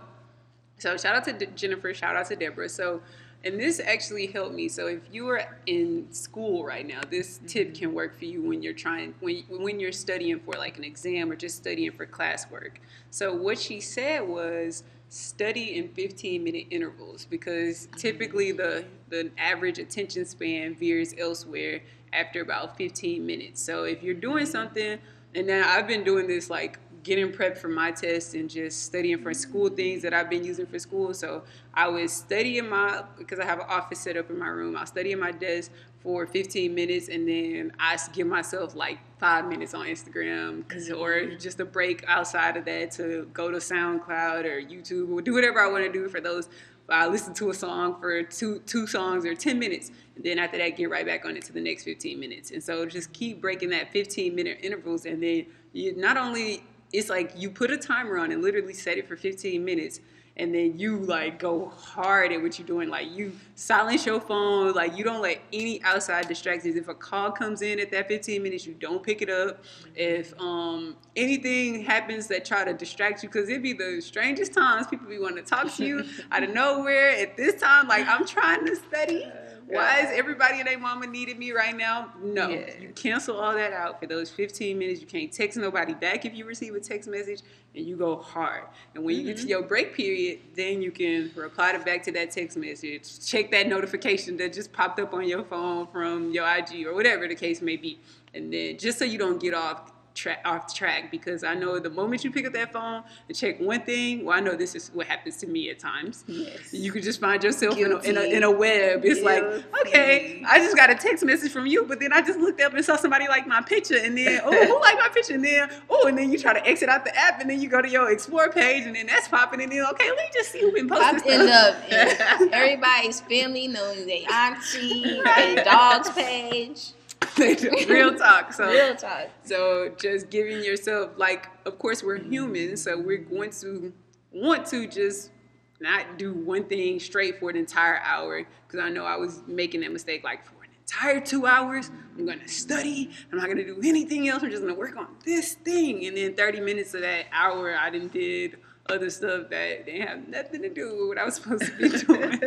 so 0.77 0.97
shout 0.97 1.15
out 1.15 1.25
to 1.25 1.33
De- 1.33 1.47
Jennifer. 1.47 1.93
Shout 1.93 2.15
out 2.15 2.27
to 2.27 2.35
Deborah. 2.35 2.69
So, 2.69 3.01
and 3.45 3.59
this 3.59 3.79
actually 3.79 4.27
helped 4.27 4.55
me. 4.55 4.67
So, 4.67 4.87
if 4.87 5.01
you 5.11 5.29
are 5.29 5.57
in 5.67 6.11
school 6.11 6.65
right 6.65 6.85
now, 6.85 7.01
this 7.09 7.39
tip 7.47 7.67
mm-hmm. 7.67 7.75
can 7.75 7.93
work 7.93 8.17
for 8.17 8.25
you 8.25 8.41
when 8.41 8.61
you're 8.61 8.73
trying 8.73 9.13
when 9.19 9.43
when 9.49 9.79
you're 9.79 9.91
studying 9.91 10.39
for 10.39 10.55
like 10.55 10.77
an 10.77 10.83
exam 10.83 11.31
or 11.31 11.35
just 11.35 11.55
studying 11.55 11.91
for 11.91 12.05
classwork. 12.05 12.77
So, 13.11 13.33
what 13.33 13.59
she 13.59 13.79
said 13.79 14.27
was 14.27 14.83
study 15.09 15.77
in 15.77 15.87
15 15.89 16.43
minute 16.43 16.65
intervals 16.71 17.25
because 17.25 17.87
typically 17.95 18.51
the 18.51 18.85
the 19.09 19.31
average 19.37 19.77
attention 19.77 20.25
span 20.25 20.75
veers 20.75 21.13
elsewhere 21.17 21.81
after 22.11 22.41
about 22.41 22.77
15 22.77 23.25
minutes. 23.25 23.61
So 23.61 23.83
if 23.83 24.01
you're 24.01 24.15
doing 24.15 24.45
something 24.45 24.99
and 25.35 25.47
now 25.47 25.69
I've 25.69 25.87
been 25.87 26.03
doing 26.03 26.27
this 26.27 26.49
like 26.49 26.79
getting 27.05 27.31
prepped 27.31 27.59
for 27.59 27.67
my 27.67 27.91
test 27.91 28.33
and 28.33 28.49
just 28.49 28.83
studying 28.83 29.21
for 29.21 29.31
school 29.31 29.69
things 29.69 30.01
that 30.01 30.11
I've 30.11 30.27
been 30.27 30.43
using 30.43 30.65
for 30.65 30.79
school. 30.79 31.13
So 31.13 31.43
I 31.71 31.87
was 31.87 32.11
studying 32.11 32.67
my 32.67 33.03
because 33.15 33.39
I 33.39 33.45
have 33.45 33.59
an 33.59 33.67
office 33.69 33.99
set 33.99 34.17
up 34.17 34.31
in 34.31 34.39
my 34.39 34.47
room. 34.47 34.75
I'll 34.75 34.87
study 34.87 35.11
in 35.11 35.19
my 35.19 35.31
desk 35.31 35.71
for 36.01 36.25
15 36.25 36.73
minutes 36.73 37.07
and 37.07 37.27
then 37.27 37.73
I 37.79 37.97
give 38.11 38.25
myself 38.25 38.75
like 38.75 38.97
five 39.19 39.47
minutes 39.47 39.75
on 39.75 39.85
Instagram 39.85 40.67
cause, 40.67 40.89
or 40.89 41.35
just 41.35 41.59
a 41.59 41.65
break 41.65 42.03
outside 42.07 42.57
of 42.57 42.65
that 42.65 42.89
to 42.91 43.29
go 43.33 43.51
to 43.51 43.57
SoundCloud 43.57 44.45
or 44.45 44.59
YouTube 44.59 45.11
or 45.11 45.21
do 45.21 45.33
whatever 45.33 45.61
I 45.61 45.67
want 45.67 45.85
to 45.85 45.91
do 45.91 46.09
for 46.09 46.19
those. 46.19 46.49
I 46.89 47.07
listen 47.07 47.35
to 47.35 47.51
a 47.51 47.53
song 47.53 47.99
for 47.99 48.23
two 48.23 48.59
two 48.65 48.87
songs 48.87 49.25
or 49.25 49.35
10 49.35 49.59
minutes 49.59 49.91
and 50.15 50.23
then 50.23 50.39
after 50.39 50.57
that 50.57 50.75
get 50.75 50.89
right 50.89 51.05
back 51.05 51.23
on 51.25 51.37
it 51.37 51.43
to 51.45 51.53
the 51.53 51.61
next 51.61 51.83
15 51.83 52.19
minutes. 52.19 52.49
And 52.49 52.63
so 52.63 52.87
just 52.87 53.13
keep 53.13 53.41
breaking 53.41 53.69
that 53.69 53.91
15 53.91 54.33
minute 54.33 54.57
intervals 54.63 55.05
and 55.05 55.21
then 55.21 55.45
you 55.71 55.95
not 55.95 56.17
only 56.17 56.63
it's 56.95 57.09
like 57.09 57.33
you 57.35 57.49
put 57.49 57.71
a 57.71 57.77
timer 57.77 58.17
on 58.17 58.31
and 58.31 58.41
literally 58.41 58.73
set 58.73 58.97
it 58.97 59.07
for 59.07 59.15
15 59.15 59.63
minutes 59.63 59.99
and 60.37 60.53
then 60.53 60.77
you 60.77 60.97
like 60.97 61.39
go 61.39 61.69
hard 61.69 62.33
at 62.33 62.41
what 62.41 62.59
you're 62.59 62.67
doing. 62.67 62.89
Like 62.89 63.09
you 63.11 63.31
silence 63.55 64.05
your 64.05 64.19
phone. 64.19 64.73
Like 64.73 64.97
you 64.97 65.03
don't 65.03 65.21
let 65.21 65.39
any 65.53 65.81
outside 65.83 66.27
distractions. 66.27 66.75
If 66.75 66.89
a 66.89 66.93
call 66.93 67.31
comes 67.31 67.61
in 67.61 67.79
at 67.79 67.89
that 67.91 68.07
15 68.09 68.43
minutes 68.43 68.65
you 68.65 68.73
don't 68.73 69.01
pick 69.01 69.21
it 69.21 69.29
up. 69.29 69.63
If 69.95 70.33
um, 70.39 70.97
anything 71.15 71.83
happens 71.83 72.27
that 72.27 72.43
try 72.43 72.65
to 72.65 72.73
distract 72.73 73.23
you 73.23 73.29
because 73.29 73.49
it'd 73.49 73.63
be 73.63 73.73
the 73.73 74.01
strangest 74.01 74.53
times. 74.53 74.87
People 74.87 75.07
be 75.07 75.19
wanting 75.19 75.43
to 75.43 75.49
talk 75.49 75.73
to 75.75 75.85
you 75.85 76.03
out 76.31 76.43
of 76.43 76.53
nowhere 76.53 77.11
at 77.11 77.37
this 77.37 77.61
time. 77.61 77.87
Like 77.87 78.05
i'm 78.07 78.25
trying 78.25 78.65
to 78.65 78.75
study 78.75 79.31
why 79.67 80.01
is 80.01 80.09
everybody 80.11 80.59
and 80.59 80.67
their 80.67 80.77
mama 80.77 81.07
needing 81.07 81.39
me 81.39 81.51
right 81.51 81.75
now? 81.75 82.13
No. 82.21 82.49
Yeah. 82.49 82.69
You 82.79 82.89
cancel 82.89 83.37
all 83.37 83.53
that 83.53 83.73
out 83.73 83.99
for 83.99 84.05
those 84.05 84.29
15 84.29 84.77
minutes. 84.77 85.01
You 85.01 85.07
can't 85.07 85.31
text 85.31 85.57
nobody 85.57 85.93
back 85.93 86.25
if 86.25 86.35
you 86.35 86.45
receive 86.45 86.75
a 86.75 86.79
text 86.79 87.09
message 87.09 87.41
and 87.73 87.85
you 87.85 87.95
go 87.95 88.17
hard. 88.17 88.63
And 88.93 89.03
when 89.03 89.15
mm-hmm. 89.15 89.21
you 89.21 89.27
get 89.27 89.37
to 89.37 89.43
mm-hmm. 89.43 89.49
your 89.49 89.63
break 89.63 89.95
period, 89.95 90.39
then 90.55 90.81
you 90.81 90.91
can 90.91 91.31
reply 91.35 91.71
to 91.71 91.79
back 91.79 92.03
to 92.03 92.11
that 92.11 92.31
text 92.31 92.57
message, 92.57 93.25
check 93.25 93.49
that 93.51 93.67
notification 93.67 94.37
that 94.37 94.53
just 94.53 94.71
popped 94.71 94.99
up 94.99 95.13
on 95.13 95.27
your 95.27 95.43
phone 95.43 95.87
from 95.87 96.31
your 96.31 96.47
IG 96.47 96.85
or 96.85 96.93
whatever 96.93 97.27
the 97.27 97.35
case 97.35 97.61
may 97.61 97.77
be. 97.77 97.99
And 98.33 98.53
then 98.53 98.77
just 98.77 98.99
so 98.99 99.05
you 99.05 99.17
don't 99.17 99.41
get 99.41 99.53
off 99.53 99.91
tra- 100.15 100.39
off 100.45 100.73
track 100.73 101.11
because 101.11 101.43
I 101.43 101.53
know 101.53 101.77
the 101.79 101.89
moment 101.89 102.23
you 102.23 102.31
pick 102.31 102.47
up 102.47 102.53
that 102.53 102.73
phone 102.73 103.03
and 103.27 103.37
check 103.37 103.59
one 103.59 103.81
thing, 103.81 104.25
well, 104.25 104.35
I 104.35 104.39
know 104.39 104.55
this 104.55 104.73
is 104.73 104.89
what 104.93 105.05
happens 105.05 105.37
to 105.37 105.47
me 105.47 105.69
at 105.69 105.77
times. 105.77 106.23
Yes. 106.27 106.73
You 106.73 106.91
could 106.91 107.03
just 107.03 107.19
find 107.19 107.43
yourself 107.43 107.77
in 107.77 107.91
a, 107.91 107.99
in 107.99 108.17
a, 108.17 108.21
in, 108.21 108.43
a, 108.43 108.51
web. 108.51 109.03
It's 109.03 109.19
Guilty. 109.19 109.41
like, 109.41 109.63
okay, 109.81 110.43
I 110.47 110.59
just 110.59 110.75
got 110.75 110.89
a 110.89 110.95
text 110.95 111.23
message 111.23 111.51
from 111.51 111.67
you, 111.67 111.83
but 111.83 111.99
then 111.99 112.13
I 112.13 112.21
just 112.21 112.39
looked 112.39 112.61
up 112.61 112.73
and 112.73 112.83
saw 112.83 112.95
somebody 112.95 113.27
like 113.27 113.45
my 113.45 113.61
picture, 113.61 113.97
and 113.97 114.17
then, 114.17 114.41
oh, 114.43 114.65
who 114.65 114.81
liked 114.81 114.97
my 114.97 115.09
picture? 115.13 115.33
And 115.33 115.43
then, 115.43 115.69
oh, 115.89 116.07
and 116.07 116.17
then 116.17 116.31
you 116.31 116.39
try 116.39 116.53
to 116.53 116.65
exit 116.65 116.89
out 116.89 117.03
the 117.03 117.15
app, 117.15 117.41
and 117.41 117.49
then 117.49 117.61
you 117.61 117.69
go 117.69 117.81
to 117.81 117.89
your 117.89 118.09
explore 118.11 118.49
page, 118.49 118.85
and 118.85 118.95
then 118.95 119.07
that's 119.07 119.27
popping, 119.27 119.61
and 119.61 119.71
then, 119.71 119.85
okay, 119.91 120.09
let 120.09 120.17
me 120.17 120.29
just 120.33 120.51
see 120.51 120.61
who 120.61 120.71
been 120.71 120.87
posting 120.87 121.11
Pop 121.11 121.19
stuff. 121.19 122.41
Up 122.41 122.49
everybody's 122.53 123.21
family 123.21 123.67
knows 123.67 124.05
their 124.05 124.31
auntie, 124.31 125.21
right. 125.25 125.55
their 125.55 125.65
dog's 125.65 126.09
page. 126.11 126.93
real 127.89 128.15
talk. 128.15 128.53
So 128.53 128.67
real 128.69 128.95
talk. 128.95 129.29
So 129.43 129.93
just 129.99 130.29
giving 130.29 130.63
yourself 130.63 131.11
like, 131.17 131.49
of 131.65 131.77
course, 131.79 132.03
we're 132.03 132.17
humans, 132.17 132.83
so 132.83 132.99
we're 132.99 133.17
going 133.17 133.51
to 133.61 133.93
want 134.31 134.65
to 134.67 134.87
just 134.87 135.31
not 135.79 136.17
do 136.17 136.33
one 136.33 136.63
thing 136.65 136.99
straight 136.99 137.39
for 137.39 137.49
an 137.49 137.55
entire 137.55 137.99
hour 137.99 138.45
because 138.67 138.83
I 138.83 138.89
know 138.89 139.05
I 139.05 139.17
was 139.17 139.41
making 139.47 139.81
that 139.81 139.91
mistake 139.91 140.23
like 140.23 140.45
for 140.45 140.63
an 140.63 140.69
entire 140.79 141.19
two 141.19 141.45
hours 141.45 141.91
I'm 142.17 142.25
going 142.25 142.39
to 142.39 142.47
study 142.47 143.11
I'm 143.31 143.37
not 143.37 143.45
going 143.45 143.57
to 143.57 143.65
do 143.65 143.79
anything 143.83 144.29
else 144.29 144.41
I'm 144.41 144.49
just 144.49 144.61
going 144.61 144.73
to 144.73 144.79
work 144.79 144.95
on 144.95 145.07
this 145.25 145.55
thing 145.55 146.05
and 146.05 146.15
then 146.15 146.33
30 146.33 146.61
minutes 146.61 146.93
of 146.93 147.01
that 147.01 147.25
hour 147.33 147.75
I 147.77 147.89
didn't 147.89 148.13
did 148.13 148.57
other 148.87 149.09
stuff 149.09 149.49
that 149.49 149.85
they 149.85 149.99
have 149.99 150.27
nothing 150.27 150.61
to 150.61 150.69
do 150.69 150.95
with 150.95 151.07
what 151.09 151.17
I 151.17 151.25
was 151.25 151.35
supposed 151.35 151.65
to 151.65 151.71
be 151.77 151.89
doing. 152.05 152.41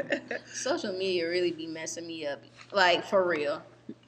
Social 0.52 0.92
media 0.92 1.28
really 1.28 1.50
be 1.50 1.66
messing 1.66 2.06
me 2.06 2.26
up 2.26 2.42
like 2.72 3.04
for 3.04 3.26
real. 3.26 3.62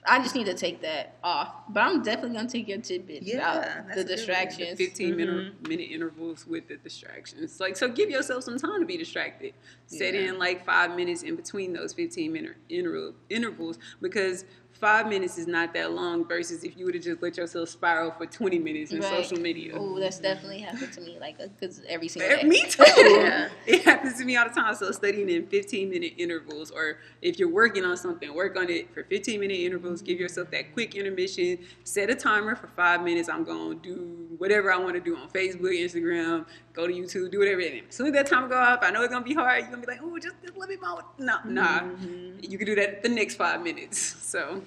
I 0.06 0.22
just 0.22 0.34
need 0.34 0.46
to 0.46 0.54
take 0.54 0.80
that 0.82 1.16
off. 1.22 1.52
But 1.68 1.80
I'm 1.80 2.02
definitely 2.02 2.36
gonna 2.36 2.48
take 2.48 2.68
your 2.68 2.78
tidbits 2.78 3.26
yeah, 3.26 3.80
about 3.82 3.94
the 3.94 4.04
distractions. 4.04 4.78
The 4.78 4.86
15 4.86 5.16
minute, 5.16 5.34
mm-hmm. 5.34 5.68
minute 5.68 5.90
intervals 5.90 6.46
with 6.46 6.68
the 6.68 6.76
distractions. 6.76 7.60
Like 7.60 7.76
so 7.76 7.88
give 7.88 8.10
yourself 8.10 8.44
some 8.44 8.58
time 8.58 8.80
to 8.80 8.86
be 8.86 8.96
distracted. 8.96 9.54
Set 9.86 10.14
in 10.14 10.38
like 10.38 10.64
five 10.64 10.96
minutes 10.96 11.22
in 11.22 11.36
between 11.36 11.72
those 11.72 11.92
15 11.92 12.32
minute 12.32 12.56
interval 12.68 13.14
intervals 13.28 13.78
because 14.00 14.44
five 14.80 15.06
minutes 15.06 15.36
is 15.36 15.46
not 15.46 15.74
that 15.74 15.92
long 15.92 16.26
versus 16.26 16.64
if 16.64 16.76
you 16.76 16.86
would 16.86 16.94
have 16.94 17.04
just 17.04 17.22
let 17.22 17.36
yourself 17.36 17.68
spiral 17.68 18.10
for 18.12 18.24
20 18.24 18.58
minutes 18.58 18.92
in 18.92 19.00
right. 19.00 19.24
social 19.24 19.40
media. 19.40 19.74
Oh, 19.76 20.00
that's 20.00 20.18
definitely 20.18 20.60
happened 20.60 20.92
to 20.94 21.00
me 21.02 21.18
like 21.20 21.36
because 21.38 21.82
every 21.86 22.08
single 22.08 22.30
eh, 22.30 22.42
day. 22.42 22.48
Me 22.48 22.62
too. 22.68 22.82
yeah. 22.96 23.48
It 23.66 23.84
happens 23.84 24.18
to 24.18 24.24
me 24.24 24.36
all 24.36 24.48
the 24.48 24.54
time. 24.54 24.74
So 24.74 24.90
studying 24.92 25.28
in 25.28 25.46
15 25.46 25.90
minute 25.90 26.14
intervals 26.16 26.70
or 26.70 26.98
if 27.20 27.38
you're 27.38 27.50
working 27.50 27.84
on 27.84 27.96
something, 27.96 28.34
work 28.34 28.56
on 28.56 28.70
it 28.70 28.92
for 28.94 29.04
15 29.04 29.38
minute 29.38 29.58
intervals. 29.58 30.00
Give 30.00 30.18
yourself 30.18 30.50
that 30.52 30.72
quick 30.72 30.94
intermission. 30.94 31.58
Set 31.84 32.08
a 32.08 32.14
timer 32.14 32.56
for 32.56 32.68
five 32.68 33.02
minutes. 33.02 33.28
I'm 33.28 33.44
going 33.44 33.80
to 33.80 33.88
do 33.88 34.36
whatever 34.38 34.72
I 34.72 34.78
want 34.78 34.94
to 34.94 35.00
do 35.00 35.16
on 35.16 35.28
Facebook, 35.28 35.78
Instagram, 35.78 36.46
go 36.72 36.86
to 36.86 36.92
YouTube, 36.92 37.30
do 37.30 37.38
whatever. 37.38 37.60
And 37.60 37.82
as 37.88 37.94
soon 37.94 38.08
as 38.08 38.12
that 38.14 38.26
time 38.26 38.48
go 38.48 38.56
up, 38.56 38.80
I 38.82 38.90
know 38.90 39.02
it's 39.02 39.12
to 39.12 39.20
be 39.20 39.34
hard. 39.34 39.64
You're 39.64 39.70
to 39.70 39.76
be 39.78 39.86
like, 39.86 40.00
oh, 40.02 40.18
just, 40.18 40.36
just 40.42 40.56
let 40.56 40.68
me 40.68 40.76
more. 40.76 41.04
No, 41.18 41.38
nah. 41.44 41.80
Mm-hmm. 41.80 42.38
You 42.40 42.58
can 42.58 42.66
do 42.66 42.74
that 42.76 43.02
the 43.02 43.08
next 43.08 43.36
five 43.36 43.62
minutes. 43.62 43.98
So 43.98 44.62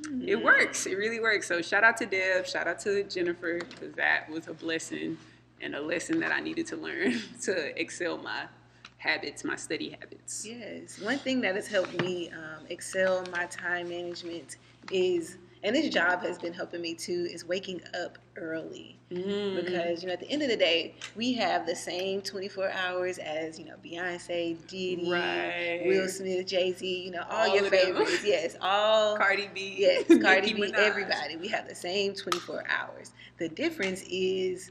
mm-hmm. 0.00 0.28
it 0.28 0.42
works. 0.42 0.86
It 0.86 0.96
really 0.96 1.20
works. 1.20 1.48
So 1.48 1.62
shout 1.62 1.84
out 1.84 1.96
to 1.98 2.06
Deb. 2.06 2.46
Shout 2.46 2.66
out 2.66 2.78
to 2.80 3.04
Jennifer 3.04 3.58
because 3.58 3.94
that 3.94 4.28
was 4.30 4.48
a 4.48 4.54
blessing 4.54 5.18
and 5.60 5.74
a 5.74 5.80
lesson 5.80 6.20
that 6.20 6.32
I 6.32 6.40
needed 6.40 6.66
to 6.68 6.76
learn 6.76 7.20
to 7.42 7.80
excel 7.80 8.18
my 8.18 8.46
habits, 8.98 9.44
my 9.44 9.56
study 9.56 9.90
habits. 9.90 10.46
Yes. 10.46 11.00
One 11.00 11.18
thing 11.18 11.40
that 11.40 11.56
has 11.56 11.66
helped 11.66 12.00
me 12.00 12.30
um, 12.30 12.66
excel 12.68 13.24
my 13.32 13.46
time 13.46 13.88
management 13.88 14.56
is 14.90 15.38
and 15.64 15.76
this 15.76 15.88
job 15.88 16.22
has 16.22 16.38
been 16.38 16.52
helping 16.52 16.80
me 16.80 16.94
too 16.94 17.28
is 17.30 17.44
waking 17.44 17.80
up 18.00 18.18
early 18.36 18.98
mm-hmm. 19.10 19.64
because 19.64 20.02
you 20.02 20.08
know 20.08 20.12
at 20.12 20.20
the 20.20 20.30
end 20.30 20.42
of 20.42 20.48
the 20.48 20.56
day 20.56 20.94
we 21.16 21.32
have 21.32 21.66
the 21.66 21.74
same 21.74 22.20
24 22.20 22.70
hours 22.70 23.18
as 23.18 23.58
you 23.58 23.64
know 23.64 23.74
beyonce 23.84 24.56
diddy 24.66 25.10
right. 25.10 25.82
will 25.86 26.08
smith 26.08 26.46
jay-z 26.46 27.04
you 27.04 27.10
know 27.10 27.24
all, 27.30 27.48
all 27.48 27.54
your 27.54 27.64
favorites 27.70 28.18
them. 28.18 28.20
yes 28.26 28.56
all 28.60 29.16
cardi 29.16 29.48
b 29.54 29.74
yes 29.78 30.04
cardi 30.22 30.52
b 30.52 30.72
everybody 30.76 31.36
we 31.36 31.48
have 31.48 31.68
the 31.68 31.74
same 31.74 32.14
24 32.14 32.64
hours 32.68 33.12
the 33.38 33.48
difference 33.48 34.02
is 34.10 34.70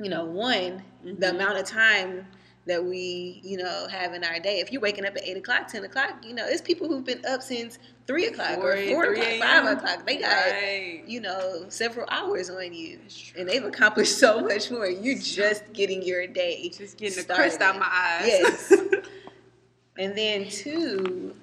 you 0.00 0.10
know 0.10 0.24
one 0.24 0.82
mm-hmm. 1.04 1.18
the 1.18 1.30
amount 1.30 1.58
of 1.58 1.64
time 1.64 2.26
that 2.66 2.84
we, 2.84 3.40
you 3.44 3.56
know, 3.56 3.86
have 3.88 4.12
in 4.12 4.24
our 4.24 4.40
day. 4.40 4.58
If 4.58 4.72
you're 4.72 4.82
waking 4.82 5.06
up 5.06 5.16
at 5.16 5.22
eight 5.22 5.36
o'clock, 5.36 5.68
ten 5.68 5.84
o'clock, 5.84 6.24
you 6.24 6.34
know, 6.34 6.44
it's 6.46 6.60
people 6.60 6.88
who've 6.88 7.04
been 7.04 7.24
up 7.24 7.42
since 7.42 7.78
three 8.06 8.26
o'clock 8.26 8.54
four, 8.54 8.72
or 8.72 8.86
four 8.86 9.04
o'clock, 9.12 9.38
five 9.40 9.78
o'clock. 9.78 10.06
They 10.06 10.16
got, 10.18 10.30
right. 10.30 11.02
you 11.06 11.20
know, 11.20 11.66
several 11.68 12.06
hours 12.10 12.50
on 12.50 12.72
you, 12.72 12.98
and 13.36 13.48
they've 13.48 13.64
accomplished 13.64 14.18
so 14.18 14.40
much 14.40 14.70
more. 14.70 14.86
You're 14.86 15.18
just 15.18 15.72
getting 15.72 16.02
your 16.02 16.26
day, 16.26 16.70
just 16.70 16.98
getting 16.98 17.22
started. 17.22 17.28
the 17.28 17.34
crust 17.34 17.60
out 17.60 17.78
my 17.78 17.88
eyes. 17.90 18.26
Yes. 18.26 18.72
and 19.98 20.16
then 20.16 20.48
two, 20.48 21.34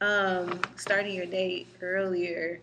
um, 0.00 0.60
starting 0.76 1.14
your 1.14 1.26
day 1.26 1.66
earlier, 1.82 2.60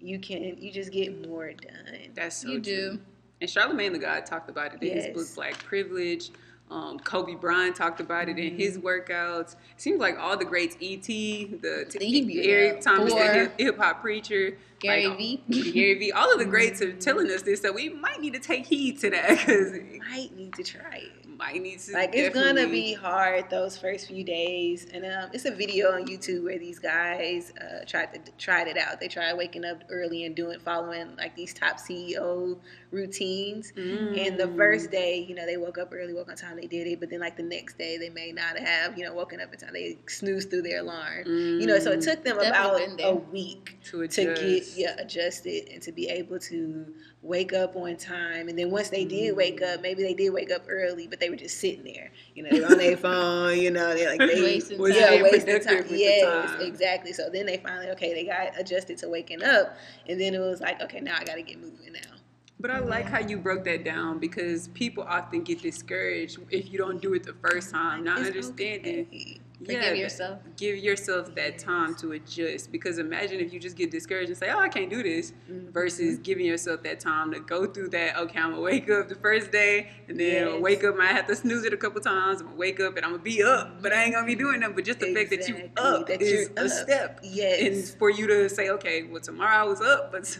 you 0.00 0.18
can 0.18 0.56
you 0.58 0.72
just 0.72 0.92
get 0.92 1.26
more 1.28 1.52
done. 1.52 2.12
That's 2.14 2.42
so 2.42 2.48
you 2.48 2.60
true. 2.60 2.90
do. 2.92 3.00
And 3.40 3.50
Charlemagne 3.50 3.92
the 3.92 3.98
God 3.98 4.24
talked 4.24 4.48
about 4.48 4.74
it 4.74 4.82
in 4.82 4.96
yes. 4.96 5.06
his 5.06 5.14
book 5.14 5.34
Black 5.34 5.58
Privilege. 5.64 6.30
Um, 6.68 6.98
Kobe 6.98 7.34
Bryant 7.34 7.76
talked 7.76 8.00
about 8.00 8.28
it 8.28 8.38
in 8.38 8.56
his 8.56 8.76
mm-hmm. 8.76 8.86
workouts. 8.86 9.52
It 9.52 9.80
seems 9.80 10.00
like 10.00 10.18
all 10.18 10.36
the 10.36 10.44
greats, 10.44 10.74
ET, 10.82 11.06
the 11.06 11.86
t- 11.88 12.48
Eric 12.48 12.80
Thomas, 12.80 13.14
the 13.14 13.52
hip 13.56 13.78
hop 13.78 14.00
preacher, 14.00 14.58
Gary 14.80 15.06
like, 15.06 15.18
V, 15.18 15.42
Gary 15.72 15.94
V. 15.94 16.12
All 16.12 16.32
of 16.32 16.38
the 16.38 16.44
greats 16.44 16.82
are 16.82 16.92
telling 16.92 17.30
us 17.30 17.42
this, 17.42 17.62
so 17.62 17.72
we 17.72 17.88
might 17.88 18.20
need 18.20 18.34
to 18.34 18.40
take 18.40 18.66
heed 18.66 18.98
to 19.00 19.10
that 19.10 19.38
because 19.38 19.72
might 20.10 20.34
need 20.36 20.54
to 20.54 20.64
try 20.64 20.96
it. 20.96 21.28
might 21.28 21.62
need 21.62 21.78
to 21.80 21.92
like 21.92 22.10
it's 22.12 22.34
gonna 22.34 22.66
be 22.66 22.94
hard 22.94 23.48
those 23.48 23.78
first 23.78 24.08
few 24.08 24.24
days 24.24 24.86
and 24.92 25.04
um, 25.04 25.30
it's 25.32 25.44
a 25.44 25.50
video 25.50 25.92
on 25.92 26.06
youtube 26.06 26.44
where 26.44 26.58
these 26.58 26.78
guys 26.78 27.52
uh, 27.60 27.84
tried 27.86 28.12
to 28.12 28.32
tried 28.38 28.68
it 28.68 28.76
out. 28.76 29.00
They 29.00 29.08
tried 29.08 29.34
waking 29.34 29.64
up 29.64 29.82
early 29.88 30.24
and 30.24 30.34
doing 30.34 30.58
following 30.58 31.16
like 31.16 31.34
these 31.36 31.54
top 31.54 31.76
ceo 31.76 32.58
routines 32.90 33.72
mm. 33.76 34.26
and 34.26 34.38
the 34.38 34.48
first 34.56 34.90
day 34.90 35.24
you 35.28 35.34
know 35.34 35.46
they 35.46 35.56
woke 35.56 35.78
up 35.78 35.92
early 35.92 36.14
woke 36.14 36.28
on 36.28 36.36
time 36.36 36.56
they 36.56 36.66
did 36.66 36.86
it 36.86 37.00
but 37.00 37.10
then 37.10 37.20
like 37.20 37.36
the 37.36 37.42
next 37.42 37.78
day 37.78 37.96
they 37.96 38.08
may 38.10 38.32
not 38.32 38.58
have 38.58 38.96
you 38.96 39.04
know 39.04 39.12
woken 39.12 39.40
up 39.40 39.52
in 39.52 39.58
time 39.58 39.72
they 39.72 39.98
snoozed 40.06 40.50
through 40.50 40.62
their 40.62 40.80
alarm 40.80 41.24
mm. 41.24 41.60
you 41.60 41.66
know 41.66 41.78
so 41.78 41.92
it 41.92 42.00
took 42.00 42.24
them 42.24 42.36
Definitely 42.38 42.94
about 42.94 43.12
a 43.12 43.14
week 43.14 43.78
to, 43.84 44.06
to 44.06 44.24
get 44.34 44.64
yeah 44.76 44.96
adjusted 44.98 45.68
and 45.72 45.82
to 45.82 45.92
be 45.92 46.08
able 46.08 46.38
to 46.38 46.86
wake 47.26 47.52
up 47.52 47.76
on 47.76 47.96
time. 47.96 48.48
And 48.48 48.58
then 48.58 48.70
once 48.70 48.88
they 48.88 49.04
did 49.04 49.36
wake 49.36 49.60
up, 49.60 49.82
maybe 49.82 50.02
they 50.02 50.14
did 50.14 50.30
wake 50.30 50.50
up 50.50 50.64
early, 50.68 51.06
but 51.06 51.20
they 51.20 51.28
were 51.28 51.36
just 51.36 51.58
sitting 51.58 51.84
there. 51.84 52.10
You 52.34 52.44
know, 52.44 52.50
they 52.50 52.60
were 52.60 52.66
on 52.66 52.78
their 52.78 52.96
phone. 52.96 53.58
You 53.58 53.70
know, 53.70 53.94
they're 53.94 54.10
like 54.10 54.18
they 54.18 54.40
wasting 54.40 54.78
time. 54.78 54.92
Yeah, 54.92 55.22
wasting 55.22 55.60
time. 55.60 55.84
Yes, 55.90 56.50
time. 56.50 56.60
exactly. 56.60 57.12
So 57.12 57.28
then 57.30 57.46
they 57.46 57.58
finally 57.58 57.90
okay, 57.90 58.14
they 58.14 58.24
got 58.24 58.58
adjusted 58.58 58.98
to 58.98 59.08
waking 59.08 59.42
up, 59.42 59.76
and 60.08 60.20
then 60.20 60.34
it 60.34 60.38
was 60.38 60.60
like 60.60 60.80
okay, 60.82 61.00
now 61.00 61.16
I 61.18 61.24
got 61.24 61.34
to 61.34 61.42
get 61.42 61.60
moving 61.60 61.92
now. 61.92 62.15
But 62.58 62.70
I 62.70 62.78
like 62.78 63.06
how 63.06 63.20
you 63.20 63.36
broke 63.36 63.64
that 63.64 63.84
down 63.84 64.18
because 64.18 64.68
people 64.68 65.04
often 65.04 65.42
get 65.42 65.60
discouraged 65.62 66.38
if 66.50 66.70
you 66.72 66.78
don't 66.78 67.02
do 67.02 67.12
it 67.14 67.22
the 67.24 67.34
first 67.34 67.70
time, 67.70 68.04
not 68.04 68.18
It's 68.20 68.28
understanding. 68.28 69.06
okay. 69.06 69.40
Forgive 69.58 69.96
yourself. 69.96 70.40
Give 70.58 70.76
yourself 70.76 71.34
that 71.34 71.58
time 71.58 71.94
to 71.96 72.12
adjust 72.12 72.70
because 72.70 72.98
imagine 72.98 73.40
if 73.40 73.52
you 73.54 73.58
just 73.58 73.74
get 73.76 73.90
discouraged 73.90 74.28
and 74.28 74.36
say, 74.36 74.50
"Oh, 74.50 74.58
I 74.58 74.68
can't 74.68 74.90
do 74.90 75.02
this," 75.02 75.32
Mm-hmm. 75.50 75.70
versus 75.70 76.18
giving 76.18 76.44
yourself 76.44 76.82
that 76.82 77.00
time 77.00 77.32
to 77.32 77.40
go 77.40 77.64
through 77.66 77.88
that. 77.90 78.16
Okay, 78.18 78.38
I'm 78.38 78.50
gonna 78.50 78.60
wake 78.62 78.90
up 78.90 79.08
the 79.08 79.14
first 79.14 79.50
day, 79.52 79.88
and 80.08 80.20
then 80.20 80.46
Yes. 80.48 80.60
wake 80.60 80.84
up. 80.84 80.96
I 81.00 81.06
have 81.06 81.26
to 81.28 81.36
snooze 81.36 81.64
it 81.64 81.72
a 81.72 81.76
couple 81.78 82.00
times. 82.02 82.40
I'm 82.40 82.48
gonna 82.48 82.58
wake 82.58 82.80
up 82.80 82.96
and 82.96 83.04
I'm 83.06 83.12
gonna 83.12 83.22
be 83.22 83.42
up, 83.42 83.80
but 83.82 83.92
I 83.94 84.04
ain't 84.04 84.12
gonna 84.14 84.26
be 84.26 84.34
doing 84.34 84.60
that. 84.60 84.74
But 84.74 84.84
just 84.84 85.00
the 85.00 85.14
fact 85.14 85.30
that 85.30 85.48
you 85.48 85.70
up 85.78 86.06
that 86.08 86.20
is 86.20 86.30
you're 86.54 86.64
a 86.64 86.68
step. 86.68 87.20
Yes. 87.22 87.60
And 87.92 87.98
for 87.98 88.10
you 88.10 88.26
to 88.26 88.48
say, 88.50 88.68
okay, 88.70 89.04
well 89.04 89.22
tomorrow 89.22 89.56
I 89.56 89.64
was 89.64 89.80
up, 89.80 90.12
but 90.12 90.38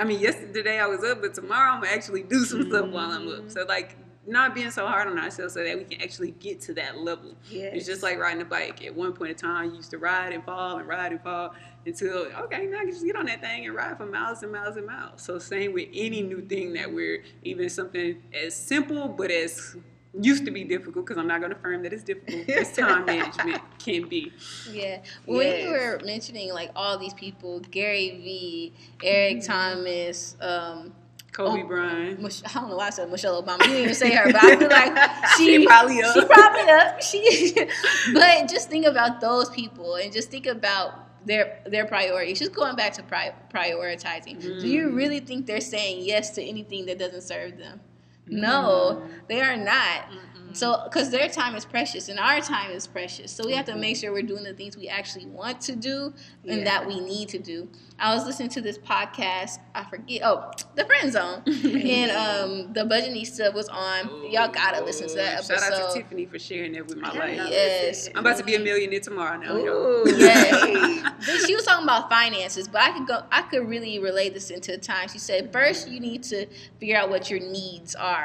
I 0.00 0.04
mean 0.04 0.18
yesterday 0.18 0.80
I 0.80 0.86
was 0.86 1.04
up, 1.04 1.20
but 1.20 1.34
tomorrow 1.34 1.70
I'm 1.72 1.82
gonna 1.82 1.94
actually 1.94 2.24
do 2.24 2.44
some 2.44 2.68
stuff 2.68 2.88
while 2.90 3.10
I'm 3.12 3.26
Mm-hmm. 3.28 3.44
up. 3.44 3.50
So 3.50 3.64
like 3.68 3.96
not 4.26 4.54
being 4.54 4.70
so 4.70 4.86
hard 4.86 5.08
on 5.08 5.18
ourselves 5.18 5.54
so 5.54 5.62
that 5.62 5.78
we 5.78 5.84
can 5.84 6.02
actually 6.02 6.32
get 6.32 6.60
to 6.62 6.74
that 6.74 6.98
level. 6.98 7.34
Yes. 7.48 7.72
It's 7.74 7.86
just 7.86 8.02
like 8.02 8.18
riding 8.18 8.42
a 8.42 8.44
bike. 8.44 8.84
At 8.84 8.94
one 8.94 9.12
point 9.12 9.30
in 9.30 9.36
time, 9.36 9.70
you 9.70 9.76
used 9.76 9.90
to 9.92 9.98
ride 9.98 10.32
and 10.32 10.44
fall 10.44 10.78
and 10.78 10.88
ride 10.88 11.12
and 11.12 11.22
fall 11.22 11.54
until 11.84 12.26
okay, 12.44 12.66
now 12.66 12.78
I 12.78 12.84
can 12.84 12.90
just 12.92 13.04
get 13.04 13.16
on 13.16 13.26
that 13.26 13.40
thing 13.40 13.66
and 13.66 13.74
ride 13.74 13.96
for 13.96 14.06
miles 14.06 14.42
and 14.42 14.50
miles 14.52 14.76
and 14.76 14.86
miles. 14.86 15.22
So 15.22 15.38
same 15.38 15.72
with 15.72 15.88
any 15.94 16.22
new 16.22 16.40
thing 16.40 16.72
that 16.74 16.92
we're 16.92 17.22
even 17.44 17.68
something 17.70 18.20
as 18.34 18.54
simple 18.54 19.08
but 19.08 19.30
as 19.30 19.76
used 20.18 20.46
to 20.46 20.50
be 20.50 20.64
difficult 20.64 21.04
because 21.04 21.18
I'm 21.18 21.26
not 21.28 21.40
going 21.40 21.52
to 21.52 21.58
affirm 21.58 21.82
that 21.82 21.92
it's 21.92 22.02
difficult 22.02 22.48
as 22.48 22.72
time 22.72 23.04
management 23.04 23.60
can 23.78 24.08
be. 24.08 24.32
Yeah. 24.70 25.02
When 25.26 25.46
Yes. 25.46 25.62
you 25.64 25.70
were 25.70 26.00
mentioning 26.04 26.52
like 26.54 26.70
all 26.74 26.96
these 26.98 27.12
people, 27.14 27.60
Gary 27.60 28.10
Vee, 28.22 28.72
Eric 29.04 29.44
Thomas, 29.44 30.36
um, 30.40 30.94
Kobe 31.36 31.62
Oh, 31.62 31.66
Bryant. 31.66 32.20
Mich- 32.22 32.42
I 32.48 32.52
don't 32.60 32.70
know 32.70 32.76
why 32.76 32.86
I 32.86 32.90
said 32.90 33.10
Michelle 33.10 33.42
Obama. 33.42 33.60
You 33.62 33.66
didn't 33.68 33.82
even 33.82 33.94
say 33.94 34.14
her, 34.14 34.32
but 34.32 34.42
I 34.42 34.56
feel 34.56 34.68
like 34.70 34.96
she, 35.36 35.44
She 35.58 35.66
probably 35.66 36.02
up. 36.02 36.14
She 36.14 36.24
probably 36.24 36.70
up. 36.70 37.02
She, 37.02 37.54
but 38.14 38.48
just 38.48 38.70
think 38.70 38.86
about 38.86 39.20
those 39.20 39.50
people 39.50 39.96
and 39.96 40.12
just 40.12 40.30
think 40.30 40.46
about 40.46 41.26
their 41.26 41.60
their 41.66 41.84
priorities. 41.86 42.38
Just 42.38 42.54
going 42.54 42.74
back 42.76 42.92
to 42.94 43.02
pri- 43.02 43.34
prioritizing. 43.52 44.40
Do 44.40 44.66
you 44.66 44.88
Mm. 44.88 44.96
really 44.96 45.20
think 45.20 45.44
they're 45.46 45.60
saying 45.60 46.04
yes 46.04 46.30
to 46.36 46.42
anything 46.42 46.86
that 46.86 46.98
doesn't 46.98 47.22
serve 47.22 47.58
them? 47.58 47.80
No, 48.28 49.02
they 49.28 49.40
are 49.40 49.56
not. 49.56 50.06
So, 50.52 50.80
because 50.84 51.10
their 51.10 51.28
time 51.28 51.54
is 51.54 51.66
precious 51.66 52.08
and 52.08 52.18
our 52.18 52.40
time 52.40 52.70
is 52.70 52.86
precious. 52.86 53.30
So, 53.30 53.44
we 53.44 53.52
have 53.52 53.66
to 53.66 53.76
make 53.76 53.96
sure 53.98 54.10
we're 54.10 54.22
doing 54.22 54.42
the 54.42 54.54
things 54.54 54.74
we 54.74 54.88
actually 54.88 55.26
want 55.26 55.60
to 55.62 55.76
do 55.76 56.14
and 56.48 56.58
Yeah. 56.60 56.64
that 56.64 56.86
we 56.86 56.98
need 57.00 57.28
to 57.30 57.38
do. 57.38 57.68
I 57.98 58.14
was 58.14 58.24
listening 58.24 58.48
to 58.50 58.62
this 58.62 58.78
podcast, 58.78 59.58
I 59.74 59.84
forget, 59.84 60.22
oh, 60.24 60.50
The 60.74 60.84
Friend 60.86 61.12
Zone. 61.12 61.42
and 61.46 62.10
um, 62.10 62.72
the 62.72 62.84
Budgetnista 62.84 63.52
was 63.52 63.68
on. 63.68 64.30
Y'all 64.32 64.48
gotta 64.48 64.82
listen 64.82 65.08
to 65.08 65.14
that 65.16 65.44
Shout 65.44 65.62
out 65.62 65.92
to. 65.92 65.98
Tiffany 66.00 66.24
for 66.24 66.38
sharing 66.38 66.72
that 66.72 66.86
with 66.86 66.96
my 66.96 67.12
Yeah. 67.12 67.18
life. 67.18 67.50
Yes. 67.50 68.08
I'm 68.14 68.20
about 68.20 68.38
to 68.38 68.44
be 68.44 68.54
a 68.54 68.58
millionaire 68.58 69.00
tomorrow 69.00 69.36
now, 69.38 69.56
y'all. 69.58 69.68
Ooh. 69.68 70.04
Yeah. 70.16 71.10
Then 71.26 71.46
she 71.46 71.54
was 71.54 71.64
talking 71.64 71.84
about 71.84 72.08
finances, 72.08 72.68
but 72.68 72.80
I 72.82 72.92
could 72.92 73.06
go. 73.06 73.22
I 73.32 73.42
could 73.42 73.66
really 73.68 73.98
relate 73.98 74.32
this 74.34 74.50
into 74.50 74.76
time. 74.78 75.08
She 75.08 75.18
said 75.18 75.52
first 75.52 75.88
you 75.88 75.98
need 76.00 76.22
to 76.24 76.46
figure 76.78 76.96
out 76.96 77.08
what 77.10 77.30
your 77.30 77.40
needs 77.40 77.94
are. 77.94 78.15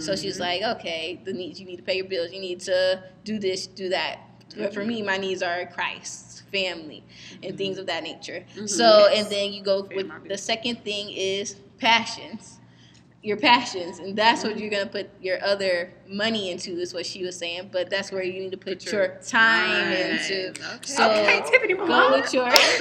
So 0.00 0.16
she's 0.16 0.34
mm-hmm. 0.34 0.64
like, 0.64 0.78
okay, 0.78 1.20
the 1.24 1.32
needs 1.32 1.60
you 1.60 1.66
need 1.66 1.76
to 1.76 1.82
pay 1.82 1.96
your 1.96 2.06
bills. 2.06 2.32
You 2.32 2.40
need 2.40 2.60
to 2.60 3.02
do 3.24 3.38
this, 3.38 3.66
do 3.66 3.88
that. 3.90 4.20
But 4.56 4.74
for 4.74 4.84
me, 4.84 5.02
my 5.02 5.16
needs 5.16 5.42
are 5.42 5.66
Christ, 5.66 6.42
family, 6.50 7.04
and 7.34 7.42
mm-hmm. 7.42 7.56
things 7.56 7.78
of 7.78 7.86
that 7.86 8.02
nature. 8.02 8.44
Mm-hmm. 8.54 8.66
So 8.66 9.08
and 9.14 9.28
then 9.28 9.52
you 9.52 9.62
go 9.62 9.88
with 9.94 10.10
the 10.28 10.38
second 10.38 10.84
thing 10.84 11.10
is 11.10 11.56
passions. 11.78 12.54
Your 13.20 13.36
passions, 13.36 13.98
and 13.98 14.16
that's 14.16 14.44
what 14.44 14.60
you're 14.60 14.70
gonna 14.70 14.86
put 14.86 15.10
your 15.20 15.44
other 15.44 15.92
money 16.08 16.52
into. 16.52 16.78
Is 16.78 16.94
what 16.94 17.04
she 17.04 17.24
was 17.24 17.36
saying, 17.36 17.70
but 17.72 17.90
that's 17.90 18.12
where 18.12 18.22
you 18.22 18.40
need 18.40 18.52
to 18.52 18.56
put, 18.56 18.78
Put 18.78 18.92
your, 18.92 19.06
your 19.06 19.16
time 19.16 19.92
time. 19.92 19.94
into. 20.12 20.50
Okay. 20.50 20.78
So 20.84 21.10
Okay, 21.10 21.42
Tiffany, 21.50 21.74
go 21.74 21.84
mama. 21.84 22.16
with 22.16 22.32
your. 22.32 22.46
Okay. 22.46 22.78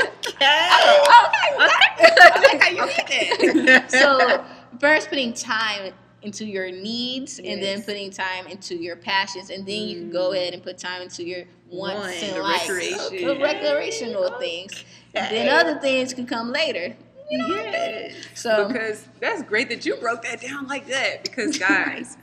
so 3.87 4.45
first 4.79 5.09
putting 5.09 5.33
time 5.33 5.91
into 6.23 6.45
your 6.45 6.71
needs 6.71 7.39
and 7.39 7.61
then 7.61 7.81
putting 7.83 8.09
time 8.11 8.47
into 8.47 8.75
your 8.75 8.95
passions 8.95 9.49
and 9.51 9.65
then 9.67 9.83
you 9.87 9.99
can 9.99 10.09
go 10.11 10.33
ahead 10.33 10.53
and 10.53 10.63
put 10.63 10.77
time 10.77 11.01
into 11.03 11.23
your 11.23 11.43
wants 11.69 11.99
One. 11.99 12.13
and 12.31 12.41
likes 12.43 12.67
recreation. 12.69 13.27
the 13.27 13.39
recreational 13.39 14.39
things 14.39 14.83
then 15.13 15.47
other 15.49 15.79
things 15.79 16.13
can 16.13 16.25
come 16.25 16.51
later 16.51 16.95
Yes. 17.29 18.15
so 18.33 18.67
because 18.67 19.07
that's 19.19 19.43
great 19.43 19.69
that 19.69 19.85
you 19.85 19.95
broke 19.97 20.23
that 20.23 20.41
down 20.41 20.65
like 20.67 20.87
that. 20.87 21.23
Because 21.23 21.57
guys, 21.59 22.15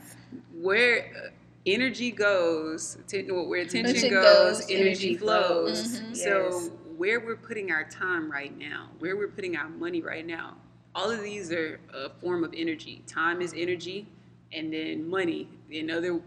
where 0.53 1.11
uh, 1.25 1.29
energy 1.67 2.09
goes, 2.11 2.97
where 3.11 3.61
attention 3.61 4.09
goes, 4.09 4.61
goes, 4.61 4.69
energy 4.71 5.15
flows. 5.15 5.97
flows. 5.97 6.01
Mhm. 6.01 6.15
So 6.17 6.49
Yes. 6.49 6.69
where 6.97 7.19
we're 7.19 7.35
putting 7.35 7.71
our 7.71 7.83
time 7.87 8.31
right 8.31 8.57
now, 8.57 8.89
where 8.99 9.15
we're 9.15 9.27
putting 9.27 9.55
our 9.55 9.69
money 9.69 10.01
right 10.01 10.25
now, 10.25 10.57
all 10.95 11.11
of 11.11 11.21
these 11.21 11.51
are 11.51 11.79
a 11.93 12.09
form 12.09 12.43
of 12.43 12.53
energy. 12.55 13.03
Time 13.05 13.41
is 13.41 13.53
energy, 13.55 14.07
and 14.53 14.73
then 14.73 15.07
money. 15.09 15.49
In 15.69 15.91
other 15.91 16.21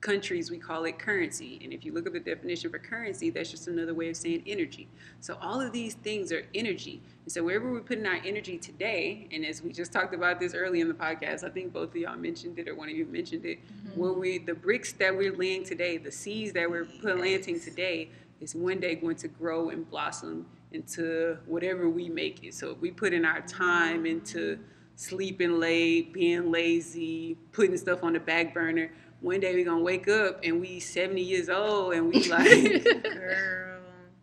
countries, 0.00 0.50
we 0.50 0.58
call 0.58 0.84
it 0.84 0.98
currency. 0.98 1.60
And 1.62 1.72
if 1.72 1.84
you 1.84 1.92
look 1.92 2.06
at 2.06 2.12
the 2.12 2.20
definition 2.20 2.70
for 2.70 2.78
currency, 2.78 3.30
that's 3.30 3.50
just 3.50 3.68
another 3.68 3.94
way 3.94 4.10
of 4.10 4.16
saying 4.16 4.44
energy. 4.46 4.88
So 5.20 5.36
all 5.40 5.60
of 5.60 5.72
these 5.72 5.94
things 5.94 6.30
are 6.32 6.44
energy. 6.54 7.00
And 7.24 7.32
so 7.32 7.42
wherever 7.42 7.70
we're 7.70 7.80
putting 7.80 8.06
our 8.06 8.20
energy 8.24 8.58
today, 8.58 9.28
and 9.32 9.44
as 9.44 9.62
we 9.62 9.72
just 9.72 9.92
talked 9.92 10.14
about 10.14 10.38
this 10.38 10.54
early 10.54 10.80
in 10.80 10.88
the 10.88 10.94
podcast, 10.94 11.44
I 11.44 11.50
think 11.50 11.72
both 11.72 11.90
of 11.90 11.96
y'all 11.96 12.16
mentioned 12.16 12.58
it 12.58 12.68
or 12.68 12.74
one 12.74 12.88
of 12.88 12.96
you 12.96 13.06
mentioned 13.06 13.44
it, 13.44 13.58
mm-hmm. 13.58 14.00
where 14.00 14.12
we 14.12 14.38
the 14.38 14.54
bricks 14.54 14.92
that 14.94 15.16
we're 15.16 15.36
laying 15.36 15.64
today, 15.64 15.96
the 15.96 16.12
seeds 16.12 16.52
that 16.52 16.70
we're 16.70 16.86
planting 17.00 17.60
today, 17.60 18.10
is 18.40 18.54
one 18.54 18.78
day 18.78 18.94
going 18.94 19.16
to 19.16 19.28
grow 19.28 19.70
and 19.70 19.88
blossom 19.90 20.46
into 20.72 21.38
whatever 21.46 21.88
we 21.88 22.08
make 22.08 22.44
it. 22.44 22.54
So 22.54 22.70
if 22.70 22.78
we 22.78 22.90
put 22.90 23.12
in 23.12 23.24
our 23.24 23.40
time 23.42 24.06
into 24.06 24.58
sleeping 24.96 25.58
late, 25.58 26.12
being 26.12 26.50
lazy, 26.50 27.36
putting 27.52 27.76
stuff 27.76 28.02
on 28.02 28.12
the 28.12 28.20
back 28.20 28.52
burner, 28.52 28.90
one 29.20 29.40
day 29.40 29.54
we're 29.54 29.64
gonna 29.64 29.82
wake 29.82 30.08
up 30.08 30.40
and 30.44 30.60
we 30.60 30.80
70 30.80 31.22
years 31.22 31.48
old 31.48 31.94
and 31.94 32.08
we 32.12 32.24
like, 32.28 33.02
Girl. 33.02 33.74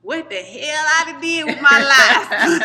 what 0.05 0.29
the 0.29 0.35
hell 0.35 0.85
I 0.87 1.17
did 1.19 1.45
with 1.45 1.59
my 1.61 1.79
life? 1.79 2.61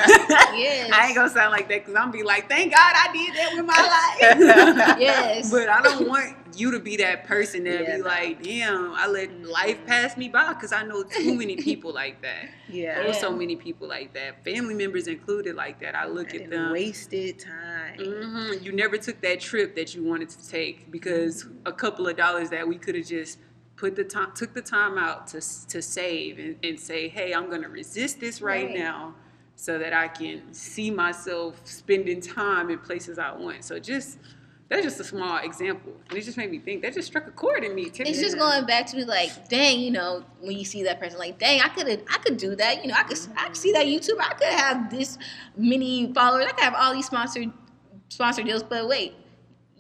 Yes. 0.54 0.90
I 0.94 1.06
ain't 1.06 1.16
gonna 1.16 1.30
sound 1.30 1.52
like 1.52 1.68
that 1.68 1.86
because 1.86 1.94
I'm 1.94 2.10
be 2.10 2.22
like, 2.22 2.48
thank 2.50 2.72
God 2.74 2.92
I 2.94 3.10
did 3.12 3.34
that 3.34 3.50
with 3.56 3.64
my 3.64 4.76
life. 4.76 4.98
Yes. 5.00 5.50
But 5.50 5.70
I 5.70 5.80
don't 5.80 6.06
want 6.06 6.36
you 6.54 6.70
to 6.72 6.78
be 6.80 6.96
that 6.98 7.24
person 7.24 7.64
that 7.64 7.80
Yeah, 7.82 7.96
be 7.96 8.02
no. 8.02 8.08
like, 8.08 8.42
damn, 8.42 8.92
I 8.94 9.06
let 9.06 9.42
life 9.42 9.78
pass 9.86 10.18
me 10.18 10.28
by 10.28 10.52
because 10.52 10.72
I 10.72 10.82
know 10.82 11.02
too 11.02 11.34
many 11.34 11.56
people 11.56 11.94
like 11.94 12.20
that. 12.20 12.50
Yeah. 12.68 13.02
There's 13.02 13.18
so 13.18 13.32
many 13.34 13.56
people 13.56 13.88
like 13.88 14.12
that, 14.12 14.44
family 14.44 14.74
members 14.74 15.06
included 15.06 15.54
like 15.56 15.80
that. 15.80 15.94
I 15.94 16.06
look 16.08 16.34
And 16.34 16.42
at 16.42 16.50
them. 16.50 16.72
wasted 16.72 17.38
time. 17.38 17.98
Mm-hmm. 17.98 18.62
You 18.64 18.72
never 18.72 18.98
took 18.98 19.18
that 19.22 19.40
trip 19.40 19.74
that 19.76 19.94
you 19.94 20.04
wanted 20.04 20.28
to 20.30 20.48
take 20.48 20.90
because 20.90 21.46
a 21.64 21.72
couple 21.72 22.06
of 22.06 22.16
dollars 22.18 22.50
that 22.50 22.68
we 22.68 22.76
could 22.76 22.96
have 22.96 23.06
just 23.06 23.38
put 23.80 23.96
the 23.96 24.04
time, 24.04 24.30
took 24.34 24.52
the 24.52 24.60
time 24.60 24.98
out 24.98 25.26
to 25.28 25.40
to 25.68 25.80
save 25.80 26.38
and, 26.38 26.56
and 26.62 26.78
say, 26.78 27.08
hey, 27.08 27.32
I'm 27.32 27.48
gonna 27.50 27.68
resist 27.68 28.20
this 28.20 28.42
right, 28.42 28.66
Right. 28.66 28.78
now, 28.78 29.14
so 29.56 29.78
that 29.78 29.94
I 29.94 30.08
can 30.08 30.52
see 30.52 30.90
myself 30.90 31.60
spending 31.64 32.20
time 32.20 32.68
in 32.70 32.78
places 32.78 33.18
I 33.18 33.32
want. 33.32 33.64
So 33.64 33.78
just 33.78 34.18
that's 34.68 34.84
just 34.84 35.00
a 35.00 35.04
small 35.04 35.38
example, 35.38 35.92
and 36.08 36.18
it 36.18 36.22
just 36.22 36.36
made 36.36 36.50
me 36.50 36.58
think. 36.58 36.82
That 36.82 36.92
just 36.94 37.08
struck 37.08 37.26
a 37.26 37.30
chord 37.30 37.64
in 37.64 37.74
me. 37.74 37.90
It's 37.92 38.20
just 38.20 38.38
going 38.38 38.66
back 38.66 38.86
to 38.88 38.96
me 38.96 39.04
like, 39.04 39.48
dang, 39.48 39.80
you 39.80 39.90
know, 39.90 40.24
when 40.40 40.56
you 40.58 40.64
see 40.64 40.82
that 40.84 41.00
person, 41.00 41.18
like, 41.18 41.38
dang, 41.38 41.62
I 41.62 41.68
could 41.68 41.88
I 41.88 42.18
could 42.18 42.36
do 42.36 42.54
that. 42.56 42.82
You 42.82 42.88
know, 42.90 42.94
I 42.96 43.04
could 43.04 43.18
I 43.36 43.46
could 43.46 43.56
see 43.56 43.72
that 43.72 43.86
YouTube. 43.86 44.20
I 44.20 44.34
could 44.34 44.48
have 44.48 44.90
this 44.90 45.16
many 45.56 46.12
followers. 46.12 46.46
I 46.46 46.50
could 46.52 46.64
have 46.64 46.74
all 46.74 46.92
these 46.94 47.06
sponsored 47.06 47.50
sponsor 48.10 48.42
deals. 48.42 48.62
But 48.62 48.86
wait, 48.86 49.14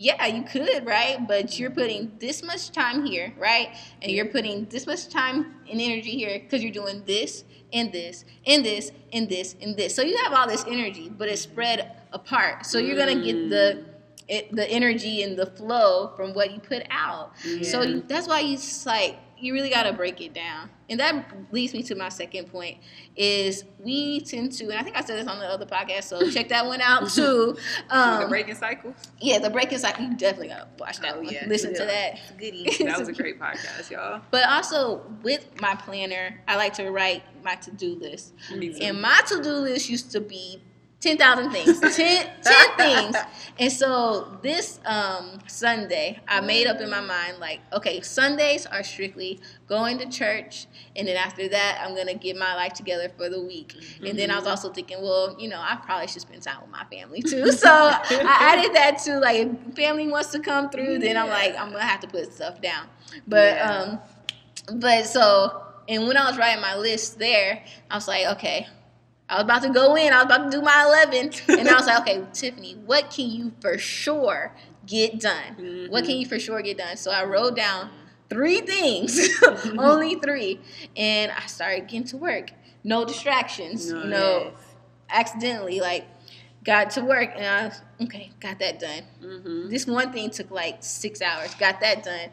yeah, 0.00 0.24
you 0.24 0.42
could, 0.44 0.86
right? 0.86 1.18
But 1.28 1.58
you're 1.58 1.70
putting 1.70 2.10
this 2.18 2.42
much 2.42 2.70
time 2.72 3.04
here, 3.04 3.34
right? 3.36 3.76
And 4.00 4.10
you're 4.10 4.24
putting 4.24 4.64
this 4.64 4.86
much 4.86 5.10
time 5.10 5.56
and 5.70 5.78
energy 5.78 6.12
here 6.12 6.38
because 6.40 6.62
you're 6.62 6.72
doing 6.72 7.02
this 7.04 7.44
and 7.74 7.92
this 7.92 8.24
and 8.46 8.64
this 8.64 8.92
and 9.12 9.28
this 9.28 9.56
and 9.60 9.76
this. 9.76 9.94
So 9.94 10.00
you 10.00 10.16
have 10.24 10.32
all 10.32 10.48
this 10.48 10.64
energy, 10.66 11.10
but 11.10 11.28
it's 11.28 11.42
spread 11.42 12.00
apart. 12.14 12.64
So 12.64 12.78
you're 12.78 12.96
gonna 12.96 13.22
get 13.22 13.36
mm. 13.36 13.50
the 13.50 13.84
it, 14.26 14.50
the 14.56 14.66
energy 14.70 15.22
and 15.22 15.36
the 15.36 15.44
flow 15.44 16.12
from 16.16 16.32
what 16.32 16.50
you 16.50 16.60
put 16.60 16.84
out. 16.90 17.32
So 17.62 17.82
Yeah. 17.82 17.82
you, 17.82 18.04
that's 18.08 18.26
why 18.26 18.40
you 18.40 18.56
just 18.56 18.86
like 18.86 19.18
you 19.42 19.52
really 19.54 19.70
got 19.70 19.84
to 19.84 19.92
break 19.92 20.20
it 20.20 20.34
down. 20.34 20.70
And 20.88 20.98
that 21.00 21.24
leads 21.52 21.72
me 21.72 21.82
to 21.84 21.94
my 21.94 22.08
second 22.08 22.46
point 22.50 22.78
is 23.16 23.64
we 23.78 24.20
tend 24.20 24.50
to, 24.52 24.64
and 24.64 24.74
I 24.74 24.82
think 24.82 24.96
I 24.96 25.00
said 25.02 25.18
this 25.20 25.28
on 25.28 25.38
the 25.38 25.46
other 25.46 25.64
podcast, 25.66 26.04
so 26.04 26.28
check 26.30 26.48
that 26.48 26.66
one 26.66 26.80
out 26.80 27.08
too. 27.14 27.56
the 27.88 27.96
Um, 27.96 28.28
breaking 28.28 28.56
cycle. 28.56 28.94
yeah, 29.20 29.38
the 29.38 29.50
breaking 29.50 29.78
cycle. 29.78 30.04
You 30.04 30.16
definitely 30.16 30.48
gotta 30.48 30.68
watch 30.78 30.98
that 31.00 31.14
Oh, 31.14 31.18
one. 31.18 31.28
yeah. 31.32 31.44
Listen 31.46 31.72
to 31.74 31.84
that. 31.84 32.18
Goodie. 32.38 32.68
That 32.84 32.98
was 32.98 33.08
a 33.08 33.12
great 33.12 33.38
podcast, 33.38 33.90
y'all. 33.90 34.20
But 34.32 34.48
also 34.48 35.02
with 35.22 35.60
my 35.60 35.74
planner, 35.76 36.42
I 36.48 36.56
like 36.56 36.72
to 36.74 36.90
write 36.90 37.22
my 37.44 37.54
to 37.56 37.70
do 37.70 37.94
list. 37.94 38.34
And 38.50 39.00
my 39.00 39.20
to 39.28 39.42
do 39.42 39.52
list 39.52 39.88
used 39.88 40.10
to 40.12 40.20
be 40.20 40.60
10,000 41.00 41.50
things. 41.50 41.80
10, 41.96 42.30
10 42.42 42.76
things. 42.76 43.16
And 43.58 43.72
so 43.72 44.38
this 44.42 44.80
um, 44.84 45.38
Sunday, 45.46 46.20
I 46.28 46.40
made 46.40 46.66
up 46.66 46.80
in 46.80 46.88
my 46.90 47.00
mind, 47.00 47.38
like, 47.38 47.60
okay, 47.72 48.00
Sundays 48.00 48.66
are 48.66 48.82
strictly 48.82 49.40
going 49.66 49.98
to 49.98 50.08
church. 50.08 50.66
And 50.96 51.08
then 51.08 51.16
after 51.16 51.48
that, 51.48 51.82
I'm 51.82 51.94
going 51.94 52.06
to 52.06 52.14
get 52.14 52.38
my 52.38 52.54
life 52.54 52.74
together 52.74 53.10
for 53.16 53.28
the 53.28 53.40
week. 53.40 53.74
Mm-hmm. 53.74 54.06
And 54.06 54.18
then 54.18 54.30
I 54.30 54.38
was 54.38 54.46
also 54.46 54.70
thinking, 54.70 55.02
well, 55.02 55.36
you 55.38 55.48
know, 55.48 55.58
I 55.58 55.76
probably 55.76 56.06
should 56.06 56.22
spend 56.22 56.42
time 56.42 56.60
with 56.62 56.70
my 56.70 56.84
family 56.84 57.22
too. 57.22 57.50
So 57.60 57.68
I 57.68 58.36
added 58.40 58.74
that 58.74 58.98
to, 59.04 59.18
like, 59.18 59.36
if 59.36 59.74
family 59.76 60.08
wants 60.08 60.30
to 60.30 60.40
come 60.40 60.70
through, 60.70 60.98
then 60.98 61.16
I'm 61.18 61.28
like, 61.28 61.54
I'm 61.56 61.68
going 61.68 61.82
to 61.82 61.86
have 61.86 62.00
to 62.00 62.08
put 62.08 62.32
stuff 62.32 62.62
down. 62.62 62.86
But, 63.28 63.56
yeah. 63.56 63.98
um, 64.70 64.78
but 64.80 65.06
so, 65.06 65.62
and 65.88 66.06
when 66.06 66.16
I 66.16 66.26
was 66.26 66.38
writing 66.38 66.62
my 66.62 66.76
list 66.76 67.18
there, 67.18 67.62
I 67.90 67.94
was 67.96 68.08
like, 68.08 68.26
okay, 68.36 68.66
I 69.30 69.36
was 69.36 69.44
about 69.44 69.62
to 69.62 69.70
go 69.70 69.94
in. 69.94 70.12
I 70.12 70.16
was 70.16 70.24
about 70.24 70.50
to 70.50 70.58
do 70.58 70.62
my 70.62 70.84
11. 71.06 71.30
And 71.60 71.68
I 71.68 71.74
was 71.74 71.86
like, 71.86 72.00
okay, 72.00 72.24
Tiffany, 72.32 72.74
what 72.84 73.10
can 73.10 73.30
you 73.30 73.52
for 73.60 73.78
sure 73.78 74.54
get 74.86 75.20
done? 75.20 75.56
Mm-hmm. 75.56 75.92
What 75.92 76.04
can 76.04 76.16
you 76.16 76.26
for 76.26 76.40
sure 76.40 76.60
get 76.62 76.78
done? 76.78 76.96
So 76.96 77.12
I 77.12 77.24
wrote 77.24 77.54
down 77.54 77.90
three 78.28 78.60
things, 78.60 79.30
only 79.78 80.16
three. 80.16 80.60
And 80.96 81.30
I 81.30 81.46
started 81.46 81.82
getting 81.82 82.04
to 82.08 82.16
work. 82.16 82.50
No 82.82 83.04
distractions, 83.04 83.92
no, 83.92 84.02
you 84.02 84.08
know, 84.10 84.38
yes. 84.52 84.52
accidentally. 85.10 85.80
Like, 85.80 86.08
got 86.64 86.90
to 86.90 87.02
work 87.02 87.30
and 87.36 87.46
I 87.46 87.64
was, 87.64 87.80
okay, 88.02 88.30
got 88.40 88.58
that 88.58 88.78
done. 88.78 89.02
Mm-hmm. 89.22 89.68
This 89.70 89.86
one 89.86 90.12
thing 90.12 90.30
took 90.30 90.50
like 90.50 90.78
six 90.80 91.22
hours, 91.22 91.54
got 91.54 91.80
that 91.80 92.02
done, 92.02 92.28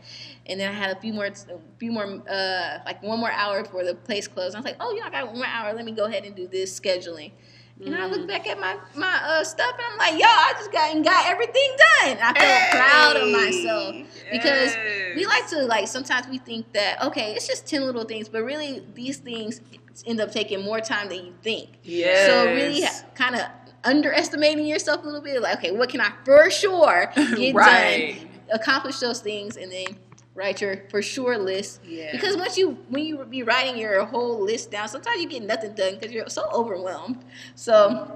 and 0.46 0.60
then 0.60 0.70
I 0.70 0.74
had 0.74 0.96
a 0.96 1.00
few 1.00 1.14
more, 1.14 1.26
a 1.26 1.34
few 1.78 1.92
more, 1.92 2.22
uh, 2.30 2.80
like 2.86 3.02
one 3.02 3.20
more 3.20 3.32
hour 3.32 3.64
before 3.64 3.84
the 3.84 3.96
place 3.96 4.28
closed. 4.28 4.56
I 4.56 4.60
was 4.60 4.66
like, 4.66 4.78
oh 4.80 4.94
yeah, 4.96 5.06
I 5.06 5.10
got 5.10 5.28
one 5.28 5.38
more 5.38 5.46
hour. 5.46 5.74
Let 5.74 5.86
me 5.86 5.92
go 5.92 6.06
ahead 6.06 6.26
and 6.26 6.36
do 6.36 6.48
this 6.48 6.78
scheduling. 6.78 7.32
And 7.80 7.94
mm. 7.94 8.00
I 8.00 8.08
look 8.08 8.22
mm. 8.22 8.28
back 8.28 8.48
at 8.48 8.60
my 8.60 8.76
my 8.96 9.20
uh, 9.24 9.44
stuff 9.44 9.76
and 9.78 9.86
I'm 9.92 9.98
like, 10.00 10.20
yo, 10.20 10.26
I 10.28 10.54
just 10.58 10.72
got 10.72 10.96
and 10.96 11.06
got 11.06 11.28
everything 11.28 11.70
done. 12.02 12.18
I 12.20 12.34
felt 12.34 12.38
hey. 12.38 12.70
proud 12.72 13.16
of 13.18 13.30
myself 13.30 13.96
because 14.32 14.74
yes. 14.74 15.16
we 15.16 15.26
like 15.28 15.48
to 15.50 15.64
like 15.66 15.88
sometimes 15.88 16.28
we 16.28 16.40
think 16.40 16.74
that 16.74 17.04
okay, 17.04 17.34
it's 17.34 17.46
just 17.46 17.68
ten 17.68 17.86
little 17.86 18.04
things, 18.04 18.30
but 18.30 18.44
really 18.44 18.84
these 18.96 19.18
things 19.18 19.62
end 20.08 20.20
up 20.20 20.32
taking 20.32 20.64
more 20.64 20.80
time 20.80 21.10
than 21.10 21.26
you 21.26 21.34
think. 21.44 21.70
Yeah. 21.84 22.26
So 22.26 22.46
really, 22.46 22.84
kind 23.14 23.36
of 23.36 23.42
underestimating 23.88 24.68
yourself 24.68 25.04
a 25.04 25.06
little 25.06 25.22
bit. 25.22 25.42
Like, 25.42 25.58
okay, 25.60 25.72
what 25.72 25.90
can 25.90 26.02
I 26.02 26.12
for 26.24 26.50
sure 26.52 27.12
get 27.16 27.56
right. 27.56 28.18
done? 28.20 28.30
Accomplish 28.52 29.00
those 29.00 29.22
things, 29.22 29.58
and 29.58 29.72
then 29.72 29.98
write 30.36 30.62
your 30.62 30.84
for 30.90 31.02
sure 31.02 31.38
list. 31.38 31.82
Yeah. 31.86 32.12
Because 32.12 32.38
once 32.38 32.58
you 32.58 32.78
when 32.90 33.06
you 33.06 33.24
be 33.26 33.44
writing 33.44 33.78
your 33.78 34.06
whole 34.06 34.40
list 34.40 34.72
down, 34.72 34.88
sometimes 34.88 35.22
you 35.22 35.28
get 35.28 35.44
nothing 35.44 35.74
done 35.74 35.96
because 35.96 36.12
you're 36.12 36.30
so 36.30 36.50
overwhelmed. 36.52 37.24
So 37.56 38.12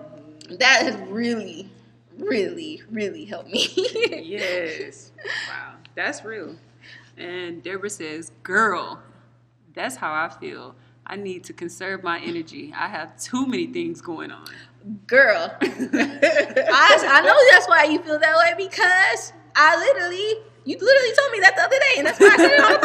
that 0.49 0.83
has 0.83 0.95
really, 1.09 1.69
really, 2.17 2.81
really 2.91 3.25
helped 3.25 3.49
me. 3.49 3.67
yes. 4.23 5.11
Wow, 5.49 5.73
that's 5.95 6.23
real. 6.23 6.55
And 7.17 7.61
Deborah 7.63 7.89
says, 7.89 8.31
"Girl, 8.43 9.01
that's 9.73 9.95
how 9.95 10.13
I 10.13 10.29
feel." 10.29 10.75
I 11.03 11.15
need 11.17 11.43
to 11.45 11.53
conserve 11.53 12.03
my 12.03 12.19
energy. 12.19 12.73
I 12.77 12.87
have 12.87 13.19
too 13.19 13.45
many 13.45 13.67
things 13.67 13.99
going 13.99 14.31
on. 14.31 14.47
Girl, 15.05 15.55
I, 15.61 16.97
I 17.07 17.21
know 17.21 17.37
that's 17.51 17.67
why 17.67 17.83
you 17.83 17.99
feel 17.99 18.17
that 18.17 18.35
way 18.35 18.53
because 18.57 19.31
I 19.55 19.77
literally, 19.77 20.43
you 20.65 20.77
literally 20.79 21.15
told 21.15 21.31
me 21.31 21.39
that 21.41 21.55
the 21.55 21.61
other 21.63 21.77
day, 21.77 21.97
and 21.97 22.07
that's 22.07 22.19
why 22.19 22.29
I 22.31 22.37
said 22.37 22.51
it 22.51 22.61
on 22.63 22.73
the 22.73 22.79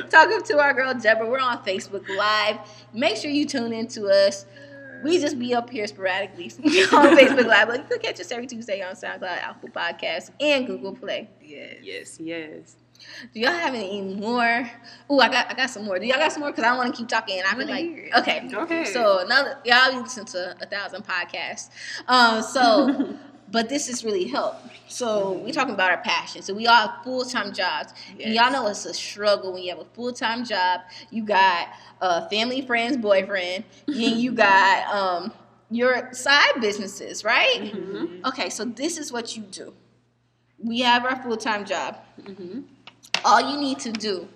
podcast. 0.00 0.10
Talking 0.10 0.42
to 0.42 0.58
our 0.58 0.74
girl 0.74 0.92
Deborah, 0.94 1.28
we're 1.28 1.38
on 1.38 1.64
Facebook 1.64 2.08
Live. 2.08 2.58
Make 2.92 3.16
sure 3.16 3.30
you 3.30 3.46
tune 3.46 3.72
in 3.72 3.86
to 3.88 4.08
us. 4.08 4.44
We 5.04 5.18
just 5.18 5.38
be 5.38 5.54
up 5.54 5.70
here 5.70 5.86
sporadically 5.86 6.46
on 6.92 7.16
Facebook 7.16 7.46
Live, 7.46 7.68
but 7.68 7.78
you 7.78 7.84
can 7.84 8.00
catch 8.00 8.20
us 8.20 8.32
every 8.32 8.48
Tuesday 8.48 8.82
on 8.82 8.94
SoundCloud, 8.94 9.22
Apple 9.22 9.68
Podcasts, 9.68 10.30
and 10.40 10.66
Google 10.66 10.94
Play. 10.94 11.30
Yes, 11.40 11.76
yes, 11.82 12.18
yes. 12.20 12.76
Do 13.32 13.40
y'all 13.40 13.52
have 13.52 13.74
any 13.74 14.02
more? 14.02 14.70
Oh, 15.08 15.20
I 15.20 15.28
got 15.28 15.50
I 15.50 15.54
got 15.54 15.70
some 15.70 15.84
more. 15.84 15.98
Do 15.98 16.06
y'all 16.06 16.18
got 16.18 16.32
some 16.32 16.40
more? 16.40 16.50
Because 16.50 16.64
I 16.64 16.76
want 16.76 16.94
to 16.94 16.98
keep 16.98 17.08
talking. 17.08 17.40
I 17.46 17.54
feel 17.54 17.66
like 17.66 18.12
okay, 18.18 18.48
okay. 18.52 18.84
So 18.84 19.20
another 19.20 19.58
y'all 19.64 20.00
listen 20.00 20.24
to 20.26 20.56
a 20.60 20.66
thousand 20.66 21.04
podcasts. 21.04 21.70
Um, 22.08 22.42
so. 22.42 23.16
but 23.52 23.68
this 23.68 23.88
has 23.88 24.04
really 24.04 24.26
helped. 24.26 24.68
So 24.88 25.32
we're 25.32 25.52
talking 25.52 25.74
about 25.74 25.90
our 25.90 26.02
passion. 26.02 26.42
So 26.42 26.54
we 26.54 26.66
all 26.66 26.88
have 26.88 27.04
full 27.04 27.24
time 27.24 27.52
jobs, 27.52 27.92
yes. 28.16 28.26
and 28.26 28.34
y'all 28.34 28.52
know 28.52 28.66
it's 28.68 28.86
a 28.86 28.94
struggle 28.94 29.52
when 29.52 29.62
you 29.62 29.70
have 29.70 29.80
a 29.80 29.84
full 29.86 30.12
time 30.12 30.44
job. 30.44 30.80
You 31.10 31.24
got 31.24 31.68
a 32.00 32.28
family, 32.28 32.62
friends, 32.62 32.96
boyfriend, 32.96 33.64
and 33.86 33.96
you 33.96 34.32
got 34.46 34.94
um, 34.94 35.32
your 35.70 36.12
side 36.12 36.60
businesses, 36.60 37.24
right? 37.24 37.60
Mm-hmm. 37.60 38.26
Okay, 38.26 38.50
so 38.50 38.64
this 38.64 38.98
is 38.98 39.12
what 39.12 39.36
you 39.36 39.42
do. 39.42 39.74
We 40.58 40.80
have 40.80 41.04
our 41.04 41.22
full 41.22 41.36
time 41.36 41.64
job. 41.64 41.98
Mm-hmm 42.20 42.60
all 43.24 43.40
you 43.40 43.60
need 43.60 43.78
to 43.80 43.92
do 43.92 44.28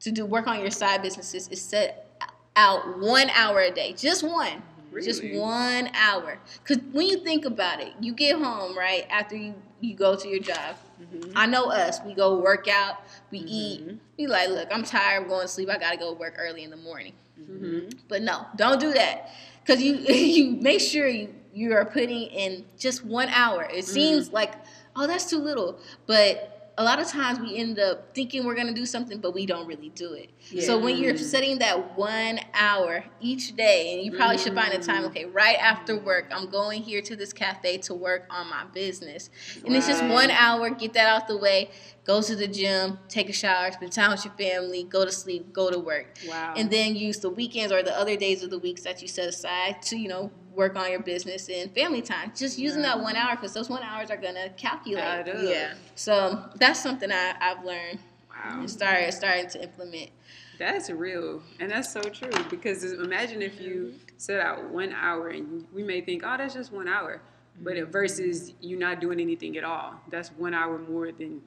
to 0.00 0.10
do 0.10 0.26
work 0.26 0.46
on 0.46 0.60
your 0.60 0.70
side 0.70 1.02
businesses 1.02 1.48
is 1.48 1.60
set 1.60 2.20
out 2.54 2.98
one 2.98 3.30
hour 3.30 3.60
a 3.60 3.70
day, 3.70 3.92
just 3.92 4.22
one. 4.22 4.62
Really? 4.90 5.06
Just 5.06 5.24
one 5.34 5.90
hour. 5.94 6.38
Because 6.62 6.82
when 6.92 7.06
you 7.06 7.18
think 7.18 7.44
about 7.44 7.80
it, 7.80 7.92
you 8.00 8.14
get 8.14 8.38
home, 8.40 8.76
right, 8.76 9.06
after 9.10 9.36
you, 9.36 9.54
you 9.80 9.94
go 9.94 10.16
to 10.16 10.28
your 10.28 10.40
job. 10.40 10.76
Mm-hmm. 11.00 11.32
I 11.36 11.44
know 11.46 11.70
us. 11.70 12.00
We 12.06 12.14
go 12.14 12.38
work 12.38 12.66
out, 12.68 13.02
we 13.30 13.40
mm-hmm. 13.40 13.48
eat. 13.48 14.00
We 14.18 14.26
like, 14.26 14.48
look, 14.48 14.68
I'm 14.70 14.82
tired, 14.82 15.22
I'm 15.22 15.28
going 15.28 15.42
to 15.42 15.48
sleep. 15.48 15.68
I 15.68 15.76
got 15.76 15.90
to 15.90 15.98
go 15.98 16.14
work 16.14 16.36
early 16.38 16.64
in 16.64 16.70
the 16.70 16.78
morning. 16.78 17.12
Mm-hmm. 17.38 17.98
But 18.08 18.22
no, 18.22 18.46
don't 18.56 18.80
do 18.80 18.92
that. 18.94 19.30
Because 19.62 19.82
you, 19.82 19.94
you 20.14 20.56
make 20.56 20.80
sure 20.80 21.08
you, 21.08 21.34
you 21.52 21.74
are 21.74 21.84
putting 21.84 22.22
in 22.28 22.64
just 22.78 23.04
one 23.04 23.28
hour. 23.28 23.64
It 23.64 23.84
seems 23.84 24.30
mm. 24.30 24.32
like, 24.32 24.54
oh, 24.94 25.06
that's 25.06 25.28
too 25.28 25.38
little. 25.38 25.78
But 26.06 26.55
a 26.78 26.84
lot 26.84 27.00
of 27.00 27.08
times 27.08 27.40
we 27.40 27.56
end 27.56 27.78
up 27.78 28.14
thinking 28.14 28.44
we're 28.44 28.54
going 28.54 28.66
to 28.66 28.74
do 28.74 28.84
something, 28.84 29.18
but 29.18 29.32
we 29.32 29.46
don't 29.46 29.66
really 29.66 29.88
do 29.90 30.12
it. 30.12 30.28
Yeah. 30.50 30.62
So 30.62 30.78
when 30.78 30.98
you're 30.98 31.16
setting 31.16 31.58
that 31.60 31.96
one 31.96 32.38
hour 32.52 33.02
each 33.18 33.56
day, 33.56 33.94
and 33.94 34.04
you 34.04 34.12
probably 34.12 34.36
mm. 34.36 34.44
should 34.44 34.54
find 34.54 34.74
a 34.74 34.78
time, 34.78 35.02
mm. 35.02 35.06
okay, 35.06 35.24
right 35.24 35.56
after 35.56 35.98
work, 35.98 36.30
I'm 36.30 36.50
going 36.50 36.82
here 36.82 37.00
to 37.00 37.16
this 37.16 37.32
cafe 37.32 37.78
to 37.78 37.94
work 37.94 38.26
on 38.28 38.50
my 38.50 38.64
business. 38.74 39.30
And 39.64 39.74
it's 39.74 39.86
just 39.86 40.04
one 40.04 40.30
hour, 40.30 40.68
get 40.68 40.92
that 40.92 41.06
out 41.06 41.28
the 41.28 41.38
way, 41.38 41.70
go 42.06 42.22
to 42.22 42.36
the 42.36 42.46
gym, 42.46 42.98
take 43.08 43.28
a 43.28 43.32
shower, 43.32 43.70
spend 43.72 43.92
time 43.92 44.12
with 44.12 44.24
your 44.24 44.34
family, 44.34 44.84
go 44.84 45.04
to 45.04 45.10
sleep, 45.10 45.52
go 45.52 45.70
to 45.70 45.78
work. 45.78 46.16
Wow. 46.28 46.54
And 46.56 46.70
then 46.70 46.94
use 46.94 47.18
the 47.18 47.30
weekends 47.30 47.72
or 47.72 47.82
the 47.82 47.98
other 47.98 48.16
days 48.16 48.42
of 48.42 48.50
the 48.50 48.58
weeks 48.58 48.82
that 48.82 49.02
you 49.02 49.08
set 49.08 49.28
aside 49.28 49.82
to, 49.82 49.96
you 49.96 50.08
know, 50.08 50.30
work 50.54 50.76
on 50.76 50.90
your 50.90 51.00
business 51.00 51.48
and 51.48 51.70
family 51.74 52.00
time. 52.00 52.32
Just 52.34 52.58
using 52.58 52.82
that 52.82 52.98
one 53.00 53.16
hour 53.16 53.34
because 53.34 53.52
those 53.52 53.68
one 53.68 53.82
hours 53.82 54.10
are 54.10 54.16
gonna 54.16 54.48
calculate. 54.50 55.26
Yeah. 55.26 55.74
So 55.96 56.48
that's 56.54 56.80
something 56.80 57.10
I, 57.10 57.34
I've 57.40 57.64
learned 57.64 57.98
wow. 58.30 58.60
and 58.60 58.70
started 58.70 59.12
starting 59.12 59.50
to 59.50 59.62
implement. 59.62 60.10
That's 60.58 60.88
real, 60.88 61.42
and 61.60 61.70
that's 61.70 61.92
so 61.92 62.00
true. 62.00 62.30
Because 62.48 62.82
imagine 62.84 63.42
if 63.42 63.60
you 63.60 63.92
set 64.16 64.40
out 64.40 64.70
one 64.70 64.94
hour, 64.94 65.28
and 65.28 65.66
we 65.70 65.82
may 65.82 66.00
think, 66.00 66.22
"Oh, 66.24 66.36
that's 66.38 66.54
just 66.54 66.72
one 66.72 66.88
hour," 66.88 67.20
but 67.60 67.76
versus 67.88 68.54
you 68.62 68.78
not 68.78 68.98
doing 68.98 69.20
anything 69.20 69.58
at 69.58 69.64
all, 69.64 70.00
that's 70.08 70.30
one 70.30 70.54
hour 70.54 70.78
more 70.78 71.12
than 71.12 71.42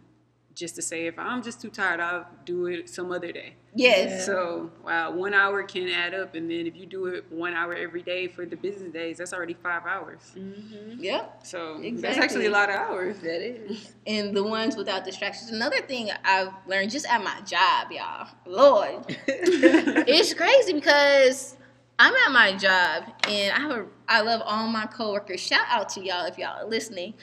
just 0.59 0.75
to 0.75 0.81
say 0.81 1.07
if 1.07 1.17
I'm 1.17 1.41
just 1.41 1.61
too 1.61 1.69
tired, 1.69 2.01
I'll 2.01 2.27
do 2.43 2.67
it 2.67 2.89
some 2.89 3.11
other 3.11 3.31
day. 3.31 3.55
Yes. 3.73 4.25
So 4.25 4.71
wow, 4.83 5.11
one 5.11 5.33
hour 5.33 5.63
can 5.63 5.87
add 5.89 6.13
up, 6.13 6.35
and 6.35 6.51
then 6.51 6.67
if 6.67 6.75
you 6.75 6.85
do 6.85 7.05
it 7.05 7.25
one 7.31 7.53
hour 7.53 7.73
every 7.73 8.01
day 8.01 8.27
for 8.27 8.45
the 8.45 8.57
business 8.57 8.91
days, 8.91 9.17
that's 9.19 9.31
already 9.31 9.53
five 9.53 9.83
hours. 9.85 10.19
Mm-hmm. 10.35 11.01
Yep. 11.01 11.39
So 11.43 11.75
exactly. 11.75 12.01
that's 12.01 12.17
actually 12.17 12.45
a 12.47 12.51
lot 12.51 12.69
of 12.69 12.75
hours. 12.75 13.19
That 13.19 13.41
is. 13.41 13.93
And 14.05 14.35
the 14.35 14.43
ones 14.43 14.75
without 14.75 15.05
distractions. 15.05 15.51
Another 15.51 15.81
thing 15.81 16.09
I've 16.25 16.51
learned 16.67 16.91
just 16.91 17.07
at 17.07 17.23
my 17.23 17.39
job, 17.41 17.91
y'all. 17.91 18.27
Lord, 18.45 19.05
it's 19.27 20.33
crazy 20.33 20.73
because 20.73 21.55
I'm 21.97 22.13
at 22.13 22.31
my 22.31 22.57
job 22.57 23.03
and 23.27 23.53
I 23.53 23.59
have 23.59 23.71
a 23.71 23.85
I 24.11 24.21
love 24.21 24.41
all 24.43 24.67
my 24.67 24.87
coworkers. 24.87 25.39
Shout 25.39 25.65
out 25.69 25.89
to 25.89 26.03
y'all 26.03 26.25
if 26.25 26.39
y'all 26.39 26.59
are 26.59 26.67
listening. 26.67 27.13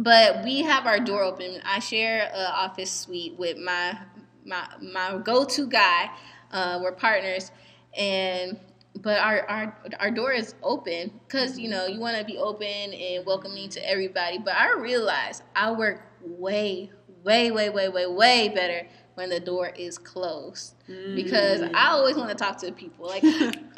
But 0.00 0.42
we 0.44 0.62
have 0.62 0.86
our 0.86 0.98
door 0.98 1.22
open. 1.22 1.60
I 1.62 1.78
share 1.78 2.30
an 2.34 2.46
office 2.46 2.90
suite 2.90 3.38
with 3.38 3.58
my 3.58 3.98
my 4.46 4.66
my 4.80 5.20
go-to 5.22 5.66
guy. 5.66 6.10
Uh, 6.50 6.80
we're 6.82 6.92
partners, 6.92 7.52
and 7.94 8.58
but 9.02 9.20
our 9.20 9.46
our 9.46 9.78
our 10.00 10.10
door 10.10 10.32
is 10.32 10.54
open 10.62 11.20
because 11.26 11.58
you 11.58 11.68
know 11.68 11.86
you 11.86 12.00
want 12.00 12.16
to 12.16 12.24
be 12.24 12.38
open 12.38 12.66
and 12.66 13.26
welcoming 13.26 13.68
to 13.68 13.88
everybody. 13.90 14.38
But 14.38 14.54
I 14.54 14.72
realize 14.72 15.42
I 15.54 15.70
work 15.72 16.00
way 16.22 16.90
way 17.22 17.50
way 17.50 17.68
way 17.68 17.90
way 17.90 18.06
way 18.06 18.48
better 18.48 18.88
when 19.16 19.28
the 19.28 19.38
door 19.38 19.68
is 19.68 19.98
closed 19.98 20.76
mm. 20.88 21.14
because 21.14 21.60
I 21.74 21.88
always 21.88 22.16
want 22.16 22.30
to 22.30 22.34
talk 22.34 22.58
to 22.62 22.72
people 22.72 23.06
like. 23.06 23.22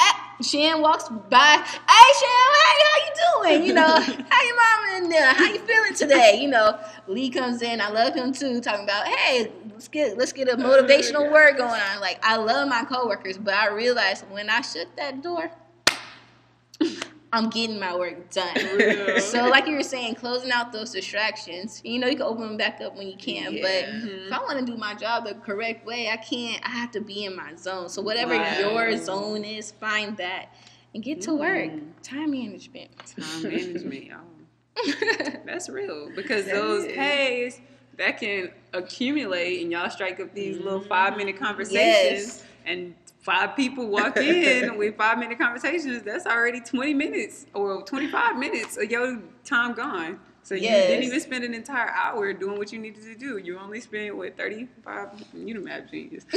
Shan 0.42 0.80
walks 0.80 1.08
by. 1.08 1.62
Hey, 1.62 2.12
Shan, 2.20 2.52
hey, 2.54 2.78
how 2.84 2.96
you 3.04 3.58
doing? 3.58 3.66
You 3.66 3.74
know, 3.74 3.82
how 4.30 4.42
your 4.42 4.56
mom 4.56 5.02
in 5.02 5.08
there? 5.08 5.28
Uh, 5.28 5.34
how 5.34 5.44
you 5.44 5.58
feeling 5.60 5.94
today? 5.94 6.38
You 6.40 6.48
know, 6.48 6.78
Lee 7.06 7.30
comes 7.30 7.62
in. 7.62 7.80
I 7.80 7.88
love 7.88 8.14
him 8.14 8.32
too, 8.32 8.60
talking 8.60 8.84
about, 8.84 9.06
hey, 9.06 9.52
let's 9.72 9.88
get 9.88 10.18
let's 10.18 10.32
get 10.32 10.48
a 10.48 10.52
oh, 10.52 10.56
motivational 10.56 11.30
word 11.30 11.56
going 11.56 11.80
on. 11.80 12.00
Like 12.00 12.18
I 12.22 12.36
love 12.36 12.68
my 12.68 12.84
coworkers, 12.84 13.38
but 13.38 13.54
I 13.54 13.68
realized 13.68 14.24
when 14.30 14.50
I 14.50 14.60
shut 14.60 14.88
that 14.96 15.22
door, 15.22 15.50
I'm 17.34 17.48
getting 17.48 17.80
my 17.80 17.96
work 17.96 18.30
done. 18.30 19.20
so, 19.20 19.48
like 19.48 19.66
you 19.66 19.74
were 19.74 19.82
saying, 19.82 20.16
closing 20.16 20.52
out 20.52 20.70
those 20.70 20.90
distractions. 20.90 21.80
You 21.82 21.98
know, 21.98 22.06
you 22.06 22.16
can 22.16 22.26
open 22.26 22.46
them 22.46 22.56
back 22.58 22.80
up 22.82 22.94
when 22.96 23.08
you 23.08 23.16
can, 23.16 23.54
yeah. 23.54 23.62
but 23.62 23.94
mm-hmm. 23.94 24.26
if 24.26 24.32
I 24.32 24.38
want 24.40 24.58
to 24.58 24.66
do 24.66 24.76
my 24.76 24.94
job 24.94 25.24
the 25.24 25.34
correct 25.34 25.86
way, 25.86 26.10
I 26.10 26.18
can't. 26.18 26.62
I 26.64 26.70
have 26.70 26.90
to 26.92 27.00
be 27.00 27.24
in 27.24 27.34
my 27.34 27.54
zone. 27.54 27.88
So, 27.88 28.02
whatever 28.02 28.36
wow. 28.36 28.58
your 28.58 28.96
zone 28.98 29.44
is, 29.44 29.70
find 29.70 30.16
that 30.18 30.54
and 30.94 31.02
get 31.02 31.22
to 31.22 31.30
mm. 31.30 31.38
work. 31.38 32.02
Time 32.02 32.32
management. 32.32 32.90
Time 33.18 33.42
management, 33.44 34.04
y'all. 34.04 34.18
That's 35.46 35.68
real 35.68 36.10
because 36.14 36.44
that 36.46 36.54
those 36.54 36.84
is. 36.84 36.94
pays 36.94 37.60
that 37.96 38.18
can 38.18 38.50
accumulate, 38.72 39.62
and 39.62 39.72
y'all 39.72 39.90
strike 39.90 40.20
up 40.20 40.34
these 40.34 40.58
little 40.58 40.80
five 40.80 41.16
minute 41.16 41.38
conversations. 41.38 41.78
Yes. 41.78 42.44
And 42.64 42.94
five 43.22 43.56
people 43.56 43.86
walk 43.86 44.16
in 44.16 44.76
with 44.78 44.96
five 44.96 45.18
minute 45.18 45.38
conversations, 45.38 46.02
that's 46.02 46.26
already 46.26 46.60
20 46.60 46.92
minutes 46.94 47.46
or 47.54 47.82
25 47.82 48.36
minutes 48.36 48.76
of 48.76 48.90
your 48.90 49.22
time 49.44 49.72
gone. 49.74 50.20
So 50.44 50.56
you 50.56 50.62
didn't 50.68 51.04
even 51.04 51.20
spend 51.20 51.44
an 51.44 51.54
entire 51.54 51.90
hour 51.90 52.32
doing 52.32 52.58
what 52.58 52.72
you 52.72 52.80
needed 52.80 53.04
to 53.04 53.14
do. 53.14 53.38
You 53.38 53.58
only 53.58 53.80
spent 53.80 54.16
what 54.16 54.36
35 54.36 55.08
you 55.34 55.54
know 55.54 55.60
math 55.60 55.88
genius. 55.88 56.24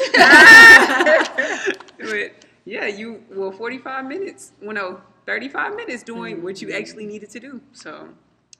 but 1.98 2.32
yeah, 2.66 2.86
you 2.86 3.24
well 3.32 3.52
45 3.52 4.06
minutes, 4.06 4.52
well 4.62 4.76
no, 4.76 5.02
35 5.26 5.76
minutes 5.76 6.04
doing 6.04 6.36
mm-hmm. 6.36 6.46
what 6.46 6.62
you 6.62 6.72
actually 6.72 7.08
needed 7.08 7.32
to 7.32 7.40
do. 7.40 7.62
So 7.74 8.10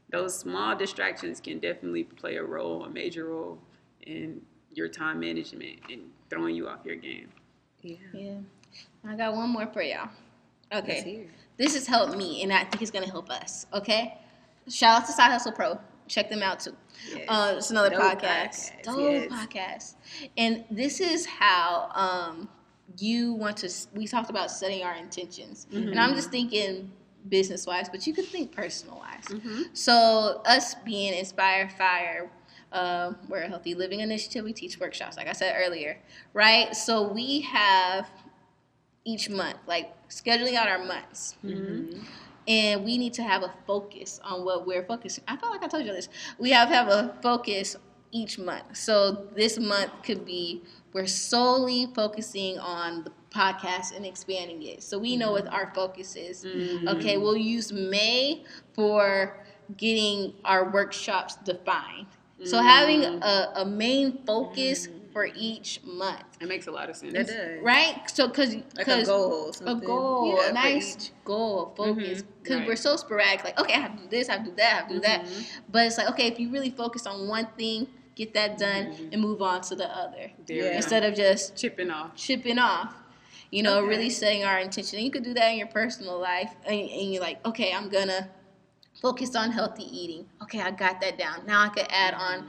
those 0.10 0.36
small 0.38 0.76
distractions 0.76 1.40
can 1.40 1.60
definitely 1.60 2.06
play 2.06 2.38
a 2.38 2.44
role, 2.44 2.84
a 2.84 2.90
major 2.90 3.26
role 3.26 3.60
in 4.02 4.42
your 4.74 4.88
time 4.88 5.20
management 5.20 5.80
and 5.92 6.02
throwing 6.30 6.56
you 6.56 6.68
off 6.68 6.80
your 6.86 6.96
game. 6.96 7.30
Yeah. 7.86 7.98
Yeah. 8.14 8.38
I 9.08 9.16
got 9.16 9.36
one 9.36 9.50
more 9.50 9.68
for 9.68 9.82
y'all. 9.82 10.10
Okay. 10.74 11.28
This 11.58 11.76
has 11.76 11.88
helped 11.88 12.18
me, 12.18 12.44
and 12.44 12.52
I 12.52 12.64
think 12.64 12.82
it's 12.82 12.92
gonna 12.92 13.10
help 13.10 13.30
us. 13.30 13.66
Okay. 13.74 14.18
Shout 14.68 15.02
out 15.02 15.08
to 15.08 15.14
Side 15.14 15.32
Hustle 15.32 15.52
Pro. 15.52 15.80
Check 16.08 16.30
them 16.30 16.42
out 16.44 16.60
too. 16.60 16.76
Yes. 17.14 17.26
Uh, 17.28 17.54
it's 17.58 17.72
another 17.72 17.92
Dope 17.92 18.02
podcast. 18.02 18.72
podcast. 18.72 18.84
Dope 18.84 19.00
yes. 19.00 19.32
podcast. 19.32 19.96
And 20.38 20.66
this 20.70 21.00
is 21.00 21.26
how 21.26 21.90
um, 21.94 22.50
you 22.98 23.34
want 23.34 23.58
to. 23.58 23.72
We 23.94 24.08
talked 24.08 24.30
about 24.30 24.52
setting 24.52 24.84
our 24.84 24.96
intentions, 24.96 25.68
mm-hmm. 25.72 25.90
and 25.90 26.00
I'm 26.00 26.16
just 26.16 26.32
thinking 26.32 26.92
business 27.30 27.66
wise, 27.66 27.90
but 27.90 28.06
you 28.06 28.14
could 28.14 28.26
think 28.26 28.56
personal 28.56 28.98
wise. 28.98 29.26
Mm-hmm. 29.26 29.64
So 29.74 30.42
us 30.46 30.76
being 30.84 31.14
Inspire 31.14 31.70
Fire 31.70 32.30
uh, 32.72 33.14
we're 33.28 33.44
a 33.44 33.48
healthy 33.48 33.74
living 33.76 34.02
initiative. 34.02 34.44
We 34.44 34.54
teach 34.54 34.80
workshops, 34.80 35.18
like 35.18 35.28
I 35.28 35.34
said 35.34 35.56
earlier, 35.58 35.98
right? 36.34 36.76
So 36.76 37.08
we 37.08 37.42
have 37.42 38.10
each 39.06 39.30
month, 39.30 39.58
like 39.68 39.94
scheduling 40.10 40.56
out 40.56 40.68
our 40.68 40.84
months. 40.84 41.38
Mm-hmm. 41.44 42.04
And 42.48 42.86
we 42.86 42.98
need 42.98 43.14
to 43.14 43.24
have 43.24 43.42
a 43.44 43.52
focus 43.66 44.20
on 44.24 44.46
what 44.46 44.68
we're 44.68 44.86
focusing. 44.86 45.24
I 45.28 45.36
felt 45.36 45.52
like 45.52 45.64
I 45.64 45.68
told 45.68 45.86
you 45.86 45.94
this. 45.94 46.10
We 46.38 46.52
have 46.52 46.70
to 46.70 46.76
have 46.76 46.88
a 46.90 47.16
focus 47.24 47.76
each 48.12 48.38
month. 48.38 48.78
So 48.78 49.28
this 49.36 49.58
month 49.58 49.92
could 50.04 50.26
be 50.26 50.62
we're 50.94 51.08
solely 51.08 51.88
focusing 51.94 52.58
on 52.60 53.04
the 53.04 53.12
podcast 53.30 53.96
and 53.96 54.06
expanding 54.06 54.64
it. 54.64 54.82
So 54.82 54.98
we 54.98 55.18
know 55.18 55.34
what 55.34 55.48
our 55.48 55.72
focus 55.76 56.16
is. 56.16 56.46
Mm-hmm. 56.46 56.88
Okay, 56.88 57.18
we'll 57.18 57.36
use 57.36 57.74
May 57.74 58.46
for 58.74 59.46
getting 59.76 60.34
our 60.46 60.72
workshops 60.72 61.36
defined. 61.36 62.08
So 62.44 62.62
having 62.62 63.02
mm. 63.02 63.24
a, 63.24 63.62
a 63.62 63.66
main 63.66 64.20
focus 64.26 64.88
mm. 64.88 65.12
for 65.14 65.28
each 65.36 65.80
month. 65.86 66.24
It 66.42 66.50
makes 66.50 66.68
a 66.68 66.72
lot 66.72 66.90
of 66.90 66.96
sense. 66.96 67.14
It 67.14 67.28
does. 67.28 67.64
Right? 67.64 68.02
So 68.10 68.28
because 68.28 68.56
like 68.76 68.88
a 68.88 69.06
goal, 69.06 69.52
a 69.66 69.76
goal, 69.76 70.38
yeah, 70.38 70.50
a 70.50 70.54
nice 70.54 71.12
goal, 71.24 71.74
focus. 71.78 72.24
Because 72.24 72.24
mm-hmm. 72.24 72.60
right. 72.60 72.68
we're 72.68 72.76
so 72.76 72.98
sporadic. 72.98 73.44
Like 73.44 73.60
okay, 73.60 73.74
I 73.74 73.80
have 73.80 73.96
to 73.96 74.04
do 74.04 74.10
this, 74.10 74.30
I 74.30 74.34
have 74.34 74.44
to 74.44 74.50
do 74.50 74.56
that, 74.58 74.74
I 74.74 74.76
have 74.78 74.88
to 74.90 74.94
do 74.96 75.00
mm-hmm. 75.00 75.24
that. 75.24 75.62
But 75.72 75.88
it's 75.88 75.98
like 75.98 76.10
okay, 76.10 76.28
if 76.28 76.40
you 76.40 76.52
really 76.52 76.72
focus 76.72 77.08
on 77.08 77.28
one 77.28 77.48
thing, 77.58 77.88
get 78.16 78.34
that 78.34 78.58
done, 78.58 78.88
mm-hmm. 78.88 79.14
and 79.14 79.22
move 79.22 79.42
on 79.42 79.62
to 79.62 79.76
the 79.76 79.88
other. 79.88 80.32
Yeah. 80.48 80.76
Instead 80.76 81.06
of 81.06 81.16
just 81.16 81.56
chipping 81.56 81.90
off. 81.90 82.16
Chipping 82.16 82.60
off. 82.60 82.94
You 83.52 83.64
know, 83.64 83.78
okay. 83.78 83.88
really 83.88 84.10
setting 84.10 84.44
our 84.44 84.60
intention. 84.60 84.98
And 84.98 85.06
you 85.06 85.12
could 85.12 85.24
do 85.24 85.34
that 85.36 85.52
in 85.52 85.58
your 85.58 85.68
personal 85.68 86.20
life, 86.20 86.54
and, 86.66 86.78
and 86.78 87.14
you're 87.14 87.22
like, 87.22 87.46
okay, 87.46 87.72
I'm 87.74 87.88
gonna 87.88 88.30
focused 89.06 89.36
on 89.36 89.52
healthy 89.52 89.84
eating. 89.84 90.26
Okay, 90.42 90.62
I 90.62 90.72
got 90.72 91.00
that 91.02 91.16
down. 91.16 91.46
Now 91.46 91.62
I 91.62 91.70
could 91.70 91.86
add 91.92 92.16
on 92.16 92.48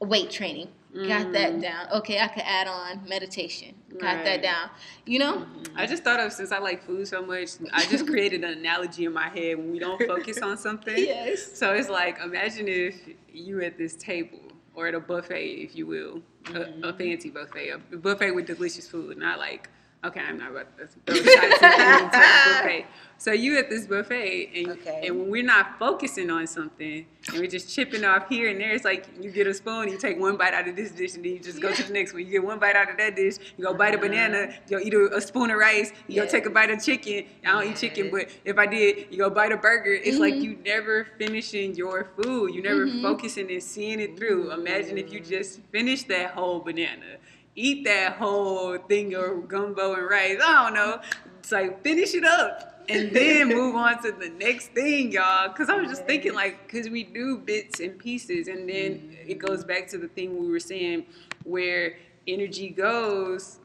weight 0.00 0.28
training. 0.28 0.66
Got 0.92 1.32
that 1.32 1.52
mm. 1.54 1.62
down. 1.62 1.86
Okay, 1.92 2.18
I 2.18 2.26
could 2.26 2.42
add 2.44 2.66
on 2.66 3.08
meditation. 3.08 3.76
Got 4.00 4.16
right. 4.16 4.24
that 4.24 4.42
down. 4.42 4.70
You 5.06 5.20
know? 5.20 5.34
Mm-hmm. 5.38 5.78
I 5.78 5.86
just 5.86 6.02
thought 6.02 6.18
of 6.18 6.32
since 6.32 6.50
I 6.50 6.58
like 6.58 6.82
food 6.84 7.06
so 7.06 7.24
much, 7.24 7.50
I 7.72 7.84
just 7.86 8.08
created 8.08 8.42
an 8.42 8.58
analogy 8.58 9.04
in 9.04 9.12
my 9.12 9.28
head 9.28 9.56
when 9.56 9.70
we 9.70 9.78
don't 9.78 10.04
focus 10.04 10.42
on 10.42 10.56
something. 10.56 10.96
yes. 10.98 11.56
So 11.56 11.72
it's 11.74 11.88
like 11.88 12.18
imagine 12.20 12.66
if 12.66 12.96
you 13.32 13.60
at 13.62 13.78
this 13.78 13.94
table 13.94 14.40
or 14.74 14.88
at 14.88 14.96
a 14.96 15.00
buffet, 15.00 15.46
if 15.46 15.76
you 15.76 15.86
will, 15.86 16.22
mm-hmm. 16.44 16.56
a, 16.56 16.60
a, 16.60 16.64
mm-hmm. 16.64 16.98
fancy 16.98 17.30
buffet, 17.30 17.68
a 17.68 17.78
buffet 17.96 18.32
with 18.32 18.46
delicious 18.46 18.88
food, 18.88 19.16
not 19.16 19.38
like 19.38 19.68
okay, 20.04 20.20
I'm 20.20 20.38
not 20.38 20.50
about 20.50 20.78
to 20.78 20.86
throw 20.86 21.14
shots 21.14 21.60
buffet. 21.60 22.86
So 23.16 23.32
you 23.32 23.56
at 23.58 23.70
this 23.70 23.86
buffet, 23.86 24.50
and, 24.54 24.68
okay. 24.72 25.06
and 25.06 25.18
when 25.18 25.30
we're 25.30 25.44
not 25.44 25.78
focusing 25.78 26.30
on 26.30 26.46
something, 26.46 27.06
and 27.28 27.38
we're 27.38 27.46
just 27.46 27.74
chipping 27.74 28.04
off 28.04 28.28
here 28.28 28.50
and 28.50 28.60
there, 28.60 28.72
it's 28.74 28.84
like 28.84 29.08
you 29.20 29.30
get 29.30 29.46
a 29.46 29.54
spoon, 29.54 29.88
you 29.88 29.96
take 29.96 30.18
one 30.18 30.36
bite 30.36 30.52
out 30.52 30.68
of 30.68 30.76
this 30.76 30.90
dish, 30.90 31.14
and 31.14 31.24
then 31.24 31.32
you 31.32 31.38
just 31.38 31.62
go 31.62 31.72
to 31.72 31.82
the 31.82 31.92
next 31.92 32.12
one. 32.12 32.22
You 32.22 32.30
get 32.30 32.44
one 32.44 32.58
bite 32.58 32.76
out 32.76 32.90
of 32.90 32.98
that 32.98 33.16
dish, 33.16 33.36
you 33.56 33.64
go 33.64 33.72
bite 33.72 33.94
a 33.94 33.98
uh-huh. 33.98 34.08
banana, 34.08 34.54
you 34.68 34.78
go 34.78 34.84
eat 34.84 34.92
a, 34.92 35.16
a 35.16 35.20
spoon 35.20 35.50
of 35.50 35.56
rice, 35.56 35.92
you 36.08 36.20
go 36.20 36.28
take 36.28 36.44
a 36.46 36.50
bite 36.50 36.70
of 36.70 36.84
chicken. 36.84 37.24
I 37.46 37.52
don't 37.52 37.70
eat 37.70 37.76
chicken, 37.76 38.10
but 38.10 38.28
if 38.44 38.58
I 38.58 38.66
did, 38.66 39.06
you 39.10 39.18
go 39.18 39.30
bite 39.30 39.52
a 39.52 39.56
burger. 39.56 39.92
It's 39.92 40.10
mm-hmm. 40.10 40.20
like 40.20 40.34
you 40.34 40.58
never 40.64 41.06
finishing 41.16 41.74
your 41.76 42.10
food. 42.20 42.54
You 42.54 42.62
never 42.62 42.86
mm-hmm. 42.86 43.02
focusing 43.02 43.50
and 43.50 43.62
seeing 43.62 44.00
it 44.00 44.18
through. 44.18 44.52
Imagine 44.52 44.98
if 44.98 45.12
you 45.12 45.20
just 45.20 45.60
finished 45.72 46.08
that 46.08 46.32
whole 46.32 46.60
banana 46.60 47.18
eat 47.56 47.84
that 47.84 48.16
whole 48.16 48.76
thing 48.78 49.14
of 49.14 49.48
gumbo 49.48 49.94
and 49.94 50.08
rice. 50.08 50.38
I 50.44 50.64
don't 50.64 50.74
know. 50.74 51.00
It's 51.38 51.52
like 51.52 51.82
finish 51.82 52.14
it 52.14 52.24
up 52.24 52.74
and 52.88 53.10
then 53.12 53.48
move 53.54 53.74
on 53.74 54.02
to 54.02 54.12
the 54.12 54.30
next 54.30 54.68
thing, 54.68 55.12
y'all. 55.12 55.48
Because 55.48 55.68
I 55.68 55.76
was 55.76 55.88
just 55.88 56.04
thinking, 56.06 56.34
like, 56.34 56.66
because 56.66 56.88
we 56.88 57.04
do 57.04 57.38
bits 57.38 57.80
and 57.80 57.98
pieces, 57.98 58.48
and 58.48 58.68
then 58.68 58.98
mm-hmm. 58.98 59.30
it 59.30 59.38
goes 59.38 59.64
back 59.64 59.88
to 59.88 59.98
the 59.98 60.08
thing 60.08 60.38
we 60.38 60.48
were 60.48 60.60
saying 60.60 61.06
where 61.44 61.96
energy 62.26 62.70
goes. 62.70 63.58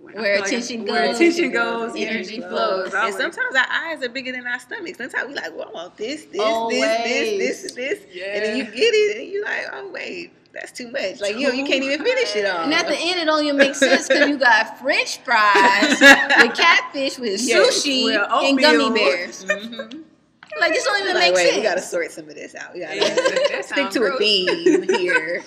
Where 0.00 0.42
attention 0.42 0.80
like, 0.80 0.86
goes, 0.86 0.92
where 0.92 1.14
attention 1.14 1.50
goes, 1.52 1.96
energy 1.96 2.40
flows. 2.40 2.90
flows. 2.90 2.94
And 2.94 3.14
sometimes 3.14 3.54
our 3.56 3.66
eyes 3.70 4.02
are 4.02 4.10
bigger 4.10 4.32
than 4.32 4.46
our 4.46 4.58
stomachs. 4.58 4.98
Sometimes 4.98 5.28
we 5.28 5.34
like, 5.34 5.56
well, 5.56 5.68
I 5.70 5.72
want 5.72 5.96
this, 5.96 6.26
this, 6.26 6.42
Always. 6.42 6.80
this, 6.82 7.62
this, 7.62 7.62
this, 7.62 7.72
this, 7.72 8.06
yeah. 8.12 8.24
and 8.24 8.44
then 8.44 8.56
you 8.58 8.64
get 8.64 8.74
it, 8.74 9.22
and 9.22 9.32
you're 9.32 9.44
like, 9.44 9.66
oh 9.72 9.88
wait, 9.90 10.34
that's 10.54 10.72
too 10.72 10.90
much. 10.90 11.20
Like 11.20 11.36
you, 11.36 11.52
you 11.52 11.64
can't 11.64 11.82
even 11.82 12.04
finish 12.04 12.36
it 12.36 12.46
all. 12.46 12.64
And 12.64 12.72
at 12.72 12.86
the 12.86 12.96
end, 12.96 13.20
it 13.20 13.28
only 13.28 13.50
makes 13.52 13.78
sense 13.78 14.08
because 14.08 14.28
you 14.28 14.38
got 14.38 14.78
French 14.80 15.18
fries, 15.18 16.00
with 16.00 16.56
catfish 16.56 17.18
with 17.18 17.40
sushi, 17.40 18.04
well, 18.04 18.44
and 18.44 18.58
gummy 18.58 18.90
bears. 18.94 19.44
Mm-hmm. 19.44 20.02
Like 20.60 20.72
this 20.72 20.84
don't 20.84 21.02
even 21.02 21.14
like, 21.14 21.22
make 21.24 21.34
wait, 21.34 21.44
sense. 21.46 21.56
We 21.56 21.62
gotta 21.62 21.80
sort 21.80 22.12
some 22.12 22.28
of 22.28 22.34
this 22.36 22.54
out. 22.54 22.74
We 22.74 22.80
gotta 22.80 23.00
stick 23.64 23.90
to 23.90 23.98
gross. 23.98 24.14
a 24.14 24.18
theme 24.18 24.82
here. 24.84 25.42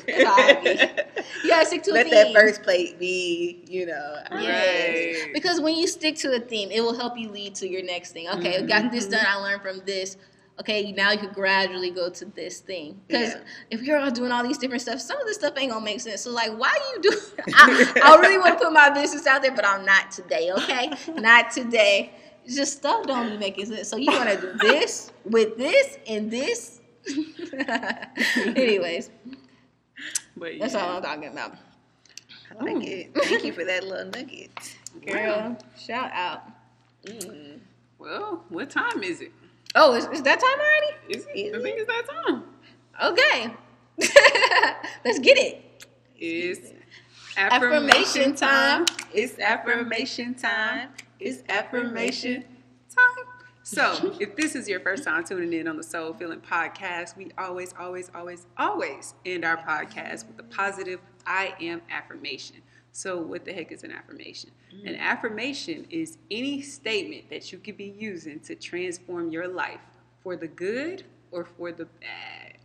yeah, 1.45 1.63
stick 1.63 1.83
to 1.83 1.93
Let 1.93 2.07
a 2.07 2.09
theme. 2.09 2.17
Let 2.17 2.33
that 2.33 2.33
first 2.33 2.63
plate 2.63 2.99
be, 2.99 3.63
you 3.69 3.85
know. 3.85 4.17
Yes. 4.33 5.23
Right. 5.23 5.33
Because 5.33 5.61
when 5.61 5.77
you 5.77 5.87
stick 5.87 6.17
to 6.17 6.35
a 6.35 6.41
theme, 6.41 6.71
it 6.71 6.81
will 6.81 6.97
help 6.97 7.17
you 7.17 7.29
lead 7.29 7.55
to 7.55 7.69
your 7.69 7.83
next 7.83 8.11
thing. 8.11 8.27
Okay, 8.27 8.57
mm-hmm. 8.57 8.67
got 8.67 8.91
this 8.91 9.07
done. 9.07 9.25
I 9.25 9.35
learned 9.35 9.61
from 9.61 9.81
this 9.85 10.17
okay, 10.59 10.91
now 10.91 11.11
you 11.11 11.19
could 11.19 11.33
gradually 11.33 11.91
go 11.91 12.09
to 12.09 12.25
this 12.25 12.59
thing. 12.59 12.99
Because 13.07 13.33
yeah. 13.33 13.41
if 13.69 13.83
you're 13.83 13.99
all 13.99 14.11
doing 14.11 14.31
all 14.31 14.43
these 14.43 14.57
different 14.57 14.81
stuff, 14.81 14.99
some 14.99 15.19
of 15.19 15.27
this 15.27 15.37
stuff 15.37 15.53
ain't 15.57 15.71
gonna 15.71 15.83
make 15.83 16.01
sense. 16.01 16.21
So 16.21 16.31
like, 16.31 16.57
why 16.57 16.77
you 16.93 17.01
do? 17.01 17.19
I, 17.55 18.01
I 18.03 18.15
really 18.19 18.37
want 18.37 18.57
to 18.57 18.65
put 18.65 18.73
my 18.73 18.89
business 18.89 19.27
out 19.27 19.41
there, 19.41 19.51
but 19.51 19.65
I'm 19.65 19.85
not 19.85 20.11
today. 20.11 20.51
Okay, 20.51 20.91
not 21.15 21.51
today. 21.51 22.11
Just 22.47 22.77
stuff 22.77 23.05
don't 23.05 23.29
be 23.29 23.37
making 23.37 23.65
sense. 23.65 23.89
So 23.89 23.97
you 23.97 24.11
want 24.11 24.29
to 24.29 24.39
do 24.39 24.53
this 24.59 25.11
with 25.25 25.57
this 25.57 25.97
and 26.07 26.31
this. 26.31 26.79
Anyways, 28.37 29.11
but 30.35 30.55
yeah. 30.55 30.59
that's 30.61 30.75
all 30.75 30.97
I'm 30.97 31.01
talking 31.01 31.29
about. 31.29 31.55
I 32.49 32.63
like 32.63 32.83
it. 32.83 33.13
Thank 33.13 33.43
you 33.43 33.53
for 33.53 33.65
that 33.65 33.83
little 33.83 34.05
nugget, 34.05 34.49
girl. 35.05 35.37
Wow. 35.37 35.57
Shout 35.77 36.11
out. 36.13 36.43
Mm. 37.05 37.59
Well, 37.99 38.43
what 38.49 38.69
time 38.69 39.03
is 39.03 39.21
it? 39.21 39.31
Oh, 39.79 39.93
is, 39.93 40.05
is 40.07 40.23
that 40.23 40.39
time 40.39 40.59
already? 40.59 41.19
Is 41.19 41.27
it? 41.35 41.55
I 41.55 41.61
think 41.61 41.77
it's 41.77 41.87
that 41.87 42.07
time. 42.09 42.43
Okay. 43.03 43.53
Let's 45.05 45.19
get 45.19 45.37
it. 45.37 45.85
It's 46.17 46.73
affirmation 47.37 48.33
time. 48.33 48.85
It's 49.13 49.37
affirmation 49.37 50.33
time. 50.33 50.89
It's 51.19 51.43
affirmation 51.47 52.43
time. 52.89 53.25
So, 53.61 54.15
if 54.19 54.35
this 54.35 54.55
is 54.55 54.67
your 54.67 54.79
first 54.79 55.03
time 55.03 55.23
tuning 55.23 55.53
in 55.53 55.67
on 55.67 55.77
the 55.77 55.83
Soul 55.83 56.13
Filling 56.13 56.39
podcast, 56.39 57.15
we 57.15 57.29
always, 57.37 57.75
always, 57.77 58.09
always, 58.15 58.47
always 58.57 59.13
end 59.27 59.45
our 59.45 59.57
podcast 59.57 60.25
with 60.25 60.39
a 60.39 60.43
positive 60.43 61.01
I 61.27 61.53
am 61.61 61.83
affirmation. 61.91 62.57
So, 62.97 63.21
what 63.21 63.45
the 63.45 63.53
heck 63.53 63.71
is 63.71 63.83
an 63.83 63.91
affirmation? 63.91 64.49
Mm. 64.73 64.89
An 64.89 64.95
affirmation 64.95 65.85
is 65.91 66.17
any 66.31 66.63
statement 66.63 67.29
that 67.29 67.51
you 67.51 67.59
could 67.59 67.77
be 67.77 67.93
using 67.95 68.39
to 68.39 68.55
transform 68.55 69.29
your 69.29 69.47
life 69.47 69.81
for 70.23 70.35
the 70.35 70.47
good 70.47 71.03
or 71.29 71.45
for 71.45 71.71
the 71.71 71.85
bad. 71.85 72.57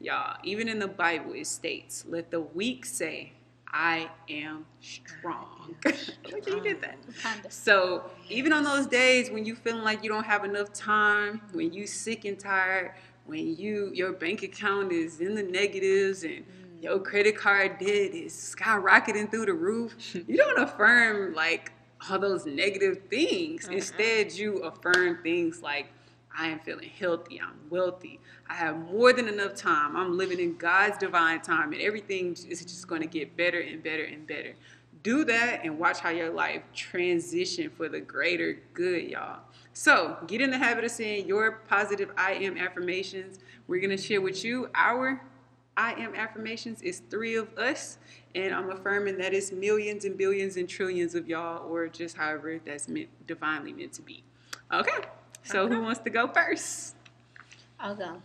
Y'all, 0.00 0.36
even 0.42 0.68
in 0.68 0.80
the 0.80 0.88
Bible, 0.88 1.32
it 1.32 1.46
states, 1.46 2.04
Let 2.08 2.32
the 2.32 2.40
weak 2.40 2.84
say, 2.84 3.34
I 3.68 4.10
am 4.28 4.66
strong. 4.80 5.76
Look 5.84 5.94
you 6.48 6.60
did 6.60 6.82
that. 6.82 7.52
So 7.52 8.10
even 8.28 8.52
on 8.52 8.64
those 8.64 8.88
days 8.88 9.30
when 9.30 9.44
you 9.44 9.54
feeling 9.54 9.84
like 9.84 10.02
you 10.02 10.08
don't 10.08 10.26
have 10.26 10.44
enough 10.44 10.72
time, 10.72 11.40
when 11.52 11.72
you're 11.72 11.86
sick 11.86 12.24
and 12.24 12.36
tired, 12.36 12.94
when 13.26 13.56
you 13.56 13.92
your 13.94 14.10
bank 14.10 14.42
account 14.42 14.90
is 14.90 15.20
in 15.20 15.36
the 15.36 15.44
negatives 15.44 16.24
and. 16.24 16.44
Your 16.80 16.98
credit 17.00 17.36
card 17.36 17.78
debt 17.78 17.88
is 17.88 18.32
skyrocketing 18.56 19.30
through 19.30 19.46
the 19.46 19.54
roof, 19.54 20.14
you 20.14 20.36
don't 20.36 20.58
affirm 20.58 21.34
like 21.34 21.72
all 22.08 22.18
those 22.18 22.46
negative 22.46 23.02
things. 23.10 23.64
Uh-huh. 23.66 23.76
Instead, 23.76 24.32
you 24.32 24.58
affirm 24.58 25.22
things 25.22 25.62
like 25.62 25.86
I 26.36 26.46
am 26.48 26.60
feeling 26.60 26.90
healthy, 26.98 27.40
I'm 27.40 27.58
wealthy, 27.68 28.20
I 28.48 28.54
have 28.54 28.76
more 28.76 29.12
than 29.12 29.26
enough 29.28 29.54
time. 29.54 29.96
I'm 29.96 30.16
living 30.16 30.38
in 30.38 30.56
God's 30.56 30.96
divine 30.98 31.40
time, 31.40 31.72
and 31.72 31.82
everything 31.82 32.32
is 32.32 32.64
just 32.64 32.86
going 32.86 33.00
to 33.00 33.08
get 33.08 33.36
better 33.36 33.60
and 33.60 33.82
better 33.82 34.04
and 34.04 34.26
better. 34.26 34.54
Do 35.02 35.24
that 35.24 35.60
and 35.64 35.78
watch 35.78 35.98
how 35.98 36.10
your 36.10 36.30
life 36.30 36.62
transition 36.74 37.70
for 37.70 37.88
the 37.88 38.00
greater 38.00 38.58
good, 38.74 39.04
y'all. 39.04 39.40
So 39.72 40.16
get 40.26 40.40
in 40.40 40.50
the 40.50 40.58
habit 40.58 40.84
of 40.84 40.90
saying 40.90 41.26
your 41.26 41.62
positive 41.68 42.10
I 42.16 42.32
am 42.34 42.56
affirmations. 42.56 43.38
We're 43.68 43.80
going 43.80 43.96
to 43.96 44.02
share 44.02 44.20
with 44.20 44.44
you 44.44 44.70
our 44.74 45.20
I 45.78 45.92
am 45.92 46.14
affirmations. 46.16 46.82
It's 46.82 47.02
three 47.08 47.36
of 47.36 47.56
us, 47.56 47.98
and 48.34 48.52
I'm 48.52 48.68
affirming 48.68 49.16
that 49.18 49.32
it's 49.32 49.52
millions 49.52 50.04
and 50.04 50.18
billions 50.18 50.56
and 50.56 50.68
trillions 50.68 51.14
of 51.14 51.28
y'all, 51.28 51.70
or 51.70 51.86
just 51.86 52.16
however 52.16 52.58
that's 52.64 52.88
meant, 52.88 53.08
divinely 53.28 53.72
meant 53.72 53.92
to 53.92 54.02
be. 54.02 54.24
Okay, 54.74 55.04
so 55.44 55.68
who 55.68 55.80
wants 55.80 56.00
to 56.00 56.10
go 56.10 56.26
first? 56.26 56.96
I'll 57.78 57.94
go. 57.94 58.20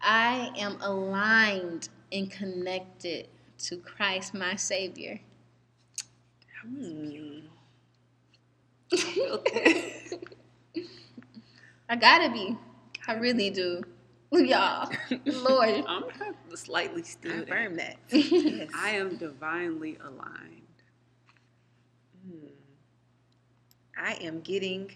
I 0.00 0.50
am 0.56 0.80
aligned 0.80 1.90
and 2.10 2.30
connected 2.30 3.28
to 3.64 3.76
Christ, 3.76 4.32
my 4.32 4.56
Savior. 4.56 5.20
Hmm. 6.62 7.40
I 11.90 11.96
gotta 11.96 12.30
be. 12.30 12.56
I 13.06 13.12
really 13.12 13.50
do. 13.50 13.82
Y'all, 14.30 14.90
Lord. 15.24 15.84
I'm 15.88 16.04
slightly 16.54 17.02
still. 17.02 17.42
Affirm 17.42 17.76
that. 17.76 17.96
yes. 18.10 18.70
I 18.74 18.90
am 18.90 19.16
divinely 19.16 19.96
aligned. 20.04 20.62
Hmm. 22.26 22.46
I 23.96 24.14
am 24.20 24.40
getting 24.40 24.90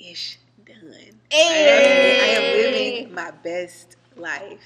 ish 0.00 0.38
done. 0.66 1.20
Hey. 1.30 2.20
I 2.20 2.40
am 2.40 2.56
living 2.56 3.14
my 3.14 3.30
best 3.30 3.96
life. 4.16 4.60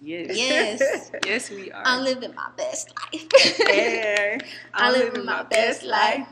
Yes. 0.00 0.36
Yes. 0.36 1.10
yes, 1.26 1.50
we 1.50 1.70
are. 1.70 1.82
I'm 1.84 2.04
living 2.04 2.34
my 2.34 2.50
best 2.56 2.92
life. 3.12 3.26
yeah. 3.68 4.38
I'm, 4.72 4.84
I'm 4.84 4.92
living, 4.92 5.08
living 5.08 5.26
my 5.26 5.42
best 5.42 5.82
life. 5.82 6.26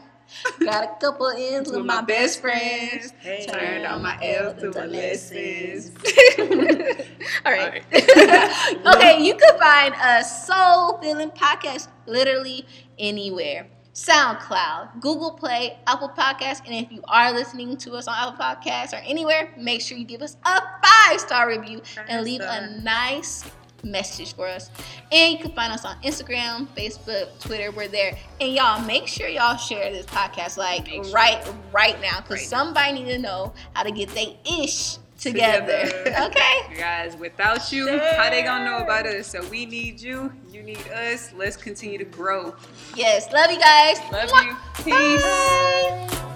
Got 0.61 0.85
a 0.85 1.01
couple 1.01 1.29
ends 1.29 1.71
with, 1.71 1.79
with 1.79 1.87
my, 1.87 2.01
my 2.01 2.03
best 2.03 2.41
friends. 2.41 3.13
Hey. 3.21 3.47
Turned 3.47 3.87
all 3.87 3.99
my 3.99 4.19
L's 4.23 4.61
to 4.61 4.73
my 4.73 4.87
lessons. 4.87 5.91
all 7.45 7.53
right. 7.53 7.85
okay, 7.93 9.23
you 9.23 9.35
can 9.35 9.59
find 9.59 9.95
a 10.03 10.25
soul 10.25 10.99
filling 10.99 11.31
podcast 11.31 11.89
literally 12.07 12.67
anywhere. 12.99 13.69
SoundCloud, 13.97 15.01
Google 15.01 15.33
Play, 15.33 15.79
Apple 15.87 16.11
Podcasts, 16.11 16.61
and 16.67 16.75
if 16.75 16.93
you 16.93 17.01
are 17.09 17.33
listening 17.33 17.79
to 17.79 17.93
us 17.93 18.07
on 18.07 18.15
Apple 18.15 18.37
Podcasts 18.45 18.93
or 18.93 18.97
anywhere, 18.97 19.55
make 19.57 19.81
sure 19.81 19.97
you 19.97 20.05
give 20.05 20.21
us 20.21 20.37
a 20.45 20.61
five 20.85 21.19
star 21.19 21.49
review 21.49 21.81
and 22.07 22.23
leave 22.23 22.43
a 22.43 22.79
nice 22.83 23.43
message 23.85 24.35
for 24.35 24.47
us. 24.47 24.71
And 25.13 25.33
you 25.33 25.39
can 25.39 25.53
find 25.53 25.73
us 25.73 25.85
on 25.85 25.97
Instagram, 26.03 26.67
Facebook, 26.77 27.39
Twitter. 27.41 27.71
We're 27.71 27.89
there. 27.89 28.17
And 28.41 28.53
y'all 28.53 28.85
make 28.85 29.07
sure 29.07 29.29
y'all 29.29 29.57
share 29.57 29.93
this 29.93 30.07
podcast 30.07 30.57
like 30.57 30.89
sure. 30.89 31.05
right 31.13 31.47
right 31.73 32.01
now 32.01 32.21
because 32.21 32.39
right 32.39 32.47
somebody 32.47 32.93
need 32.95 33.13
to 33.13 33.19
know 33.19 33.53
how 33.75 33.83
to 33.83 33.91
get 33.91 34.09
their 34.11 34.35
ish 34.63 34.99
together. 35.19 35.87
together. 35.87 36.25
okay? 36.31 36.77
Guys, 36.77 37.17
without 37.17 37.73
you, 37.73 37.87
sure. 37.87 38.15
how 38.15 38.31
they 38.31 38.43
gonna 38.43 38.65
know 38.65 38.79
about 38.79 39.07
us? 39.07 39.29
So 39.29 39.47
we 39.49 39.67
need 39.67 40.01
you, 40.01 40.33
you 40.51 40.63
need 40.63 40.87
us. 40.89 41.33
Let's 41.33 41.57
continue 41.57 41.99
to 41.99 42.05
grow. 42.05 42.55
Yes, 42.95 43.33
love 43.33 43.51
you 43.51 43.59
guys. 43.59 43.99
Love 44.13 44.31
you. 44.45 44.57
Peace. 44.85 45.23
Bye. 45.23 46.33